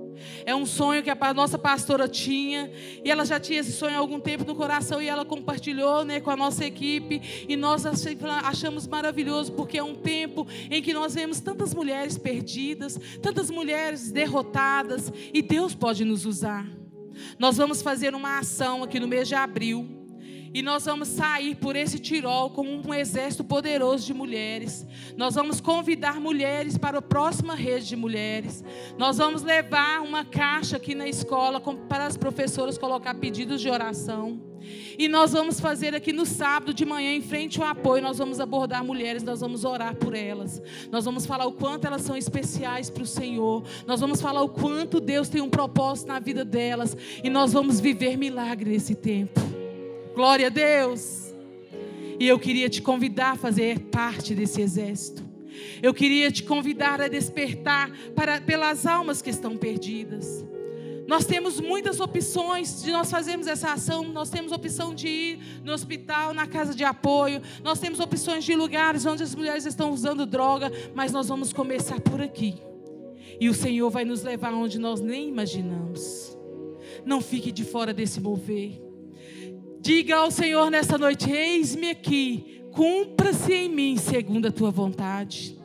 É 0.44 0.54
um 0.54 0.64
sonho 0.66 1.02
que 1.02 1.10
a 1.10 1.34
nossa 1.34 1.58
pastora 1.58 2.08
tinha, 2.08 2.70
e 3.04 3.10
ela 3.10 3.24
já 3.24 3.40
tinha 3.40 3.60
esse 3.60 3.72
sonho 3.72 3.94
há 3.94 3.98
algum 3.98 4.20
tempo 4.20 4.44
no 4.44 4.54
coração, 4.54 5.00
e 5.00 5.08
ela 5.08 5.24
compartilhou 5.24 6.04
né, 6.04 6.20
com 6.20 6.30
a 6.30 6.36
nossa 6.36 6.64
equipe, 6.64 7.46
e 7.48 7.56
nós 7.56 7.84
achamos 8.44 8.86
maravilhoso, 8.86 9.52
porque 9.52 9.78
é 9.78 9.82
um 9.82 9.94
tempo 9.94 10.46
em 10.70 10.82
que 10.82 10.92
nós 10.92 11.14
vemos 11.14 11.40
tantas 11.40 11.74
mulheres 11.74 12.16
perdidas, 12.16 12.98
tantas 13.20 13.50
mulheres 13.50 14.10
derrotadas, 14.10 15.12
e 15.32 15.42
Deus 15.42 15.74
pode 15.74 16.04
nos 16.04 16.24
usar. 16.24 16.66
Nós 17.38 17.56
vamos 17.56 17.82
fazer 17.82 18.14
uma 18.14 18.38
ação 18.38 18.82
aqui 18.82 18.98
no 18.98 19.08
mês 19.08 19.28
de 19.28 19.34
abril 19.34 20.01
e 20.54 20.62
nós 20.62 20.84
vamos 20.84 21.08
sair 21.08 21.54
por 21.54 21.76
esse 21.76 21.98
Tirol 21.98 22.50
com 22.50 22.66
um 22.66 22.92
exército 22.92 23.42
poderoso 23.42 24.06
de 24.06 24.12
mulheres. 24.12 24.86
Nós 25.16 25.34
vamos 25.34 25.60
convidar 25.60 26.20
mulheres 26.20 26.76
para 26.76 26.98
a 26.98 27.02
próxima 27.02 27.54
rede 27.54 27.88
de 27.88 27.96
mulheres. 27.96 28.62
Nós 28.98 29.16
vamos 29.16 29.42
levar 29.42 30.00
uma 30.02 30.24
caixa 30.24 30.76
aqui 30.76 30.94
na 30.94 31.08
escola 31.08 31.60
para 31.88 32.06
as 32.06 32.16
professoras 32.16 32.76
colocar 32.76 33.14
pedidos 33.14 33.60
de 33.60 33.70
oração. 33.70 34.40
E 34.98 35.08
nós 35.08 35.32
vamos 35.32 35.58
fazer 35.58 35.94
aqui 35.94 36.12
no 36.12 36.24
sábado 36.24 36.72
de 36.72 36.84
manhã, 36.84 37.12
em 37.12 37.20
frente 37.20 37.60
ao 37.60 37.66
apoio, 37.66 38.02
nós 38.02 38.18
vamos 38.18 38.38
abordar 38.38 38.84
mulheres, 38.84 39.22
nós 39.22 39.40
vamos 39.40 39.64
orar 39.64 39.96
por 39.96 40.14
elas. 40.14 40.62
Nós 40.90 41.04
vamos 41.04 41.26
falar 41.26 41.46
o 41.46 41.52
quanto 41.52 41.86
elas 41.86 42.02
são 42.02 42.16
especiais 42.16 42.88
para 42.88 43.02
o 43.02 43.06
Senhor. 43.06 43.64
Nós 43.86 44.00
vamos 44.00 44.20
falar 44.20 44.42
o 44.42 44.48
quanto 44.48 45.00
Deus 45.00 45.28
tem 45.28 45.40
um 45.40 45.50
propósito 45.50 46.08
na 46.08 46.20
vida 46.20 46.44
delas. 46.44 46.96
E 47.24 47.30
nós 47.30 47.52
vamos 47.52 47.80
viver 47.80 48.16
milagre 48.16 48.70
nesse 48.70 48.94
tempo. 48.94 49.51
Glória 50.14 50.48
a 50.48 50.50
Deus. 50.50 51.32
E 52.20 52.28
eu 52.28 52.38
queria 52.38 52.68
te 52.68 52.82
convidar 52.82 53.32
a 53.32 53.36
fazer 53.36 53.78
parte 53.90 54.34
desse 54.34 54.60
exército. 54.60 55.22
Eu 55.82 55.92
queria 55.92 56.30
te 56.30 56.42
convidar 56.42 57.00
a 57.00 57.08
despertar 57.08 57.90
para, 58.14 58.40
pelas 58.40 58.86
almas 58.86 59.22
que 59.22 59.30
estão 59.30 59.56
perdidas. 59.56 60.44
Nós 61.08 61.24
temos 61.24 61.60
muitas 61.60 61.98
opções 61.98 62.82
de 62.82 62.92
nós 62.92 63.10
fazermos 63.10 63.46
essa 63.46 63.72
ação. 63.72 64.04
Nós 64.04 64.30
temos 64.30 64.52
opção 64.52 64.94
de 64.94 65.08
ir 65.08 65.38
no 65.64 65.72
hospital, 65.72 66.32
na 66.32 66.46
casa 66.46 66.74
de 66.74 66.84
apoio. 66.84 67.42
Nós 67.62 67.80
temos 67.80 67.98
opções 67.98 68.44
de 68.44 68.54
lugares 68.54 69.04
onde 69.04 69.22
as 69.22 69.34
mulheres 69.34 69.66
estão 69.66 69.90
usando 69.90 70.24
droga. 70.24 70.70
Mas 70.94 71.10
nós 71.10 71.28
vamos 71.28 71.52
começar 71.52 72.00
por 72.00 72.20
aqui. 72.20 72.56
E 73.40 73.48
o 73.48 73.54
Senhor 73.54 73.90
vai 73.90 74.04
nos 74.04 74.22
levar 74.22 74.52
onde 74.52 74.78
nós 74.78 75.00
nem 75.00 75.28
imaginamos. 75.28 76.38
Não 77.04 77.20
fique 77.20 77.50
de 77.50 77.64
fora 77.64 77.92
desse 77.92 78.20
mover. 78.20 78.91
Diga 79.82 80.14
ao 80.14 80.30
Senhor 80.30 80.70
nessa 80.70 80.96
noite: 80.96 81.28
Eis-me 81.28 81.90
aqui, 81.90 82.62
cumpra-se 82.72 83.52
em 83.52 83.68
mim 83.68 83.96
segundo 83.96 84.46
a 84.46 84.52
tua 84.52 84.70
vontade. 84.70 85.58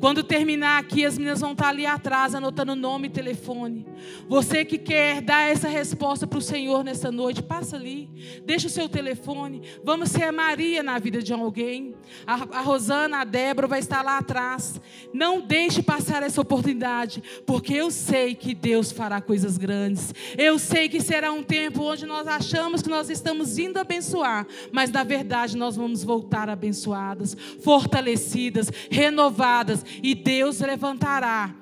Quando 0.00 0.22
terminar 0.22 0.78
aqui, 0.78 1.04
as 1.04 1.16
meninas 1.16 1.40
vão 1.40 1.52
estar 1.52 1.68
ali 1.68 1.86
atrás, 1.86 2.34
anotando 2.34 2.76
nome 2.76 3.06
e 3.08 3.10
telefone. 3.10 3.86
Você 4.28 4.64
que 4.64 4.76
quer 4.76 5.22
dar 5.22 5.42
essa 5.42 5.68
resposta 5.68 6.26
para 6.26 6.38
o 6.38 6.42
Senhor 6.42 6.84
nessa 6.84 7.10
noite, 7.10 7.42
passa 7.42 7.76
ali, 7.76 8.10
deixa 8.44 8.66
o 8.66 8.70
seu 8.70 8.88
telefone. 8.88 9.62
Vamos 9.82 10.10
ser 10.10 10.24
a 10.24 10.32
Maria 10.32 10.82
na 10.82 10.98
vida 10.98 11.22
de 11.22 11.32
alguém. 11.32 11.94
A, 12.26 12.34
a 12.58 12.60
Rosana, 12.60 13.18
a 13.18 13.24
Débora 13.24 13.66
vai 13.66 13.78
estar 13.78 14.02
lá 14.02 14.18
atrás. 14.18 14.80
Não 15.12 15.40
deixe 15.40 15.82
passar 15.82 16.22
essa 16.22 16.40
oportunidade, 16.40 17.22
porque 17.46 17.72
eu 17.72 17.90
sei 17.90 18.34
que 18.34 18.54
Deus 18.54 18.92
fará 18.92 19.20
coisas 19.20 19.56
grandes. 19.56 20.12
Eu 20.36 20.58
sei 20.58 20.88
que 20.88 21.00
será 21.00 21.32
um 21.32 21.42
tempo 21.42 21.82
onde 21.82 22.04
nós 22.04 22.26
achamos 22.26 22.82
que 22.82 22.90
nós 22.90 23.08
estamos 23.08 23.58
indo 23.58 23.78
abençoar, 23.78 24.46
mas 24.72 24.90
na 24.90 25.02
verdade 25.02 25.56
nós 25.56 25.76
vamos 25.76 26.04
voltar 26.04 26.48
abençoadas, 26.48 27.36
fortalecidas, 27.60 28.70
renovadas 28.90 29.63
e 30.02 30.14
Deus 30.14 30.60
levantará 30.60 31.54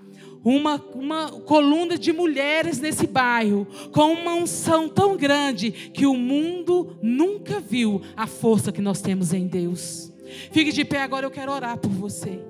uma, 0.45 0.77
uma 0.95 1.31
coluna 1.31 1.97
de 1.97 2.13
mulheres 2.13 2.81
nesse 2.81 3.07
bairro, 3.07 3.67
com 3.93 4.13
uma 4.13 4.35
unção 4.35 4.89
tão 4.89 5.17
grande 5.17 5.71
que 5.71 6.07
o 6.07 6.15
mundo 6.15 6.97
nunca 7.01 7.61
viu 7.61 8.03
a 8.17 8.27
força 8.27 8.73
que 8.73 8.81
nós 8.81 9.01
temos 9.01 9.33
em 9.33 9.47
Deus. 9.47 10.13
Fique 10.51 10.73
de 10.73 10.85
pé 10.85 11.03
agora, 11.03 11.27
eu 11.27 11.31
quero 11.31 11.53
orar 11.53 11.79
por 11.79 11.91
você. 11.91 12.41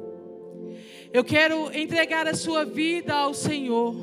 Eu 1.13 1.23
quero 1.23 1.71
entregar 1.77 2.27
a 2.27 2.35
sua 2.35 2.65
vida 2.65 3.15
ao 3.15 3.35
Senhor. 3.35 3.95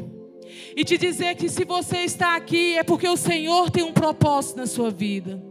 E 0.76 0.84
te 0.84 0.98
dizer 0.98 1.36
que 1.36 1.50
se 1.50 1.66
você 1.66 1.98
está 1.98 2.36
aqui 2.36 2.78
é 2.78 2.84
porque 2.84 3.08
o 3.08 3.18
Senhor 3.18 3.72
tem 3.72 3.84
um 3.84 3.94
propósito 3.94 4.58
na 4.58 4.68
sua 4.68 4.92
vida. 4.92 5.42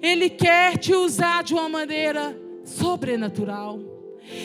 Ele 0.00 0.30
quer 0.30 0.76
te 0.78 0.94
usar 0.94 1.42
de 1.42 1.54
uma 1.54 1.68
maneira 1.68 2.38
sobrenatural. 2.64 3.97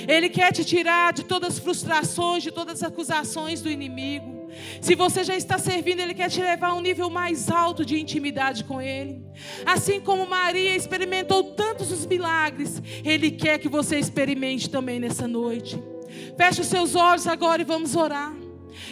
Ele 0.07 0.29
quer 0.29 0.51
te 0.51 0.63
tirar 0.63 1.13
de 1.13 1.23
todas 1.23 1.53
as 1.53 1.59
frustrações, 1.59 2.43
de 2.43 2.51
todas 2.51 2.81
as 2.81 2.89
acusações 2.89 3.61
do 3.61 3.69
inimigo. 3.69 4.43
Se 4.81 4.95
você 4.95 5.23
já 5.23 5.36
está 5.36 5.57
servindo, 5.57 5.99
Ele 5.99 6.13
quer 6.13 6.29
te 6.29 6.41
levar 6.41 6.69
a 6.69 6.73
um 6.73 6.81
nível 6.81 7.09
mais 7.09 7.49
alto 7.49 7.86
de 7.86 7.99
intimidade 7.99 8.63
com 8.63 8.81
Ele. 8.81 9.21
Assim 9.65 9.99
como 9.99 10.27
Maria 10.27 10.75
experimentou 10.75 11.43
tantos 11.55 11.91
os 11.91 12.05
milagres, 12.05 12.81
Ele 13.03 13.31
quer 13.31 13.57
que 13.59 13.67
você 13.67 13.97
experimente 13.97 14.69
também 14.69 14.99
nessa 14.99 15.27
noite. 15.27 15.81
Feche 16.38 16.61
os 16.61 16.67
seus 16.67 16.95
olhos 16.95 17.27
agora 17.27 17.61
e 17.61 17.65
vamos 17.65 17.95
orar. 17.95 18.34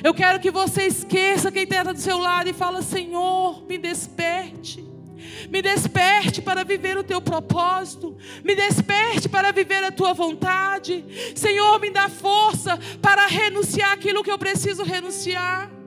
Eu 0.03 0.13
quero 0.13 0.39
que 0.39 0.51
você 0.51 0.83
esqueça 0.83 1.51
quem 1.51 1.63
está 1.63 1.83
do 1.83 1.99
seu 1.99 2.17
lado 2.17 2.49
e 2.49 2.53
fala: 2.53 2.81
Senhor, 2.81 3.65
me 3.67 3.77
desperte. 3.77 4.83
Me 5.49 5.61
desperte 5.61 6.41
para 6.41 6.63
viver 6.63 6.97
o 6.97 7.03
teu 7.03 7.21
propósito. 7.21 8.17
Me 8.43 8.55
desperte 8.55 9.27
para 9.27 9.51
viver 9.51 9.83
a 9.83 9.91
tua 9.91 10.13
vontade. 10.13 11.03
Senhor, 11.35 11.79
me 11.79 11.89
dá 11.89 12.09
força 12.09 12.79
para 13.01 13.25
renunciar 13.27 13.91
aquilo 13.93 14.23
que 14.23 14.31
eu 14.31 14.37
preciso 14.37 14.83
renunciar. 14.83 15.80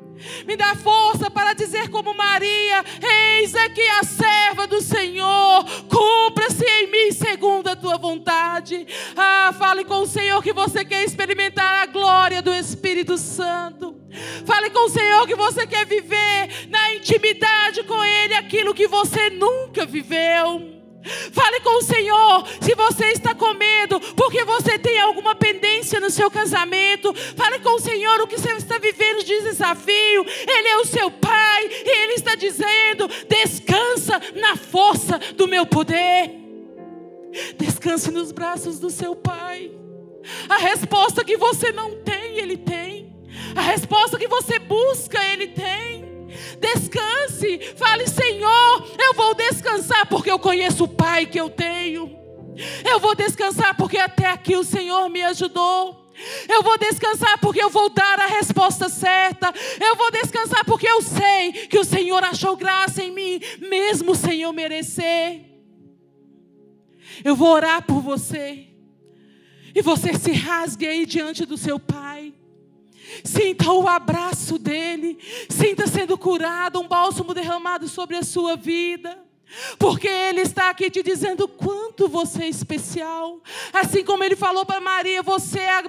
Me 0.46 0.56
dá 0.56 0.74
força 0.74 1.30
para 1.30 1.52
dizer 1.52 1.88
como 1.88 2.14
Maria: 2.14 2.84
Eis 3.02 3.54
aqui 3.54 3.86
a 3.88 4.02
serva 4.02 4.66
do 4.66 4.80
Senhor, 4.80 5.64
cumpra-se 5.88 6.64
em 6.64 6.90
mim 6.90 7.12
segundo 7.12 7.68
a 7.68 7.76
tua 7.76 7.96
vontade. 7.96 8.86
Ah, 9.16 9.54
fale 9.58 9.84
com 9.84 10.02
o 10.02 10.06
Senhor 10.06 10.42
que 10.42 10.52
você 10.52 10.84
quer 10.84 11.04
experimentar 11.04 11.82
a 11.82 11.86
glória 11.86 12.42
do 12.42 12.52
Espírito 12.52 13.16
Santo. 13.16 13.96
Fale 14.46 14.70
com 14.70 14.86
o 14.86 14.90
Senhor 14.90 15.26
que 15.26 15.34
você 15.34 15.66
quer 15.66 15.86
viver 15.86 16.68
na 16.68 16.94
intimidade 16.94 17.82
com 17.84 18.04
Ele 18.04 18.34
aquilo 18.34 18.74
que 18.74 18.86
você 18.86 19.30
nunca 19.30 19.84
viveu. 19.84 20.73
Fale 21.32 21.60
com 21.60 21.78
o 21.78 21.82
Senhor 21.82 22.46
se 22.60 22.74
você 22.74 23.06
está 23.12 23.34
com 23.34 23.52
medo, 23.52 24.00
porque 24.16 24.42
você 24.44 24.78
tem 24.78 24.98
alguma 25.00 25.34
pendência 25.34 26.00
no 26.00 26.10
seu 26.10 26.30
casamento. 26.30 27.12
Fale 27.36 27.58
com 27.58 27.70
o 27.70 27.80
Senhor 27.80 28.20
o 28.20 28.26
que 28.26 28.38
você 28.38 28.52
está 28.52 28.78
vivendo 28.78 29.22
de 29.22 29.42
desafio. 29.42 30.24
Ele 30.48 30.68
é 30.68 30.76
o 30.78 30.86
seu 30.86 31.10
Pai 31.10 31.66
e 31.66 32.04
Ele 32.04 32.12
está 32.14 32.34
dizendo: 32.34 33.08
descansa 33.28 34.20
na 34.34 34.56
força 34.56 35.18
do 35.36 35.46
meu 35.46 35.66
poder. 35.66 36.30
Descanse 37.58 38.10
nos 38.10 38.32
braços 38.32 38.78
do 38.78 38.88
seu 38.88 39.14
Pai. 39.14 39.70
A 40.48 40.56
resposta 40.56 41.24
que 41.24 41.36
você 41.36 41.70
não 41.72 41.96
tem, 42.02 42.38
Ele 42.38 42.56
tem. 42.56 43.14
A 43.54 43.60
resposta 43.60 44.18
que 44.18 44.28
você 44.28 44.58
busca, 44.58 45.22
Ele 45.22 45.48
tem. 45.48 46.13
Descanse, 46.60 47.74
fale, 47.76 48.06
Senhor, 48.06 48.96
eu 48.98 49.14
vou 49.14 49.34
descansar 49.34 50.06
porque 50.06 50.30
eu 50.30 50.38
conheço 50.38 50.84
o 50.84 50.88
Pai 50.88 51.26
que 51.26 51.38
eu 51.38 51.50
tenho. 51.50 52.24
Eu 52.84 53.00
vou 53.00 53.14
descansar 53.14 53.76
porque 53.76 53.98
até 53.98 54.26
aqui 54.26 54.56
o 54.56 54.64
Senhor 54.64 55.08
me 55.08 55.22
ajudou. 55.22 56.04
Eu 56.48 56.62
vou 56.62 56.78
descansar 56.78 57.38
porque 57.40 57.62
eu 57.62 57.68
vou 57.70 57.88
dar 57.88 58.20
a 58.20 58.26
resposta 58.26 58.88
certa. 58.88 59.52
Eu 59.80 59.96
vou 59.96 60.10
descansar 60.12 60.64
porque 60.64 60.88
eu 60.88 61.02
sei 61.02 61.52
que 61.68 61.78
o 61.78 61.84
Senhor 61.84 62.22
achou 62.22 62.56
graça 62.56 63.02
em 63.02 63.10
mim, 63.10 63.40
mesmo 63.58 64.14
sem 64.14 64.42
eu 64.42 64.52
merecer. 64.52 65.42
Eu 67.24 67.34
vou 67.34 67.48
orar 67.48 67.82
por 67.82 68.00
você. 68.00 68.68
E 69.74 69.82
você 69.82 70.14
se 70.14 70.30
rasgue 70.32 70.86
aí 70.86 71.04
diante 71.04 71.44
do 71.44 71.56
seu 71.56 71.80
Pai. 71.80 72.32
Sinta 73.24 73.70
o 73.72 73.88
abraço 73.88 74.58
dele. 74.58 75.18
Sinta 75.48 75.73
curado, 76.44 76.78
um 76.78 76.86
bálsamo 76.86 77.32
derramado 77.32 77.88
sobre 77.88 78.18
a 78.18 78.22
sua 78.22 78.54
vida. 78.54 79.18
Porque 79.78 80.08
Ele 80.08 80.42
está 80.42 80.68
aqui 80.68 80.90
te 80.90 81.02
dizendo 81.02 81.48
quanto 81.48 82.06
você 82.06 82.44
é 82.44 82.48
especial. 82.48 83.40
Assim 83.72 84.04
como 84.04 84.22
Ele 84.22 84.36
falou 84.36 84.66
para 84.66 84.80
Maria, 84.80 85.22
você 85.22 85.60
é 85.60 85.82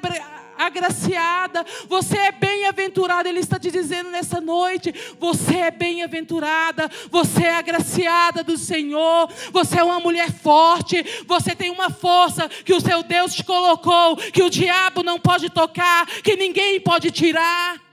agraciada, 0.58 1.66
você 1.90 2.18
é 2.18 2.32
bem-aventurada. 2.32 3.28
Ele 3.28 3.40
está 3.40 3.60
te 3.60 3.70
dizendo 3.70 4.10
nessa 4.12 4.40
noite: 4.40 4.94
você 5.20 5.58
é 5.58 5.72
bem-aventurada, 5.72 6.90
você 7.12 7.44
é 7.44 7.56
agraciada 7.56 8.42
do 8.42 8.58
Senhor, 8.58 9.30
você 9.52 9.80
é 9.80 9.84
uma 9.84 10.00
mulher 10.00 10.32
forte, 10.32 11.04
você 11.28 11.54
tem 11.54 11.70
uma 11.70 11.90
força 11.90 12.48
que 12.48 12.74
o 12.74 12.80
seu 12.80 13.04
Deus 13.04 13.34
te 13.34 13.44
colocou, 13.44 14.16
que 14.16 14.44
o 14.44 14.50
diabo 14.50 15.04
não 15.04 15.20
pode 15.20 15.50
tocar, 15.50 16.06
que 16.06 16.38
ninguém 16.38 16.80
pode 16.80 17.12
tirar. 17.12 17.85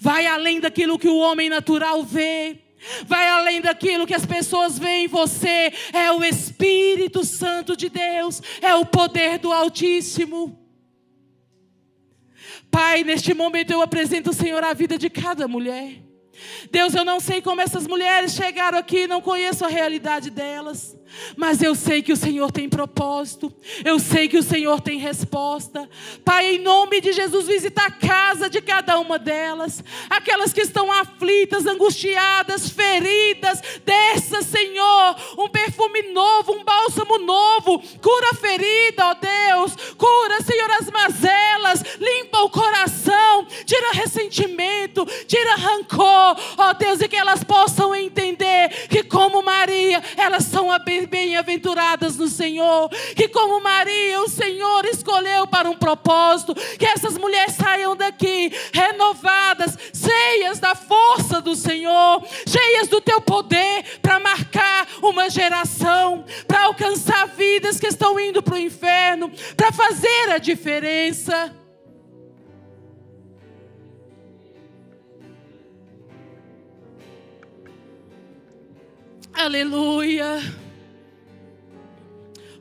Vai 0.00 0.26
além 0.26 0.60
daquilo 0.60 0.98
que 0.98 1.08
o 1.08 1.18
homem 1.18 1.48
natural 1.48 2.02
vê. 2.02 2.58
Vai 3.06 3.28
além 3.28 3.60
daquilo 3.60 4.06
que 4.06 4.14
as 4.14 4.24
pessoas 4.24 4.78
veem 4.78 5.04
em 5.04 5.08
você. 5.08 5.72
É 5.92 6.10
o 6.12 6.24
Espírito 6.24 7.24
Santo 7.24 7.76
de 7.76 7.88
Deus. 7.88 8.42
É 8.60 8.74
o 8.74 8.86
poder 8.86 9.38
do 9.38 9.52
Altíssimo. 9.52 10.58
Pai, 12.70 13.02
neste 13.02 13.34
momento 13.34 13.72
eu 13.72 13.82
apresento, 13.82 14.32
Senhor, 14.32 14.62
a 14.62 14.72
vida 14.72 14.96
de 14.96 15.10
cada 15.10 15.48
mulher. 15.48 16.02
Deus, 16.70 16.94
eu 16.94 17.04
não 17.04 17.20
sei 17.20 17.42
como 17.42 17.60
essas 17.60 17.86
mulheres 17.86 18.32
chegaram 18.32 18.78
aqui, 18.78 19.06
não 19.06 19.20
conheço 19.20 19.64
a 19.64 19.68
realidade 19.68 20.30
delas. 20.30 20.96
Mas 21.36 21.62
eu 21.62 21.74
sei 21.74 22.02
que 22.02 22.12
o 22.12 22.16
Senhor 22.16 22.50
tem 22.52 22.68
propósito, 22.68 23.52
eu 23.84 23.98
sei 23.98 24.28
que 24.28 24.38
o 24.38 24.42
Senhor 24.42 24.80
tem 24.80 24.98
resposta. 24.98 25.88
Pai, 26.24 26.54
em 26.54 26.58
nome 26.58 27.00
de 27.00 27.12
Jesus, 27.12 27.46
visita 27.46 27.82
a 27.82 27.90
casa 27.90 28.48
de 28.48 28.60
cada 28.60 28.98
uma 28.98 29.18
delas, 29.18 29.82
aquelas 30.08 30.52
que 30.52 30.60
estão 30.60 30.90
aflitas, 30.90 31.66
angustiadas, 31.66 32.70
feridas. 32.70 33.60
Desça, 33.84 34.42
Senhor, 34.42 35.16
um 35.38 35.48
perfume 35.48 36.02
novo, 36.12 36.52
um 36.52 36.64
bálsamo 36.64 37.18
novo. 37.18 37.82
Cura 38.00 38.30
a 38.30 38.34
ferida, 38.34 39.06
ó 39.06 39.14
Deus. 39.14 39.94
Cura, 39.96 40.42
Senhor, 40.42 40.70
as 40.72 40.90
mazelas. 40.90 41.82
Limpa 41.98 42.38
o 42.42 42.50
coração. 42.50 43.46
Tira 43.64 43.92
ressentimento, 43.92 45.06
tira 45.26 45.56
rancor, 45.56 46.36
ó 46.56 46.72
Deus, 46.74 47.00
e 47.00 47.08
que 47.08 47.16
elas 47.16 47.44
possam 47.44 47.94
entender 47.94 48.88
que, 48.88 49.02
como 49.02 49.42
Maria, 49.42 50.02
elas 50.16 50.44
são 50.44 50.70
abençoadas 50.70 50.99
bem-aventuradas 51.06 52.16
no 52.16 52.28
Senhor, 52.28 52.88
que 53.16 53.28
como 53.28 53.60
Maria 53.60 54.20
o 54.20 54.28
Senhor 54.28 54.84
escolheu 54.86 55.46
para 55.46 55.68
um 55.68 55.76
propósito, 55.76 56.54
que 56.54 56.86
essas 56.86 57.16
mulheres 57.16 57.54
saiam 57.54 57.96
daqui 57.96 58.52
renovadas, 58.72 59.76
cheias 59.92 60.58
da 60.58 60.74
força 60.74 61.40
do 61.40 61.54
Senhor, 61.54 62.24
cheias 62.46 62.88
do 62.88 63.00
teu 63.00 63.20
poder 63.20 64.00
para 64.00 64.18
marcar 64.18 64.88
uma 65.02 65.28
geração, 65.28 66.24
para 66.46 66.64
alcançar 66.64 67.26
vidas 67.28 67.78
que 67.78 67.86
estão 67.86 68.18
indo 68.18 68.42
para 68.42 68.54
o 68.54 68.58
inferno, 68.58 69.30
para 69.56 69.72
fazer 69.72 70.30
a 70.30 70.38
diferença. 70.38 71.54
Aleluia. 79.32 80.38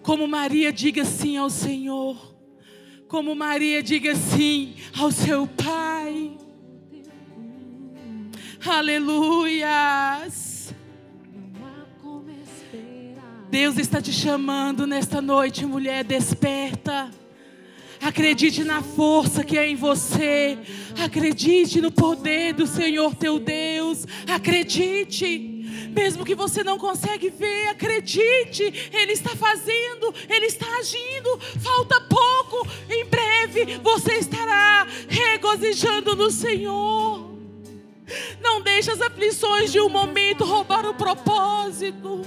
Como 0.09 0.27
Maria, 0.27 0.73
diga 0.73 1.05
sim 1.05 1.37
ao 1.37 1.51
Senhor. 1.51 2.17
Como 3.07 3.35
Maria, 3.35 3.83
diga 3.83 4.15
sim 4.15 4.73
ao 4.97 5.11
seu 5.11 5.45
Pai. 5.45 6.35
Aleluias. 8.65 10.33
Deus 13.51 13.77
está 13.77 14.01
te 14.01 14.11
chamando 14.11 14.87
nesta 14.87 15.21
noite, 15.21 15.63
mulher, 15.63 16.03
desperta. 16.03 17.11
Acredite 18.01 18.63
na 18.63 18.81
força 18.81 19.43
que 19.43 19.59
é 19.59 19.69
em 19.69 19.75
você. 19.75 20.57
Acredite 20.99 21.79
no 21.79 21.91
poder 21.91 22.55
do 22.55 22.65
Senhor 22.65 23.13
teu 23.13 23.37
Deus. 23.37 24.07
Acredite. 24.27 25.58
Mesmo 25.89 26.25
que 26.25 26.35
você 26.35 26.63
não 26.63 26.77
consegue 26.77 27.29
ver, 27.29 27.67
acredite, 27.69 28.63
Ele 28.93 29.13
está 29.13 29.35
fazendo, 29.35 30.13
Ele 30.29 30.45
está 30.45 30.67
agindo. 30.77 31.39
Falta 31.61 32.01
pouco, 32.01 32.67
em 32.89 33.05
breve 33.05 33.77
você 33.81 34.15
estará 34.15 34.87
regozijando 35.07 36.15
no 36.15 36.31
Senhor. 36.31 37.29
Não 38.41 38.61
deixe 38.61 38.91
as 38.91 39.01
aflições 39.01 39.71
de 39.71 39.79
um 39.79 39.89
momento 39.89 40.43
roubar 40.43 40.85
o 40.85 40.93
propósito. 40.93 42.21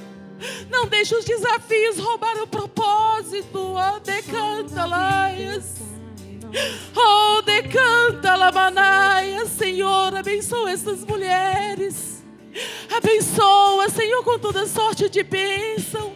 Não 0.71 0.87
deixe 0.87 1.15
os 1.15 1.25
desafios 1.25 1.99
roubar 1.99 2.37
o 2.43 2.47
propósito. 2.47 3.75
Oh, 3.77 4.01
decanta, 4.01 4.85
laias. 4.87 5.77
Oh, 6.97 7.43
decanta, 7.43 8.35
lamanaia. 8.35 9.47
Senhor, 9.47 10.15
abençoa 10.15 10.71
essas 10.71 11.05
mulheres. 11.05 12.12
Abençoa, 12.97 13.89
Senhor, 13.89 14.23
com 14.23 14.39
toda 14.39 14.67
sorte 14.67 15.09
de 15.09 15.23
bênção. 15.23 16.13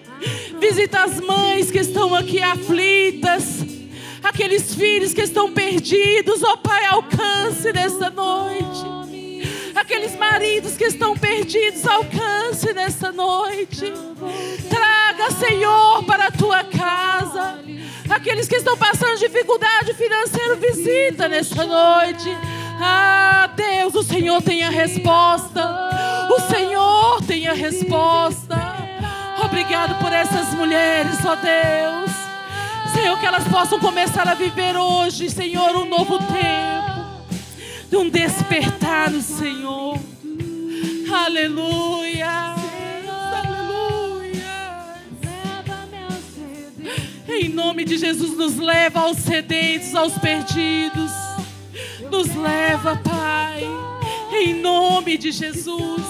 Visita 0.61 1.05
as 1.05 1.21
mães 1.21 1.71
que 1.71 1.79
estão 1.79 2.15
aqui 2.15 2.43
aflitas. 2.43 3.65
Aqueles 4.23 4.75
filhos 4.75 5.15
que 5.15 5.23
estão 5.23 5.53
perdidos, 5.53 6.43
ó 6.43 6.53
oh, 6.53 6.59
Pai, 6.59 6.85
alcance 6.87 7.73
nesta 7.73 8.11
noite. 8.11 8.97
Aqueles 9.75 10.17
maridos 10.17 10.77
que 10.77 10.85
estão 10.85 11.17
perdidos, 11.17 11.87
alcance 11.87 12.73
nesta 12.73 13.13
noite. 13.13 13.93
Traga, 14.69 15.31
Senhor, 15.33 16.03
para 16.05 16.27
a 16.27 16.31
tua 16.31 16.65
casa. 16.65 17.61
Aqueles 18.09 18.49
que 18.49 18.57
estão 18.57 18.77
passando 18.77 19.19
dificuldade 19.19 19.95
financeira, 19.95 20.57
visita 20.57 21.29
nesta 21.29 21.65
noite. 21.65 22.29
Ah, 22.81 23.51
Deus, 23.55 23.95
o 23.95 24.03
Senhor 24.03 24.43
tem 24.43 24.65
a 24.65 24.71
resposta. 24.71 26.06
O 26.31 26.41
Senhor 26.41 27.23
tem 27.23 27.47
a 27.47 27.53
resposta. 27.53 28.57
Obrigado 29.45 29.99
por 30.01 30.13
essas 30.13 30.55
mulheres, 30.55 31.19
ó 31.25 31.37
Deus. 31.37 32.11
Senhor, 32.93 33.19
que 33.19 33.27
elas 33.27 33.45
possam 33.49 33.79
começar 33.79 34.27
a 34.27 34.35
viver 34.35 34.77
hoje, 34.77 35.31
Senhor, 35.31 35.77
um 35.77 35.89
novo 35.89 36.19
tempo. 36.19 37.07
De 37.89 37.97
um 37.97 38.09
despertar 38.09 39.11
no 39.11 39.23
Senhor. 39.23 39.99
Aleluia. 41.13 42.55
Em 47.29 47.51
nome 47.51 47.85
de 47.85 47.99
Jesus, 47.99 48.37
nos 48.37 48.57
leva 48.57 49.01
aos 49.01 49.19
sedentes, 49.19 49.95
aos 49.95 50.17
perdidos. 50.19 51.11
Nos 52.11 52.35
leva, 52.35 52.97
Pai, 52.97 53.63
em 54.37 54.55
nome 54.55 55.17
de 55.17 55.33
Jesus. 55.33 56.03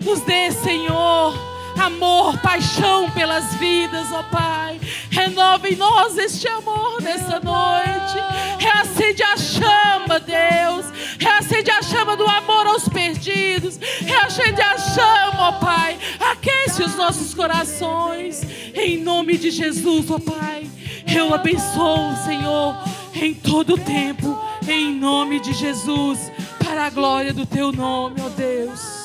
Nos 0.00 0.20
dê, 0.20 0.50
Senhor, 0.50 1.34
amor, 1.78 2.38
paixão 2.38 3.10
pelas 3.10 3.54
vidas, 3.54 4.10
ó 4.12 4.22
Pai. 4.24 4.80
Renova 5.10 5.68
em 5.68 5.76
nós 5.76 6.16
este 6.16 6.48
amor 6.48 7.02
nessa 7.02 7.40
noite. 7.40 8.16
Reacende 8.58 9.22
a 9.22 9.36
chama, 9.36 10.20
Deus. 10.20 10.86
Reacende 11.18 11.70
a 11.70 11.82
chama 11.82 12.16
do 12.16 12.26
amor 12.26 12.66
aos 12.66 12.88
perdidos. 12.88 13.78
Reacende 14.00 14.60
a 14.60 14.78
chama, 14.78 15.48
ó 15.48 15.52
Pai. 15.52 15.98
Aquece 16.18 16.82
os 16.82 16.94
os 16.94 16.96
nossos 16.96 17.34
corações. 17.34 18.42
Em 18.74 18.98
nome 18.98 19.36
de 19.36 19.50
Jesus, 19.50 20.10
ó 20.10 20.18
Pai. 20.18 20.66
Eu 21.14 21.34
abençoo, 21.34 22.14
Senhor, 22.24 22.76
em 23.14 23.34
todo 23.34 23.74
o 23.74 23.78
tempo. 23.78 24.38
Em 24.66 24.94
nome 24.94 25.40
de 25.40 25.52
Jesus. 25.52 26.30
Para 26.74 26.86
a 26.86 26.90
glória 26.90 27.32
do 27.32 27.46
teu 27.46 27.70
nome, 27.70 28.20
ó 28.20 28.28
Deus. 28.30 29.04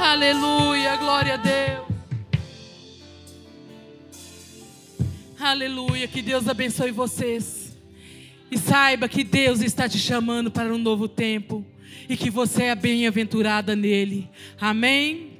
Aleluia, 0.00 0.96
glória 0.96 1.34
a 1.34 1.36
Deus. 1.36 1.86
Aleluia, 5.38 6.08
que 6.08 6.22
Deus 6.22 6.48
abençoe 6.48 6.90
vocês. 6.90 7.76
E 8.50 8.56
saiba 8.56 9.10
que 9.10 9.22
Deus 9.24 9.60
está 9.60 9.86
te 9.90 9.98
chamando 9.98 10.50
para 10.50 10.72
um 10.72 10.78
novo 10.78 11.06
tempo 11.06 11.62
e 12.08 12.16
que 12.16 12.30
você 12.30 12.62
é 12.62 12.74
bem-aventurada 12.74 13.76
nele. 13.76 14.26
Amém? 14.58 15.37